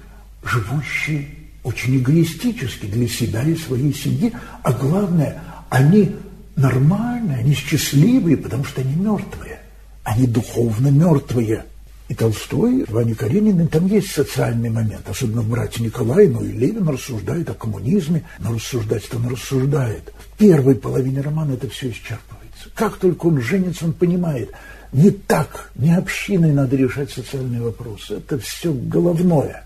живущие 0.42 1.28
очень 1.64 1.96
эгоистически 1.96 2.86
для 2.86 3.08
себя 3.08 3.42
и 3.42 3.56
своей 3.56 3.94
семьи, 3.94 4.32
а 4.62 4.72
главное, 4.72 5.42
они 5.70 6.14
нормальные, 6.56 7.38
они 7.38 7.54
счастливые, 7.54 8.36
потому 8.36 8.64
что 8.64 8.80
они 8.80 8.94
мертвые. 8.94 9.60
Они 10.02 10.26
духовно 10.26 10.88
мертвые. 10.88 11.64
И 12.08 12.14
Толстой, 12.14 12.84
Ваня 12.88 13.14
Каренин, 13.14 13.66
там 13.68 13.86
есть 13.86 14.12
социальный 14.12 14.68
момент, 14.68 15.08
особенно 15.08 15.40
в 15.40 15.48
«Брате 15.48 15.82
Николае», 15.82 16.28
ну 16.28 16.44
и 16.44 16.52
Левин 16.52 16.86
рассуждает 16.86 17.48
о 17.48 17.54
коммунизме, 17.54 18.24
но 18.40 18.52
рассуждать-то 18.52 19.16
он 19.16 19.28
рассуждает. 19.28 20.12
В 20.18 20.36
первой 20.36 20.74
половине 20.74 21.22
романа 21.22 21.54
это 21.54 21.68
все 21.70 21.88
исчерпывается. 21.88 22.68
Как 22.74 22.96
только 22.98 23.26
он 23.26 23.40
женится, 23.40 23.86
он 23.86 23.94
понимает, 23.94 24.50
не 24.92 25.10
так, 25.10 25.70
не 25.76 25.94
общиной 25.94 26.52
надо 26.52 26.76
решать 26.76 27.10
социальные 27.10 27.62
вопросы, 27.62 28.16
это 28.16 28.38
все 28.38 28.70
головное. 28.70 29.64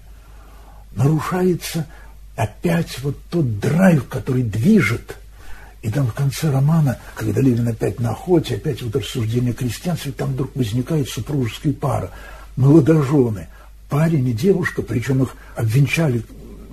Нарушается 0.95 1.87
опять 2.37 3.01
вот 3.01 3.17
тот 3.31 3.59
драйв, 3.59 4.07
который 4.07 4.45
движет– 4.45 5.17
и 5.83 5.91
там 5.91 6.07
в 6.09 6.15
конце 6.15 6.51
романа, 6.51 6.99
когда 7.15 7.41
Левин 7.41 7.69
опять 7.69 8.01
на 8.01 8.11
охоте, 8.11 8.57
опять 8.57 8.83
вот 8.83 8.97
рассуждение 8.97 9.53
крестьянства, 9.53 10.11
там 10.13 10.33
вдруг 10.33 10.55
возникает 10.57 11.09
супружеская 11.09 11.73
пара, 11.73 12.11
молодожены, 12.57 13.49
парень 13.89 14.29
и 14.29 14.33
девушка, 14.33 14.83
причем 14.83 15.23
их 15.23 15.37
обвенчали, 15.55 16.23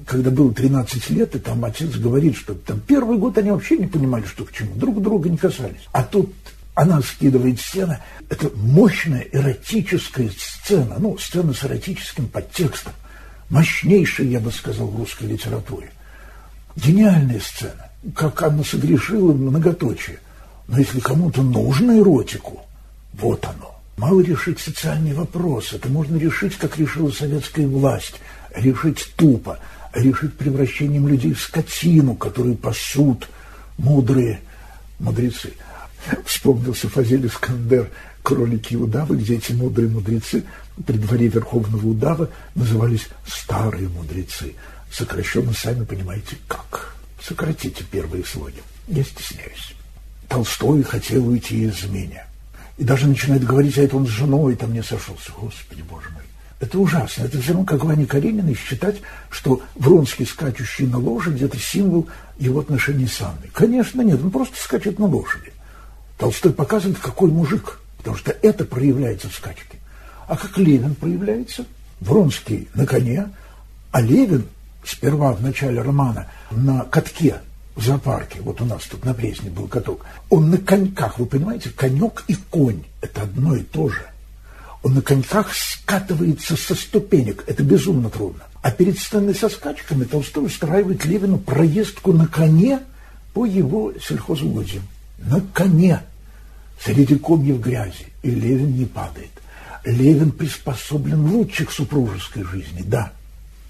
когда 0.06 0.32
было 0.32 0.54
13 0.54 1.10
лет, 1.12 1.36
и 1.36 1.40
там 1.40 1.64
отец 1.66 1.96
говорит, 1.96 2.36
что 2.36 2.56
там 2.56 2.80
первый 2.80 3.18
год 3.18 3.38
они 3.38 3.52
вообще 3.52 3.78
не 3.78 3.88
понимали, 3.88 4.26
что 4.26 4.44
к 4.44 4.52
чему, 4.52 4.74
друг 4.76 5.02
друга 5.02 5.30
не 5.30 5.38
касались. 5.38 5.88
А 5.92 6.04
тут 6.04 6.34
она 6.74 7.02
скидывает 7.02 7.60
сцена, 7.60 8.02
это 8.30 8.50
мощная 8.56 9.26
эротическая 9.32 10.30
сцена, 10.36 10.98
ну, 11.00 11.18
сцена 11.18 11.54
с 11.54 11.64
эротическим 11.64 12.28
подтекстом, 12.28 12.94
мощнейшая, 13.50 14.28
я 14.28 14.40
бы 14.40 14.52
сказал, 14.52 14.88
в 14.88 14.98
русской 14.98 15.26
литературе. 15.26 15.92
Гениальная 16.76 17.40
сцена 17.40 17.86
как 18.14 18.42
Анна 18.44 18.64
согрешила, 18.64 19.34
многоточие. 19.34 20.20
Но 20.68 20.80
если 20.80 21.00
кому-то 21.00 21.42
нужно 21.42 21.98
эротику, 21.98 22.62
вот 23.14 23.46
оно. 23.46 23.80
Мало 23.98 24.22
решить 24.22 24.60
социальный 24.60 25.14
вопрос. 25.14 25.74
Это 25.74 25.88
можно 25.90 26.18
решить, 26.18 26.56
как 26.56 26.78
решила 26.78 27.10
советская 27.10 27.68
власть. 27.68 28.16
Решить 28.56 29.14
тупо. 29.16 29.60
Решить 29.94 30.34
превращением 30.34 31.08
людей 31.08 31.34
в 31.34 31.42
скотину, 31.42 32.16
которую 32.16 32.56
пасут 32.56 33.30
мудрые 33.78 34.42
мудрецы. 35.00 35.54
Вспомнился 36.26 36.90
Фазель 36.90 37.26
Искандер 37.26 37.90
«Кролики 38.22 38.74
и 38.74 38.78
удавы», 38.78 39.18
где 39.18 39.36
эти 39.36 39.54
мудрые 39.54 39.90
мудрецы 39.90 40.44
при 40.86 40.98
дворе 40.98 41.28
Верховного 41.28 41.88
удава 41.88 42.30
назывались 42.54 43.08
«старые 43.26 43.88
мудрецы». 43.88 44.56
Сокращенно, 44.96 45.52
сами 45.52 45.84
понимаете, 45.84 46.38
как. 46.48 46.96
Сократите 47.22 47.84
первые 47.84 48.24
слоги. 48.24 48.62
Я 48.88 49.04
стесняюсь. 49.04 49.76
Толстой 50.30 50.84
хотел 50.84 51.28
уйти 51.28 51.66
из 51.66 51.84
меня. 51.84 52.26
И 52.78 52.84
даже 52.86 53.08
начинает 53.08 53.44
говорить, 53.44 53.78
а 53.78 53.82
это 53.82 53.98
он 53.98 54.08
с 54.08 54.10
женой 54.10 54.56
там 54.56 54.74
не 54.74 54.82
сошелся. 54.82 55.34
Господи, 55.38 55.82
боже 55.82 56.10
мой. 56.12 56.24
Это 56.62 56.80
ужасно. 56.80 57.24
Это 57.24 57.42
все 57.42 57.52
равно, 57.52 57.66
как 57.66 57.84
Ваня 57.84 58.06
Карениной 58.06 58.56
считать, 58.56 59.02
что 59.30 59.62
Вронский, 59.76 60.26
скачущий 60.26 60.88
на 60.88 60.98
лошади, 60.98 61.44
это 61.44 61.60
символ 61.60 62.08
его 62.38 62.62
отношений 62.62 63.08
с 63.08 63.20
Анной. 63.20 63.50
Конечно, 63.52 64.02
нет. 64.02 64.24
Он 64.24 64.32
просто 64.32 64.56
скачет 64.58 64.98
на 64.98 65.08
лошади. 65.08 65.52
Толстой 66.18 66.54
показывает, 66.54 67.00
какой 67.00 67.32
мужик. 67.32 67.80
Потому 67.98 68.16
что 68.16 68.32
это 68.32 68.64
проявляется 68.64 69.28
в 69.30 69.36
скачке. 69.36 69.78
А 70.30 70.38
как 70.38 70.58
Левин 70.58 70.96
проявляется? 70.96 71.66
Вронский 72.00 72.70
на 72.74 72.86
коне, 72.86 73.30
а 73.92 74.02
Левин 74.02 74.46
сперва 74.86 75.34
в 75.34 75.42
начале 75.42 75.82
романа 75.82 76.28
на 76.52 76.84
катке 76.86 77.42
в 77.76 77.84
зоопарке, 77.84 78.40
вот 78.42 78.62
у 78.62 78.66
нас 78.66 78.84
тут 78.84 79.04
на 79.04 79.14
Пресне 79.14 79.50
был 79.50 79.68
каток, 79.68 80.06
он 80.30 80.50
на 80.50 80.58
коньках, 80.58 81.20
вы 81.20 81.26
понимаете, 81.26 81.70
конек 81.70 82.24
и 82.28 82.36
конь– 82.36 82.84
это 83.02 83.24
одно 83.24 83.56
и 83.56 83.64
то 83.64 83.90
же. 83.90 84.02
Он 84.82 84.94
на 84.94 85.02
коньках 85.02 85.54
скатывается 85.54 86.56
со 86.56 86.76
ступенек, 86.76 87.44
это 87.48 87.64
безумно 87.64 88.10
трудно. 88.10 88.44
А 88.62 88.72
перед 88.72 88.98
сценой 89.00 89.36
со 89.36 89.50
скачками 89.50 90.06
Толстой 90.06 90.46
устраивает 90.46 91.06
Левину 91.06 91.38
проездку 91.38 92.14
на 92.14 92.28
коне 92.28 92.80
по 93.34 93.46
его 93.46 93.94
сельхозугодьям. 94.00 94.84
На 95.18 95.42
коне, 95.54 96.02
среди 96.80 97.18
комьев 97.18 97.60
грязи, 97.60 98.08
и 98.24 98.30
Левин 98.30 98.76
не 98.76 98.86
падает. 98.86 99.32
Левин 99.84 100.32
приспособлен 100.32 101.26
лучше 101.26 101.66
к 101.66 101.72
супружеской 101.72 102.44
жизни, 102.44 102.82
да– 102.86 103.12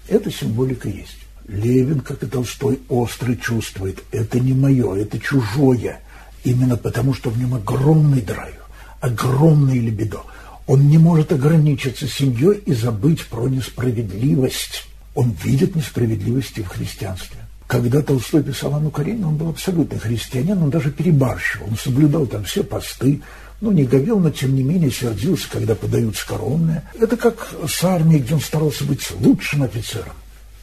эта 0.08 0.30
символика 0.30 0.88
есть. 0.88 1.18
Левин, 1.48 2.00
как 2.00 2.22
и 2.22 2.26
Толстой, 2.26 2.80
остро 2.88 3.34
чувствует, 3.36 4.02
это 4.10 4.40
не 4.40 4.52
мое, 4.52 4.94
это 4.96 5.18
чужое. 5.18 6.00
Именно 6.44 6.76
потому, 6.76 7.14
что 7.14 7.30
в 7.30 7.38
нем 7.38 7.54
огромный 7.54 8.20
драйв, 8.20 8.56
огромный 9.00 9.78
либидо. 9.78 10.20
Он 10.66 10.88
не 10.88 10.98
может 10.98 11.32
ограничиться 11.32 12.08
семьей 12.08 12.62
и 12.66 12.72
забыть 12.72 13.24
про 13.26 13.48
несправедливость. 13.48 14.88
Он 15.14 15.34
видит 15.44 15.76
несправедливости 15.76 16.60
в 16.60 16.68
христианстве. 16.68 17.38
Когда 17.66 18.00
Толстой 18.00 18.42
писал 18.42 18.74
Анну 18.74 18.90
Каренину, 18.90 19.28
он 19.28 19.36
был 19.36 19.48
абсолютно 19.50 19.98
христианин, 19.98 20.62
он 20.62 20.70
даже 20.70 20.90
перебарщивал. 20.90 21.68
Он 21.68 21.76
соблюдал 21.76 22.26
там 22.26 22.44
все 22.44 22.62
посты, 22.62 23.22
ну, 23.60 23.72
не 23.72 23.84
говел, 23.84 24.18
но 24.18 24.30
тем 24.30 24.54
не 24.54 24.62
менее 24.62 24.90
сердился, 24.90 25.48
когда 25.50 25.74
подают 25.74 26.16
скоромное. 26.16 26.88
Это 26.98 27.16
как 27.16 27.48
с 27.66 27.84
армией, 27.84 28.20
где 28.20 28.34
он 28.34 28.40
старался 28.40 28.84
быть 28.84 29.10
лучшим 29.12 29.62
офицером, 29.62 30.14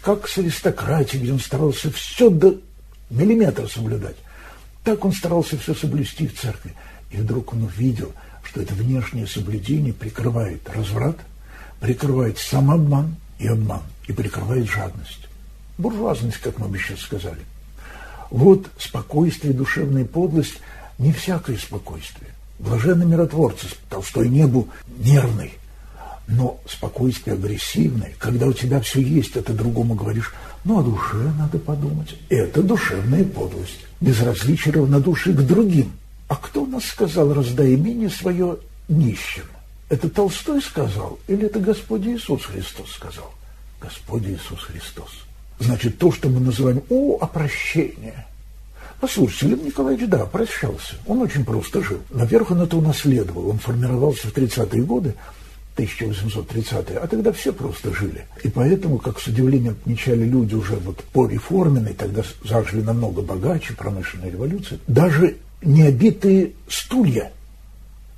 как 0.02 0.28
с 0.28 0.38
аристократией, 0.38 1.24
где 1.24 1.34
он 1.34 1.40
старался 1.40 1.92
все 1.92 2.30
до 2.30 2.56
миллиметра 3.10 3.68
соблюдать. 3.68 4.16
Так 4.84 5.06
он 5.06 5.14
старался 5.14 5.58
все 5.58 5.74
соблюсти 5.74 6.28
в 6.28 6.40
церкви. 6.40 6.76
И 7.12 7.18
вдруг 7.18 7.54
он 7.54 7.64
увидел, 7.64 8.12
что 8.44 8.62
это 8.62 8.74
внешнее 8.74 9.28
соблюдение 9.28 9.94
прикрывает 9.94 10.70
разврат, 10.70 11.18
прикрывает 11.80 12.38
самообман 12.38 13.16
и 13.40 13.48
обман, 13.48 13.84
и 14.08 14.14
прикрывает 14.14 14.70
жадность. 14.70 15.28
Буржуазность, 15.78 16.38
как 16.38 16.60
мы 16.60 16.68
бы 16.68 16.78
сейчас 16.78 17.00
сказали. 17.00 17.42
Вот 18.30 18.68
спокойствие, 18.78 19.54
душевная 19.54 20.06
подлость, 20.06 20.60
не 20.98 21.12
всякое 21.12 21.58
спокойствие. 21.58 22.32
Блаженный 22.60 23.06
миротворцы, 23.06 23.68
Толстой 23.90 24.30
не 24.30 24.48
был 24.48 24.68
нервный, 24.98 25.54
но 26.28 26.60
спокойствие 26.66 27.36
агрессивное, 27.36 28.14
когда 28.20 28.48
у 28.48 28.54
тебя 28.54 28.80
все 28.80 29.02
есть, 29.02 29.36
это 29.36 29.54
другому 29.54 29.96
говоришь, 29.96 30.34
ну, 30.64 30.80
о 30.80 30.84
душе 30.84 31.34
надо 31.38 31.60
подумать. 31.60 32.16
Это 32.30 32.64
душевная 32.64 33.26
подлость. 33.26 33.86
Безразличие 34.00 34.74
равнодушие 34.74 35.36
к 35.36 35.42
другим. 35.42 35.92
А 36.30 36.36
кто 36.36 36.64
у 36.64 36.66
нас 36.66 36.86
сказал, 36.86 37.34
раздай 37.34 37.76
имение 37.76 38.10
свое 38.10 38.58
нищим? 38.88 39.44
Это 39.90 40.10
Толстой 40.10 40.62
сказал 40.62 41.20
или 41.28 41.46
это 41.46 41.60
Господь 41.60 42.06
Иисус 42.06 42.46
Христос 42.46 42.92
сказал? 42.92 43.34
Господь 43.82 44.24
Иисус 44.24 44.62
Христос. 44.62 45.10
Значит, 45.60 45.98
то, 45.98 46.12
что 46.12 46.30
мы 46.30 46.40
называем 46.40 46.82
«О, 46.90 47.18
опрощение», 47.20 48.26
Послушайте, 49.04 49.48
Лев 49.48 49.66
Николаевич, 49.66 50.08
да, 50.08 50.26
прощался. 50.26 50.96
Он 51.08 51.24
очень 51.24 51.44
просто 51.44 51.84
жил. 51.84 52.00
Во-первых, 52.10 52.52
он 52.52 52.62
это 52.62 52.78
унаследовал. 52.78 53.50
Он 53.50 53.60
формировался 53.60 54.30
в 54.30 54.34
30-е 54.34 54.82
годы 54.84 55.14
1830-е, 55.76 57.00
а 57.00 57.08
тогда 57.08 57.34
все 57.34 57.52
просто 57.52 57.94
жили. 57.94 58.26
И 58.44 58.48
поэтому, 58.48 59.00
как 59.00 59.20
с 59.20 59.28
удивлением 59.28 59.74
отмечали 59.74 60.24
люди 60.24 60.56
уже 60.56 60.76
вот 60.78 61.04
по 61.12 61.28
реформенной, 61.28 61.94
тогда 61.94 62.24
зажили 62.46 62.80
намного 62.80 63.22
богаче, 63.22 63.74
промышленной 63.74 64.32
революции, 64.32 64.80
даже 64.88 65.36
необитые 65.62 66.54
стулья. 66.70 67.34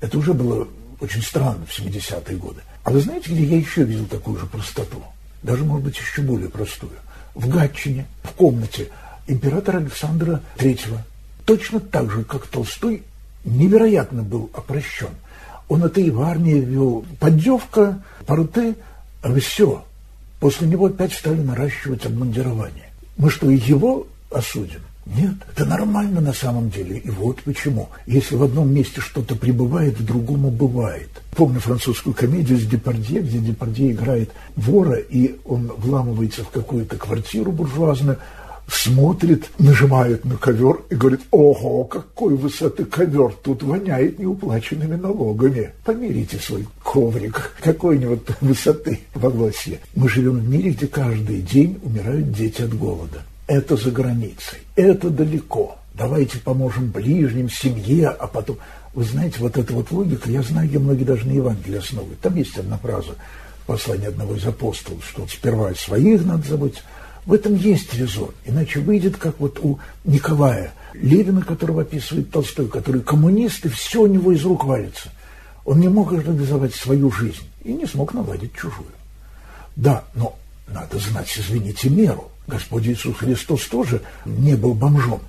Это 0.02 0.20
уже 0.20 0.36
было 0.36 0.68
очень 1.00 1.24
странно 1.24 1.66
в 1.66 1.76
70-е 1.76 2.38
годы. 2.38 2.62
А 2.84 2.92
вы 2.92 3.00
знаете, 3.00 3.32
где 3.32 3.44
я 3.44 3.58
еще 3.58 3.86
видел 3.86 4.06
такую 4.06 4.38
же 4.38 4.46
простоту? 4.46 5.02
Даже, 5.42 5.64
может 5.64 5.84
быть, 5.84 5.98
еще 5.98 6.22
более 6.22 6.50
простую. 6.50 6.94
В 7.34 7.50
Гатчине, 7.50 8.06
в 8.22 8.34
комнате 8.34 8.90
императора 9.28 9.78
Александра 9.78 10.42
III. 10.58 10.98
Точно 11.46 11.80
так 11.80 12.12
же, 12.12 12.24
как 12.24 12.48
Толстой, 12.48 13.04
невероятно 13.44 14.24
был 14.24 14.50
опрощен. 14.54 15.10
Он 15.68 15.84
это 15.84 16.02
и 16.02 16.10
в 16.10 16.22
армии 16.22 16.60
вел. 16.60 17.06
Поддевка, 17.20 18.04
порты, 18.26 18.76
а 19.22 19.34
все. 19.40 19.84
После 20.40 20.68
него 20.68 20.88
опять 20.88 21.14
стали 21.14 21.42
наращивать 21.42 22.06
обмундирование. 22.06 22.90
Мы 23.18 23.30
что, 23.30 23.50
его 23.50 24.08
осудим? 24.32 24.82
Нет, 25.06 25.36
это 25.54 25.66
нормально 25.66 26.20
на 26.20 26.34
самом 26.34 26.72
деле. 26.72 26.98
И 26.98 27.10
вот 27.12 27.42
почему. 27.44 27.90
Если 28.08 28.36
в 28.36 28.44
одном 28.44 28.74
месте 28.74 29.02
что-то 29.02 29.36
пребывает, 29.36 30.00
в 30.00 30.06
другом 30.06 30.46
убывает. 30.46 31.10
Помню 31.36 31.60
французскую 31.60 32.16
комедию 32.16 32.58
с 32.58 32.66
Депардье, 32.66 33.22
где 33.22 33.38
Депардье 33.38 33.92
играет 33.92 34.32
вора, 34.56 34.98
и 34.98 35.36
он 35.46 35.72
вламывается 35.78 36.44
в 36.44 36.50
какую-то 36.50 36.98
квартиру 36.98 37.52
буржуазную, 37.52 38.18
смотрит, 38.68 39.50
нажимает 39.60 40.26
на 40.26 40.38
ковер 40.38 40.82
и 40.90 40.96
говорит, 40.96 41.22
ого, 41.32 41.84
какой 41.86 42.36
высоты 42.36 42.86
ковер, 42.86 43.34
тут 43.44 43.64
воняет 43.64 44.20
неуплаченными 44.20 44.96
налогами. 44.96 45.72
Померите 45.84 46.38
свой 46.38 46.68
коврик 46.84 47.56
какой-нибудь 47.62 48.22
высоты 48.42 49.02
в 49.14 49.26
Агласе. 49.26 49.80
Мы 49.96 50.10
живем 50.10 50.40
в 50.40 50.50
мире, 50.50 50.72
где 50.72 50.88
каждый 50.88 51.42
день 51.42 51.80
умирают 51.84 52.32
дети 52.32 52.62
от 52.62 52.74
голода. 52.74 53.24
Это 53.48 53.76
за 53.76 53.92
границей, 53.92 54.60
это 54.76 55.10
далеко. 55.10 55.78
Давайте 55.94 56.40
поможем 56.40 56.90
ближним, 56.92 57.50
семье, 57.50 58.10
а 58.10 58.28
потом... 58.28 58.58
Вы 58.94 59.04
знаете, 59.04 59.38
вот 59.40 59.58
эта 59.58 59.74
вот 59.74 59.92
логика, 59.92 60.32
я 60.32 60.42
знаю, 60.42 60.70
где 60.70 60.80
многие 60.80 61.04
даже 61.04 61.28
на 61.28 61.34
Евангелие 61.34 61.80
основывают. 61.80 62.20
Там 62.22 62.36
есть 62.36 62.58
одна 62.58 62.78
фраза 62.78 63.16
послания 63.66 64.08
одного 64.08 64.36
из 64.36 64.46
апостолов, 64.46 65.06
что 65.06 65.28
сперва 65.28 65.74
своих 65.74 66.24
надо 66.26 66.48
заботиться, 66.48 66.84
в 67.26 67.34
этом 67.34 67.56
есть 67.56 67.94
резон, 67.94 68.32
иначе 68.46 68.80
выйдет, 68.80 69.18
как 69.18 69.40
вот 69.40 69.60
у 69.60 69.80
Николая 70.04 70.74
Левина, 70.94 71.42
которого 71.42 71.82
описывает 71.82 72.30
Толстой, 72.30 72.68
который 72.68 73.02
коммунист, 73.02 73.66
и 73.66 73.70
все 73.70 74.04
у 74.04 74.08
него 74.08 74.32
из 74.32 74.44
рук 74.46 74.66
валится. 74.66 75.10
Он 75.66 75.80
не 75.80 75.88
мог 75.88 76.14
организовать 76.14 76.76
свою 76.76 77.12
жизнь 77.12 77.44
и 77.64 77.74
не 77.74 77.88
смог 77.88 78.14
наладить 78.14 78.54
чужую. 78.54 78.90
Да, 79.76 80.04
но 80.14 80.38
надо 80.68 81.00
знать, 81.00 81.34
извините, 81.36 81.90
меру. 81.90 82.32
Господь 82.48 82.86
Иисус 82.86 83.18
Христос 83.18 83.66
тоже 83.66 84.04
не 84.26 84.56
был 84.56 84.76
бомжом, 84.76 85.22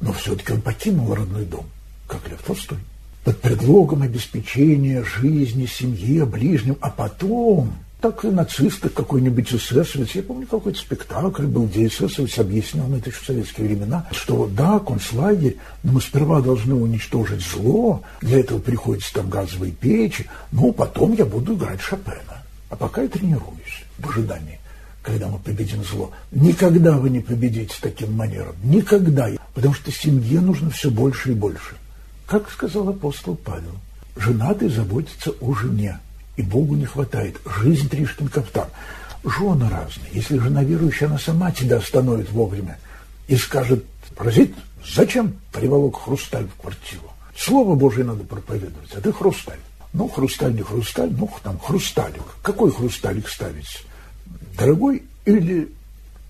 но 0.00 0.14
все-таки 0.14 0.54
он 0.54 0.62
покинул 0.62 1.14
родной 1.14 1.44
дом, 1.44 1.66
как 2.08 2.26
Лев 2.28 2.42
Толстой, 2.42 2.78
под 3.22 3.38
предлогом 3.42 4.00
обеспечения 4.00 5.04
жизни, 5.04 5.66
семье, 5.66 6.24
ближним, 6.24 6.78
а 6.80 6.88
потом 6.88 7.74
так 8.04 8.22
и 8.22 8.28
нацисты, 8.28 8.90
какой-нибудь 8.90 9.54
эсэсовец. 9.54 10.10
Я 10.10 10.22
помню, 10.22 10.46
какой-то 10.46 10.78
спектакль 10.78 11.46
был, 11.46 11.64
где 11.64 11.86
эсэсовец 11.86 12.38
объяснял, 12.38 12.86
на 12.86 12.96
это 12.96 13.08
еще 13.08 13.22
в 13.22 13.24
советские 13.24 13.66
времена, 13.66 14.06
что 14.10 14.46
да, 14.46 14.78
концлагерь, 14.78 15.56
но 15.82 15.92
мы 15.92 16.02
сперва 16.02 16.42
должны 16.42 16.74
уничтожить 16.74 17.40
зло, 17.40 18.02
для 18.20 18.40
этого 18.40 18.58
приходится 18.58 19.14
там 19.14 19.30
газовые 19.30 19.72
печи, 19.72 20.26
но 20.52 20.70
потом 20.72 21.14
я 21.14 21.24
буду 21.24 21.54
играть 21.54 21.80
Шопена. 21.80 22.42
А 22.68 22.76
пока 22.76 23.00
я 23.00 23.08
тренируюсь 23.08 23.84
в 23.98 24.10
ожидании 24.10 24.60
когда 25.02 25.28
мы 25.28 25.38
победим 25.38 25.84
зло. 25.84 26.12
Никогда 26.30 26.96
вы 26.96 27.10
не 27.10 27.20
победите 27.20 27.74
таким 27.78 28.14
манером. 28.14 28.54
Никогда. 28.62 29.28
Потому 29.52 29.74
что 29.74 29.92
семье 29.92 30.40
нужно 30.40 30.70
все 30.70 30.90
больше 30.90 31.32
и 31.32 31.34
больше. 31.34 31.76
Как 32.26 32.50
сказал 32.50 32.88
апостол 32.88 33.36
Павел, 33.36 33.74
женатый 34.16 34.70
заботится 34.70 35.32
о 35.42 35.54
жене, 35.54 35.98
и 36.36 36.42
Богу 36.42 36.74
не 36.74 36.84
хватает. 36.84 37.36
Жизнь 37.60 37.88
Тришкин 37.88 38.28
каптан. 38.28 38.68
Жены 39.24 39.68
разные. 39.68 40.10
Если 40.12 40.38
жена 40.38 40.62
верующая, 40.62 41.08
она 41.08 41.18
сама 41.18 41.50
тебя 41.50 41.78
остановит 41.78 42.30
вовремя 42.30 42.78
и 43.26 43.36
скажет, 43.36 43.84
паразит, 44.16 44.54
зачем 44.84 45.34
приволок 45.52 46.02
хрусталь 46.02 46.46
в 46.46 46.60
квартиру? 46.60 47.10
Слово 47.36 47.74
Божие 47.74 48.04
надо 48.04 48.24
проповедовать, 48.24 48.92
а 48.94 49.00
ты 49.00 49.12
хрусталь. 49.12 49.58
Ну, 49.92 50.08
хрусталь 50.08 50.54
не 50.54 50.62
хрусталь, 50.62 51.10
ну, 51.12 51.30
там, 51.42 51.58
хрусталик. 51.58 52.22
Какой 52.42 52.70
хрусталик 52.72 53.28
ставить? 53.28 53.84
Дорогой 54.58 55.04
или 55.24 55.72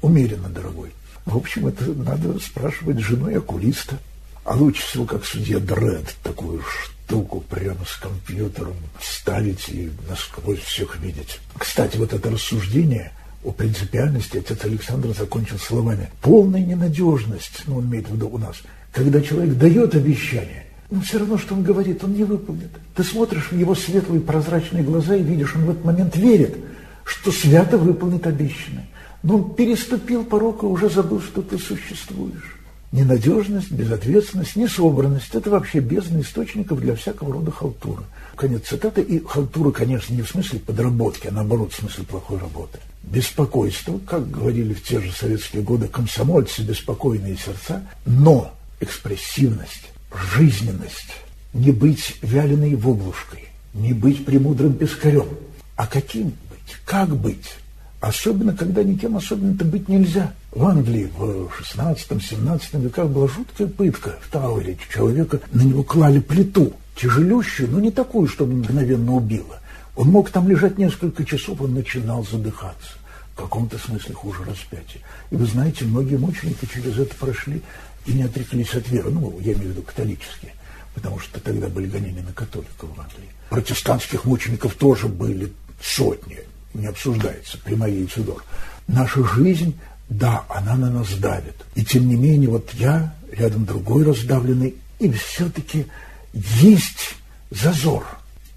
умеренно 0.02 0.48
дорогой? 0.48 0.92
В 1.24 1.36
общем, 1.36 1.66
это 1.66 1.86
надо 1.86 2.38
спрашивать 2.38 2.98
женой 2.98 3.38
окулиста. 3.38 3.98
А 4.44 4.56
лучше 4.56 4.82
всего, 4.82 5.06
как 5.06 5.24
судья 5.24 5.58
Дред, 5.58 6.14
такую 6.22 6.62
штуку 6.62 7.42
прямо 7.48 7.84
с 7.86 7.96
компьютером 7.96 8.74
ставить 9.00 9.68
и 9.70 9.90
насквозь 10.08 10.60
всех 10.60 10.98
видеть. 11.00 11.40
Кстати, 11.56 11.96
вот 11.96 12.12
это 12.12 12.30
рассуждение 12.30 13.12
о 13.42 13.52
принципиальности 13.52 14.38
отец 14.38 14.62
Александр 14.64 15.14
закончил 15.16 15.58
словами. 15.58 16.10
Полная 16.20 16.60
ненадежность, 16.60 17.62
ну, 17.66 17.78
он 17.78 17.86
имеет 17.86 18.08
в 18.08 18.14
виду 18.14 18.28
у 18.28 18.38
нас, 18.38 18.56
когда 18.92 19.22
человек 19.22 19.56
дает 19.56 19.94
обещание, 19.94 20.66
но 20.90 21.00
все 21.00 21.18
равно, 21.18 21.38
что 21.38 21.54
он 21.54 21.62
говорит, 21.62 22.04
он 22.04 22.12
не 22.12 22.24
выполнит. 22.24 22.70
Ты 22.94 23.02
смотришь 23.02 23.50
в 23.50 23.58
его 23.58 23.74
светлые 23.74 24.20
прозрачные 24.20 24.84
глаза 24.84 25.16
и 25.16 25.22
видишь, 25.22 25.56
он 25.56 25.64
в 25.64 25.70
этот 25.70 25.84
момент 25.84 26.16
верит, 26.16 26.56
что 27.04 27.32
свято 27.32 27.78
выполнит 27.78 28.26
обещанное. 28.26 28.86
Но 29.22 29.36
он 29.36 29.54
переступил 29.54 30.24
порог 30.24 30.62
и 30.62 30.66
уже 30.66 30.90
забыл, 30.90 31.22
что 31.22 31.40
ты 31.40 31.58
существуешь. 31.58 32.53
Ненадежность, 32.94 33.72
безответственность, 33.72 34.54
несобранность– 34.54 35.30
это 35.34 35.50
вообще 35.50 35.80
бездна 35.80 36.20
источников 36.20 36.80
для 36.80 36.94
всякого 36.94 37.32
рода 37.32 37.50
халтуры. 37.50 38.04
Конец 38.36 38.68
цитаты. 38.68 39.02
И 39.02 39.18
халтура, 39.18 39.72
конечно, 39.72 40.14
не 40.14 40.22
в 40.22 40.28
смысле 40.28 40.60
подработки, 40.60 41.26
а 41.26 41.32
наоборот, 41.32 41.72
в 41.72 41.76
смысле 41.76 42.04
плохой 42.04 42.38
работы. 42.38 42.78
Беспокойство, 43.02 43.98
как 44.06 44.30
говорили 44.30 44.74
в 44.74 44.84
те 44.84 45.00
же 45.00 45.10
советские 45.10 45.64
годы, 45.64 45.88
комсомольцы, 45.88 46.62
беспокойные 46.62 47.36
сердца, 47.36 47.82
но 48.06 48.54
экспрессивность, 48.78 49.90
жизненность, 50.36 51.16
не 51.52 51.72
быть 51.72 52.14
вяленой 52.22 52.76
воблушкой, 52.76 53.48
не 53.74 53.92
быть 53.92 54.24
премудрым 54.24 54.72
пескарем. 54.72 55.26
А 55.74 55.88
каким 55.88 56.26
быть? 56.26 56.76
Как 56.84 57.08
быть? 57.16 57.56
Особенно, 58.04 58.54
когда 58.54 58.82
никем 58.82 59.16
особенно-то 59.16 59.64
быть 59.64 59.88
нельзя. 59.88 60.34
В 60.50 60.62
Англии 60.66 61.10
в 61.16 61.48
16-17 61.58 62.82
веках 62.82 63.08
была 63.08 63.26
жуткая 63.26 63.66
пытка 63.66 64.18
в 64.20 64.30
Тауэре. 64.30 64.76
Человека, 64.92 65.40
на 65.52 65.62
него 65.62 65.82
клали 65.82 66.18
плиту, 66.18 66.74
тяжелющую, 66.96 67.70
но 67.70 67.80
не 67.80 67.90
такую, 67.90 68.28
чтобы 68.28 68.56
мгновенно 68.56 69.14
убила. 69.14 69.58
Он 69.96 70.08
мог 70.08 70.28
там 70.28 70.46
лежать 70.50 70.76
несколько 70.76 71.24
часов, 71.24 71.62
он 71.62 71.72
начинал 71.72 72.26
задыхаться. 72.26 72.92
В 73.32 73.36
каком-то 73.36 73.78
смысле 73.78 74.14
хуже 74.14 74.44
распятия. 74.44 75.00
И 75.30 75.36
вы 75.36 75.46
знаете, 75.46 75.86
многие 75.86 76.16
мученики 76.16 76.68
через 76.70 76.98
это 76.98 77.14
прошли 77.14 77.62
и 78.04 78.12
не 78.12 78.24
отреклись 78.24 78.74
от 78.74 78.86
веры. 78.90 79.08
Ну, 79.12 79.34
я 79.40 79.54
имею 79.54 79.68
в 79.68 79.70
виду 79.70 79.82
католические, 79.82 80.52
потому 80.94 81.18
что 81.20 81.40
тогда 81.40 81.68
были 81.68 81.86
гонения 81.86 82.22
на 82.22 82.34
католиков 82.34 82.94
в 82.94 83.00
Англии. 83.00 83.30
Протестантских 83.48 84.26
мучеников 84.26 84.74
тоже 84.74 85.08
были 85.08 85.50
сотни 85.80 86.40
не 86.74 86.86
обсуждается, 86.86 87.58
прямая 87.58 87.92
Яйцедор. 87.92 88.44
Наша 88.86 89.24
жизнь, 89.24 89.74
да, 90.08 90.44
она 90.48 90.74
на 90.76 90.90
нас 90.90 91.08
давит. 91.14 91.54
И 91.74 91.84
тем 91.84 92.08
не 92.08 92.16
менее, 92.16 92.50
вот 92.50 92.70
я, 92.74 93.14
рядом 93.32 93.64
другой 93.64 94.04
раздавленный, 94.04 94.74
и 94.98 95.10
все-таки 95.12 95.86
есть 96.32 97.16
зазор. 97.50 98.04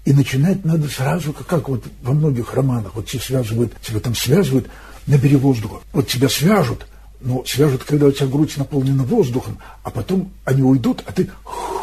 И 0.04 0.12
начинать 0.12 0.64
надо 0.64 0.88
сразу, 0.88 1.32
как, 1.32 1.46
как 1.46 1.68
вот 1.68 1.84
во 2.02 2.12
многих 2.12 2.54
романах, 2.54 2.94
вот 2.94 3.06
тебя 3.06 3.20
связывают, 3.22 3.72
тебя 3.82 4.00
там 4.00 4.14
связывают, 4.14 4.68
набери 5.06 5.36
воздуха. 5.36 5.80
Вот 5.92 6.08
тебя 6.08 6.28
свяжут, 6.28 6.86
но 7.20 7.44
свяжут, 7.44 7.84
когда 7.84 8.06
у 8.06 8.12
тебя 8.12 8.26
грудь 8.26 8.56
наполнена 8.56 9.04
воздухом, 9.04 9.58
а 9.82 9.90
потом 9.90 10.32
они 10.44 10.62
уйдут, 10.62 11.02
а 11.06 11.12
ты 11.12 11.30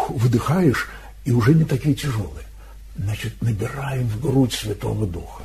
выдыхаешь, 0.09 0.87
и 1.23 1.31
уже 1.31 1.53
не 1.53 1.65
такие 1.65 1.95
тяжелые. 1.95 2.45
Значит, 2.97 3.41
набираем 3.41 4.07
в 4.07 4.21
грудь 4.21 4.53
Святого 4.53 5.05
Духа. 5.05 5.43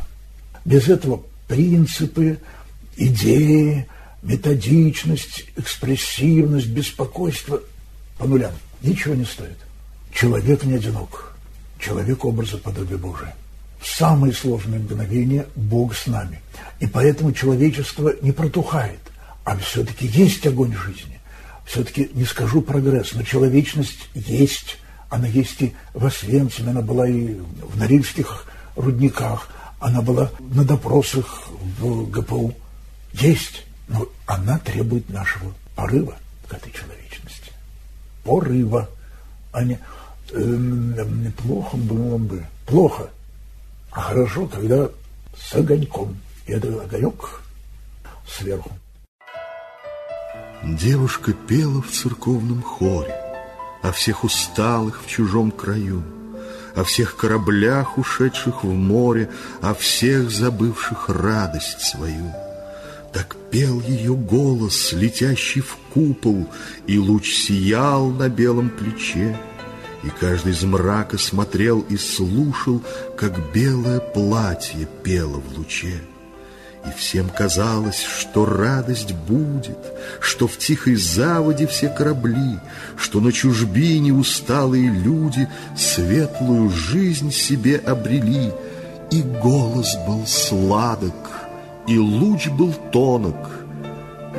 Без 0.65 0.89
этого 0.89 1.23
принципы, 1.49 2.39
идеи, 2.97 3.87
методичность, 4.23 5.45
экспрессивность, 5.57 6.69
беспокойство 6.69 7.61
по 8.19 8.27
нулям 8.27 8.53
ничего 8.83 9.15
не 9.15 9.25
стоит. 9.25 9.57
Человек 10.13 10.65
не 10.65 10.75
одинок. 10.75 11.35
Человек 11.79 12.25
образа 12.25 12.59
подобия 12.59 12.99
Божия. 12.99 13.35
В 13.81 13.87
самые 13.87 14.35
сложные 14.35 14.81
мгновения 14.81 15.47
Бог 15.57 15.97
с 15.97 16.07
нами. 16.07 16.41
И 16.81 16.87
поэтому 16.87 17.33
человечество 17.33 18.13
не 18.21 18.33
протухает, 18.33 19.01
а 19.45 19.57
все-таки 19.57 20.07
есть 20.07 20.47
огонь 20.47 20.75
жизни. 20.75 21.19
Все-таки 21.65 22.11
не 22.13 22.25
скажу 22.25 22.61
прогресс, 22.61 23.15
но 23.15 23.23
человечность 23.23 24.11
есть. 24.15 24.77
Она 25.09 25.27
есть 25.27 25.63
и 25.63 25.75
в 25.95 26.05
Освенциме, 26.05 26.71
она 26.71 26.83
была 26.83 27.09
и 27.09 27.35
в 27.63 27.79
Норильских 27.79 28.45
рудниках, 28.77 29.49
она 29.81 30.03
была 30.03 30.31
на 30.39 30.64
допросах 30.64 31.49
в 31.78 32.11
ГПУ. 32.11 32.55
Есть, 33.12 33.64
но 33.89 34.07
она 34.26 34.59
требует 34.59 35.09
нашего 35.09 35.53
порыва 35.74 36.16
к 36.47 36.55
этой 36.55 36.70
человечности. 36.70 37.51
Порыва, 38.22 38.89
а 39.53 39.64
не 39.64 39.78
э, 40.33 41.31
плохо 41.39 41.76
было 41.76 42.18
бы, 42.18 42.47
плохо, 42.66 43.11
а 43.91 44.03
хорошо, 44.03 44.47
когда 44.47 44.89
с 45.37 45.55
огоньком. 45.55 46.16
И 46.47 46.53
это 46.53 46.68
огонек 46.83 47.43
сверху. 48.28 48.70
Девушка 50.62 51.33
пела 51.33 51.81
в 51.81 51.91
церковном 51.91 52.62
хоре 52.62 53.14
О 53.83 53.93
всех 53.93 54.24
усталых 54.24 55.03
в 55.03 55.09
чужом 55.09 55.51
краю, 55.51 56.05
О 56.75 56.85
всех 56.85 57.16
кораблях, 57.16 57.99
ушедших 57.99 58.64
в 58.64 58.73
море, 58.73 59.29
О 59.61 59.75
всех 59.75 60.31
забывших 60.31 61.09
радость 61.09 61.81
свою. 61.81 62.33
Так 63.12 63.37
пел 63.51 63.81
ее 63.81 64.14
голос, 64.14 64.93
летящий 64.93 65.62
в 65.62 65.77
купол, 65.93 66.49
И 66.87 66.99
луч 66.99 67.33
сиял 67.33 68.11
на 68.11 68.29
белом 68.29 68.71
плече, 68.71 69.39
И 70.05 70.09
каждый 70.21 70.53
из 70.53 70.62
мрака 70.62 71.18
смотрел 71.18 71.81
и 71.81 71.97
слушал, 71.97 72.83
Как 73.16 73.53
белое 73.53 74.01
платье 74.01 74.89
пело 75.03 75.41
в 75.41 75.59
луче. 75.59 76.01
И 76.87 76.91
всем 76.97 77.28
казалось, 77.28 78.03
что 78.03 78.47
радость 78.47 79.12
будет, 79.12 79.78
Что 80.20 80.47
в 80.47 80.57
тихой 80.57 80.97
заводе 80.97 81.66
все 81.66 81.89
корабли, 81.89 82.59
Что 82.97 83.20
на 83.20 83.33
чужбине 83.33 84.12
усталые 84.12 84.91
люди 84.91 85.49
Светлую 85.76 86.70
жизнь 86.70 87.33
себе 87.33 87.76
обрели. 87.76 88.53
И 89.11 89.22
голос 89.22 89.97
был 90.07 90.26
сладок, 90.26 91.14
и 91.87 91.99
луч 91.99 92.49
был 92.49 92.72
тонок, 92.93 93.51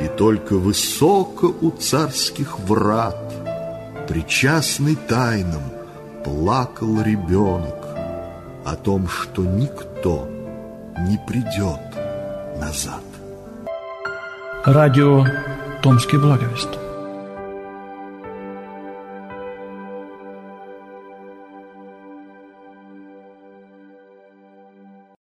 И 0.02 0.08
только 0.08 0.54
высоко 0.54 1.54
у 1.60 1.70
царских 1.70 2.58
врат, 2.58 3.32
Причастный 4.08 4.96
тайнам, 4.96 5.62
плакал 6.24 7.02
ребенок 7.02 7.86
О 8.64 8.74
том, 8.74 9.06
что 9.08 9.42
никто 9.42 10.28
не 11.06 11.18
придет 11.28 11.91
назад. 12.66 13.02
Радио 14.64 15.24
«Томский 15.82 16.16
благовест». 16.16 16.81